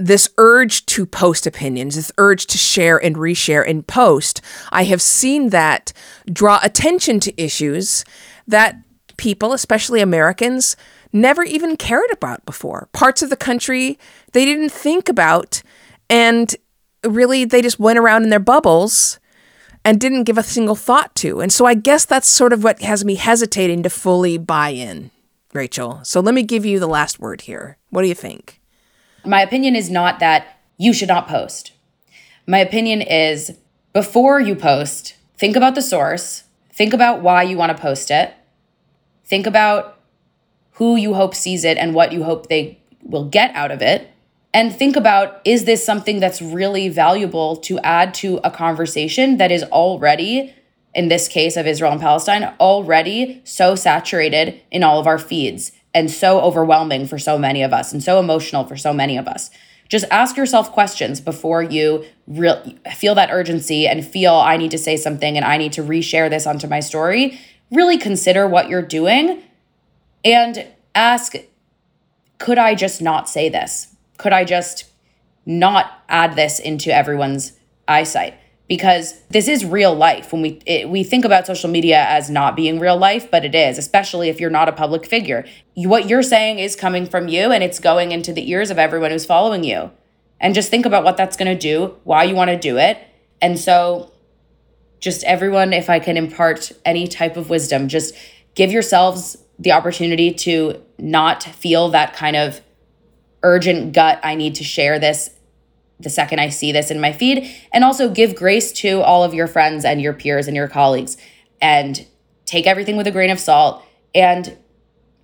this 0.00 0.30
urge 0.38 0.86
to 0.86 1.04
post 1.04 1.46
opinions, 1.46 1.94
this 1.94 2.10
urge 2.16 2.46
to 2.46 2.58
share 2.58 2.96
and 2.96 3.16
reshare 3.16 3.68
and 3.68 3.86
post, 3.86 4.40
I 4.72 4.84
have 4.84 5.02
seen 5.02 5.50
that 5.50 5.92
draw 6.32 6.58
attention 6.62 7.20
to 7.20 7.42
issues 7.42 8.04
that 8.48 8.76
people, 9.18 9.52
especially 9.52 10.00
Americans, 10.00 10.74
never 11.12 11.42
even 11.42 11.76
cared 11.76 12.10
about 12.10 12.44
before. 12.46 12.88
Parts 12.92 13.22
of 13.22 13.28
the 13.28 13.36
country 13.36 13.98
they 14.32 14.44
didn't 14.46 14.70
think 14.70 15.08
about, 15.08 15.62
and 16.08 16.56
really 17.04 17.44
they 17.44 17.60
just 17.60 17.78
went 17.78 17.98
around 17.98 18.22
in 18.22 18.30
their 18.30 18.38
bubbles 18.40 19.18
and 19.84 20.00
didn't 20.00 20.24
give 20.24 20.38
a 20.38 20.42
single 20.42 20.76
thought 20.76 21.14
to. 21.16 21.40
And 21.40 21.52
so 21.52 21.66
I 21.66 21.74
guess 21.74 22.06
that's 22.06 22.28
sort 22.28 22.52
of 22.52 22.64
what 22.64 22.80
has 22.80 23.04
me 23.04 23.16
hesitating 23.16 23.82
to 23.82 23.90
fully 23.90 24.38
buy 24.38 24.70
in, 24.70 25.10
Rachel. 25.52 26.00
So 26.04 26.20
let 26.20 26.34
me 26.34 26.42
give 26.42 26.64
you 26.64 26.78
the 26.78 26.86
last 26.86 27.18
word 27.18 27.42
here. 27.42 27.76
What 27.90 28.02
do 28.02 28.08
you 28.08 28.14
think? 28.14 28.59
My 29.24 29.42
opinion 29.42 29.76
is 29.76 29.90
not 29.90 30.18
that 30.20 30.58
you 30.78 30.92
should 30.92 31.08
not 31.08 31.28
post. 31.28 31.72
My 32.46 32.58
opinion 32.58 33.02
is 33.02 33.52
before 33.92 34.40
you 34.40 34.54
post, 34.54 35.16
think 35.36 35.56
about 35.56 35.74
the 35.74 35.82
source, 35.82 36.44
think 36.72 36.92
about 36.92 37.22
why 37.22 37.42
you 37.42 37.56
want 37.56 37.76
to 37.76 37.80
post 37.80 38.10
it, 38.10 38.34
think 39.24 39.46
about 39.46 39.98
who 40.72 40.96
you 40.96 41.14
hope 41.14 41.34
sees 41.34 41.64
it 41.64 41.76
and 41.76 41.94
what 41.94 42.12
you 42.12 42.24
hope 42.24 42.48
they 42.48 42.80
will 43.02 43.26
get 43.26 43.54
out 43.54 43.70
of 43.70 43.82
it. 43.82 44.10
And 44.52 44.74
think 44.74 44.96
about 44.96 45.40
is 45.44 45.64
this 45.64 45.84
something 45.84 46.18
that's 46.18 46.40
really 46.42 46.88
valuable 46.88 47.56
to 47.58 47.78
add 47.80 48.14
to 48.14 48.40
a 48.42 48.50
conversation 48.50 49.36
that 49.36 49.52
is 49.52 49.62
already, 49.64 50.54
in 50.94 51.08
this 51.08 51.28
case 51.28 51.56
of 51.56 51.66
Israel 51.66 51.92
and 51.92 52.00
Palestine, 52.00 52.54
already 52.58 53.42
so 53.44 53.74
saturated 53.74 54.60
in 54.70 54.82
all 54.82 54.98
of 54.98 55.06
our 55.06 55.18
feeds? 55.18 55.72
And 55.94 56.10
so 56.10 56.40
overwhelming 56.40 57.06
for 57.06 57.18
so 57.18 57.38
many 57.38 57.62
of 57.62 57.72
us 57.72 57.92
and 57.92 58.02
so 58.02 58.18
emotional 58.18 58.64
for 58.64 58.76
so 58.76 58.92
many 58.92 59.16
of 59.16 59.26
us. 59.26 59.50
Just 59.88 60.04
ask 60.10 60.36
yourself 60.36 60.70
questions 60.70 61.20
before 61.20 61.62
you 61.62 62.04
re- 62.28 62.78
feel 62.94 63.16
that 63.16 63.30
urgency 63.32 63.88
and 63.88 64.06
feel 64.06 64.34
I 64.34 64.56
need 64.56 64.70
to 64.70 64.78
say 64.78 64.96
something 64.96 65.36
and 65.36 65.44
I 65.44 65.56
need 65.56 65.72
to 65.72 65.82
reshare 65.82 66.30
this 66.30 66.46
onto 66.46 66.68
my 66.68 66.78
story. 66.78 67.40
Really 67.72 67.98
consider 67.98 68.46
what 68.46 68.68
you're 68.68 68.82
doing 68.82 69.42
and 70.24 70.66
ask 70.94 71.34
could 72.38 72.56
I 72.56 72.74
just 72.74 73.02
not 73.02 73.28
say 73.28 73.50
this? 73.50 73.94
Could 74.16 74.32
I 74.32 74.44
just 74.44 74.84
not 75.44 76.02
add 76.08 76.36
this 76.36 76.58
into 76.58 76.94
everyone's 76.94 77.52
eyesight 77.86 78.34
because 78.70 79.20
this 79.30 79.48
is 79.48 79.64
real 79.64 79.92
life. 79.92 80.32
When 80.32 80.42
we 80.42 80.62
it, 80.64 80.88
we 80.88 81.02
think 81.02 81.24
about 81.24 81.44
social 81.44 81.68
media 81.68 82.06
as 82.08 82.30
not 82.30 82.54
being 82.54 82.78
real 82.78 82.96
life 82.96 83.28
but 83.28 83.44
it 83.44 83.54
is 83.54 83.76
especially 83.76 84.28
if 84.28 84.40
you're 84.40 84.48
not 84.48 84.68
a 84.68 84.72
public 84.72 85.04
figure. 85.04 85.44
You, 85.74 85.88
what 85.88 86.08
you're 86.08 86.22
saying 86.22 86.60
is 86.60 86.76
coming 86.76 87.04
from 87.04 87.26
you 87.26 87.50
and 87.50 87.64
it's 87.64 87.80
going 87.80 88.12
into 88.12 88.32
the 88.32 88.48
ears 88.48 88.70
of 88.70 88.78
everyone 88.78 89.10
who's 89.10 89.26
following 89.26 89.64
you. 89.64 89.90
And 90.40 90.54
just 90.54 90.70
think 90.70 90.86
about 90.86 91.04
what 91.04 91.16
that's 91.18 91.36
going 91.36 91.52
to 91.52 91.60
do 91.60 91.96
why 92.04 92.22
you 92.22 92.36
want 92.36 92.50
to 92.50 92.56
do 92.56 92.78
it. 92.78 92.96
And 93.42 93.58
so 93.58 94.12
just 95.00 95.24
everyone 95.24 95.72
if 95.72 95.90
i 95.90 95.98
can 95.98 96.16
impart 96.16 96.70
any 96.84 97.08
type 97.08 97.36
of 97.36 97.50
wisdom 97.50 97.88
just 97.88 98.14
give 98.54 98.70
yourselves 98.70 99.36
the 99.58 99.72
opportunity 99.72 100.32
to 100.32 100.80
not 100.98 101.42
feel 101.42 101.88
that 101.88 102.14
kind 102.14 102.36
of 102.36 102.60
urgent 103.42 103.92
gut 103.92 104.20
i 104.22 104.34
need 104.34 104.54
to 104.54 104.62
share 104.62 104.98
this 104.98 105.30
the 106.02 106.10
second 106.10 106.40
I 106.40 106.48
see 106.48 106.72
this 106.72 106.90
in 106.90 107.00
my 107.00 107.12
feed. 107.12 107.50
And 107.72 107.84
also 107.84 108.10
give 108.10 108.34
grace 108.34 108.72
to 108.72 109.00
all 109.02 109.24
of 109.24 109.34
your 109.34 109.46
friends 109.46 109.84
and 109.84 110.00
your 110.00 110.12
peers 110.12 110.46
and 110.46 110.56
your 110.56 110.68
colleagues 110.68 111.16
and 111.60 112.06
take 112.46 112.66
everything 112.66 112.96
with 112.96 113.06
a 113.06 113.10
grain 113.10 113.30
of 113.30 113.38
salt 113.38 113.82
and 114.14 114.56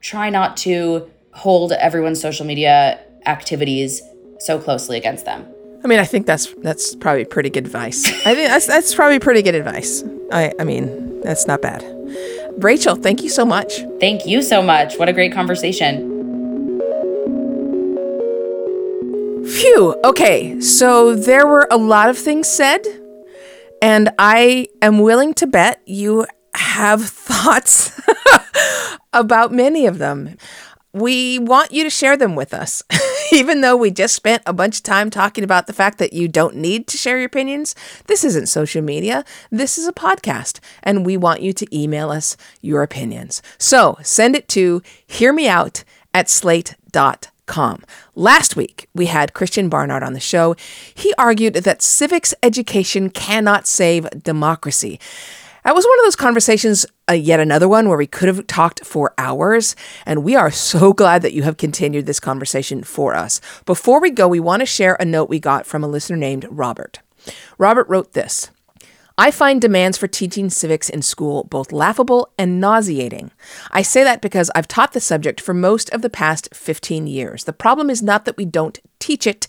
try 0.01 0.31
not 0.31 0.57
to 0.59 1.11
hold 1.33 1.73
everyone's 1.73 2.21
social 2.21 2.47
media 2.47 3.01
activities 3.27 4.03
so 4.39 4.59
closely 4.59 4.97
against 4.97 5.25
them. 5.25 5.47
I 5.85 5.89
mean, 5.89 5.99
I 5.99 6.05
think 6.05 6.27
that's 6.27 6.53
that's 6.59 6.95
probably 6.97 7.25
pretty 7.25 7.51
good 7.51 7.65
advice. 7.65 8.07
I 8.27 8.35
think 8.35 8.49
that's 8.49 8.67
that's 8.67 8.95
probably 8.95 9.19
pretty 9.19 9.43
good 9.43 9.55
advice. 9.55 10.03
I 10.33 10.53
I 10.59 10.65
mean, 10.65 11.21
that's 11.21 11.47
not 11.47 11.63
bad. 11.63 11.85
Rachel, 12.59 12.97
thank 12.97 13.23
you 13.23 13.29
so 13.29 13.45
much. 13.45 13.81
Thank 14.01 14.27
you 14.27 14.43
so 14.43 14.63
much. 14.63 14.97
What 14.97 15.09
a 15.09 15.13
great 15.13 15.33
conversation. 15.33 16.16
Phew. 19.57 19.99
Okay. 20.05 20.61
So 20.61 21.15
there 21.15 21.47
were 21.47 21.67
a 21.71 21.79
lot 21.79 22.11
of 22.11 22.19
things 22.19 22.47
said, 22.47 22.83
and 23.81 24.11
I 24.19 24.69
am 24.83 24.99
willing 24.99 25.33
to 25.35 25.47
bet 25.47 25.81
you 25.87 26.27
have 26.55 27.03
thoughts 27.09 27.99
about 29.15 29.53
many 29.53 29.87
of 29.87 29.97
them. 29.97 30.37
We 30.93 31.39
want 31.39 31.73
you 31.73 31.85
to 31.85 31.91
share 31.91 32.19
them 32.19 32.35
with 32.35 32.53
us. 32.53 32.83
Even 33.33 33.63
though 33.63 33.77
we 33.77 33.91
just 33.91 34.15
spent 34.15 34.43
a 34.45 34.53
bunch 34.53 34.77
of 34.77 34.83
time 34.83 35.09
talking 35.09 35.43
about 35.43 35.67
the 35.67 35.73
fact 35.73 35.97
that 35.99 36.13
you 36.13 36.29
don't 36.29 36.57
need 36.57 36.87
to 36.89 36.99
share 36.99 37.17
your 37.17 37.27
opinions, 37.27 37.75
this 38.09 38.25
isn't 38.25 38.49
social 38.49 38.83
media. 38.83 39.25
This 39.51 39.79
is 39.79 39.89
a 39.89 39.93
podcast, 39.93 40.61
and 40.83 41.07
we 41.07 41.17
want 41.17 41.41
you 41.41 41.55
to 41.55 41.77
email 41.77 42.11
us 42.11 42.37
your 42.61 42.83
opinions. 42.83 43.41
So 43.57 43.97
send 44.03 44.37
it 44.37 44.49
to 44.49 44.83
hearmeout 45.09 45.83
at 46.13 46.29
slate.com 46.29 47.36
Com. 47.47 47.83
Last 48.15 48.57
week, 48.57 48.89
we 48.95 49.07
had 49.07 49.35
Christian 49.35 49.69
Barnard 49.69 50.03
on 50.03 50.13
the 50.13 50.21
show. 50.21 50.57
He 50.95 51.15
argued 51.17 51.55
that 51.55 51.81
civics 51.81 52.35
education 52.43 53.09
cannot 53.09 53.67
save 53.67 54.11
democracy. 54.23 54.99
That 55.67 55.75
was 55.75 55.85
one 55.85 55.99
of 55.99 56.05
those 56.05 56.15
conversations, 56.15 56.87
uh, 57.11 57.15
yet 57.15 57.41
another 57.41 57.69
one 57.69 57.89
where 57.89 57.99
we 57.99 58.07
could 58.07 58.29
have 58.29 58.47
talked 58.47 58.85
for 58.85 59.13
hours. 59.19 59.75
And 60.05 60.23
we 60.23 60.37
are 60.37 60.51
so 60.51 60.93
glad 60.95 61.23
that 61.23 61.33
you 61.33 61.43
have 61.43 61.57
continued 61.57 62.07
this 62.07 62.21
conversation 62.21 62.85
for 62.85 63.17
us. 63.17 63.41
Before 63.65 64.01
we 64.01 64.11
go, 64.11 64.29
we 64.29 64.39
want 64.39 64.61
to 64.61 64.67
share 64.67 64.97
a 65.01 65.05
note 65.05 65.29
we 65.29 65.41
got 65.41 65.67
from 65.67 65.83
a 65.83 65.89
listener 65.89 66.17
named 66.17 66.47
Robert. 66.51 67.01
Robert 67.59 67.89
wrote 67.89 68.13
this 68.13 68.51
I 69.19 69.31
find 69.31 69.63
demands 69.63 69.97
for 69.97 70.09
teaching 70.09 70.51
civics 70.51 70.91
in 70.91 71.01
school 71.01 71.45
both 71.45 71.73
laughable 71.73 72.35
and 72.37 72.61
nauseating. 72.61 73.31
I 73.71 73.81
say 73.81 74.05
that 74.05 74.21
because 74.21 74.51
I've 74.55 74.69
taught 74.69 74.93
the 74.93 75.01
subject 75.01 75.41
for 75.41 75.55
most 75.55 75.89
of 75.91 76.03
the 76.03 76.11
past 76.11 76.55
15 76.55 77.07
years. 77.07 77.45
The 77.45 77.55
problem 77.55 77.89
is 77.89 78.03
not 78.03 78.27
that 78.27 78.37
we 78.37 78.45
don't 78.45 78.79
teach 78.99 79.27
it. 79.27 79.49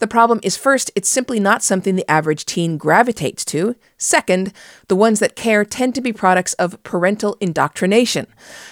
The 0.00 0.08
problem 0.08 0.40
is 0.42 0.56
first, 0.56 0.90
it's 0.96 1.08
simply 1.08 1.38
not 1.38 1.62
something 1.62 1.94
the 1.94 2.10
average 2.10 2.46
teen 2.46 2.76
gravitates 2.78 3.44
to. 3.46 3.76
Second, 3.96 4.52
the 4.88 4.96
ones 4.96 5.20
that 5.20 5.36
care 5.36 5.64
tend 5.64 5.94
to 5.94 6.00
be 6.00 6.12
products 6.12 6.54
of 6.54 6.82
parental 6.82 7.36
indoctrination. 7.40 8.26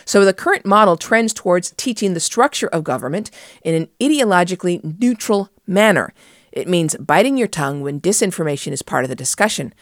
So 0.05 0.25
the 0.25 0.35
current 0.35 0.67
model 0.67 0.97
trends 0.97 1.33
towards 1.33 1.71
teaching 1.77 2.13
the 2.13 2.21
structure 2.21 2.69
of 2.69 2.83
government 2.83 3.31
in 3.63 3.75
an 3.77 3.89
ideologically 4.01 4.99
neutral 5.01 5.49
manner. 5.65 6.13
It 6.51 6.69
means 6.69 6.97
biting 6.97 7.37
your 7.37 7.49
tongue 7.49 7.81
when 7.83 8.01
disinformation 8.01 8.73
is 8.73 8.83
part 8.83 9.05
of 9.05 9.09
the 9.09 9.17
discussion. 9.17 9.73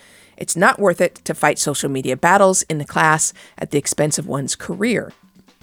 It's 0.43 0.57
not 0.57 0.81
worth 0.81 1.01
it 1.01 1.15
to 1.25 1.35
fight 1.35 1.61
social 1.61 1.89
media 1.89 2.17
battles 2.17 2.63
in 2.63 2.79
the 2.79 2.85
class 2.85 3.33
at 3.57 3.71
the 3.71 3.79
expense 3.79 4.19
of 4.19 4.27
one's 4.27 4.57
career. 4.57 5.13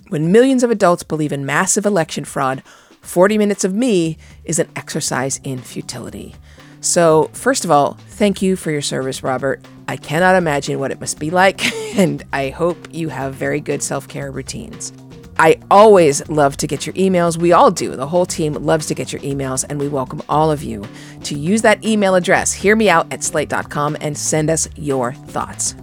When 0.08 0.32
millions 0.32 0.64
of 0.64 0.72
adults 0.72 1.04
believe 1.04 1.34
in 1.34 1.46
massive 1.46 1.86
election 1.86 2.24
fraud, 2.24 2.64
40 3.02 3.38
minutes 3.38 3.66
of 3.66 3.74
me 3.74 4.18
is 4.46 4.58
an 4.58 4.70
exercise 4.78 5.42
in 5.44 5.60
futility. 5.60 6.34
So, 6.80 7.30
first 7.34 7.66
of 7.66 7.72
all, 7.72 7.96
thank 8.08 8.42
you 8.42 8.56
for 8.56 8.72
your 8.72 8.82
service, 8.82 9.22
Robert. 9.22 9.60
I 9.90 9.98
cannot 9.98 10.38
imagine 10.38 10.80
what 10.80 10.92
it 10.92 11.02
must 11.02 11.20
be 11.20 11.30
like, 11.30 11.62
and 11.98 12.24
I 12.32 12.48
hope 12.48 12.78
you 12.90 13.10
have 13.10 13.34
very 13.34 13.60
good 13.60 13.84
self 13.84 14.08
care 14.08 14.32
routines. 14.32 14.94
I 15.40 15.58
always 15.72 16.28
love 16.30 16.58
to 16.58 16.68
get 16.68 16.86
your 16.86 16.94
emails. 16.96 17.38
We 17.38 17.54
all 17.54 17.72
do. 17.72 17.96
The 17.96 18.08
whole 18.08 18.26
team 18.26 18.54
loves 18.54 18.88
to 18.88 18.94
get 18.94 19.14
your 19.14 19.22
emails, 19.22 19.66
and 19.68 19.80
we 19.80 19.88
welcome 19.88 20.22
all 20.28 20.52
of 20.52 20.62
you 20.62 20.86
to 21.24 21.40
use 21.40 21.62
that 21.62 21.84
email 21.86 22.16
address, 22.16 22.54
Hear 22.54 22.76
me 22.76 22.90
out 22.90 23.12
at 23.12 23.24
slate.com, 23.24 23.98
and 24.02 24.18
send 24.18 24.50
us 24.50 24.68
your 24.76 25.14
thoughts. 25.14 25.76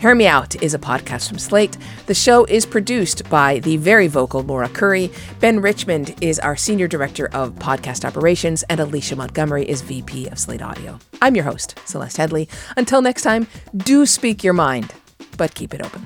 Hear 0.00 0.14
Me 0.14 0.26
Out 0.26 0.62
is 0.62 0.74
a 0.74 0.78
podcast 0.78 1.28
from 1.30 1.38
Slate. 1.38 1.78
The 2.06 2.14
show 2.14 2.44
is 2.44 2.66
produced 2.66 3.28
by 3.30 3.60
the 3.60 3.78
very 3.78 4.06
vocal 4.06 4.42
Maura 4.42 4.68
Currie. 4.68 5.10
Ben 5.40 5.60
Richmond 5.60 6.14
is 6.22 6.38
our 6.40 6.56
Senior 6.56 6.88
Director 6.88 7.28
of 7.28 7.54
Podcast 7.54 8.04
Operations, 8.04 8.64
and 8.64 8.80
Alicia 8.80 9.16
Montgomery 9.16 9.66
is 9.66 9.80
VP 9.80 10.28
of 10.28 10.38
Slate 10.38 10.60
Audio. 10.60 10.98
I'm 11.22 11.34
your 11.34 11.44
host, 11.44 11.78
Celeste 11.86 12.18
Headlee. 12.18 12.50
Until 12.76 13.00
next 13.00 13.22
time, 13.22 13.46
do 13.74 14.04
speak 14.04 14.44
your 14.44 14.52
mind, 14.52 14.92
but 15.38 15.54
keep 15.54 15.72
it 15.72 15.80
open. 15.80 16.04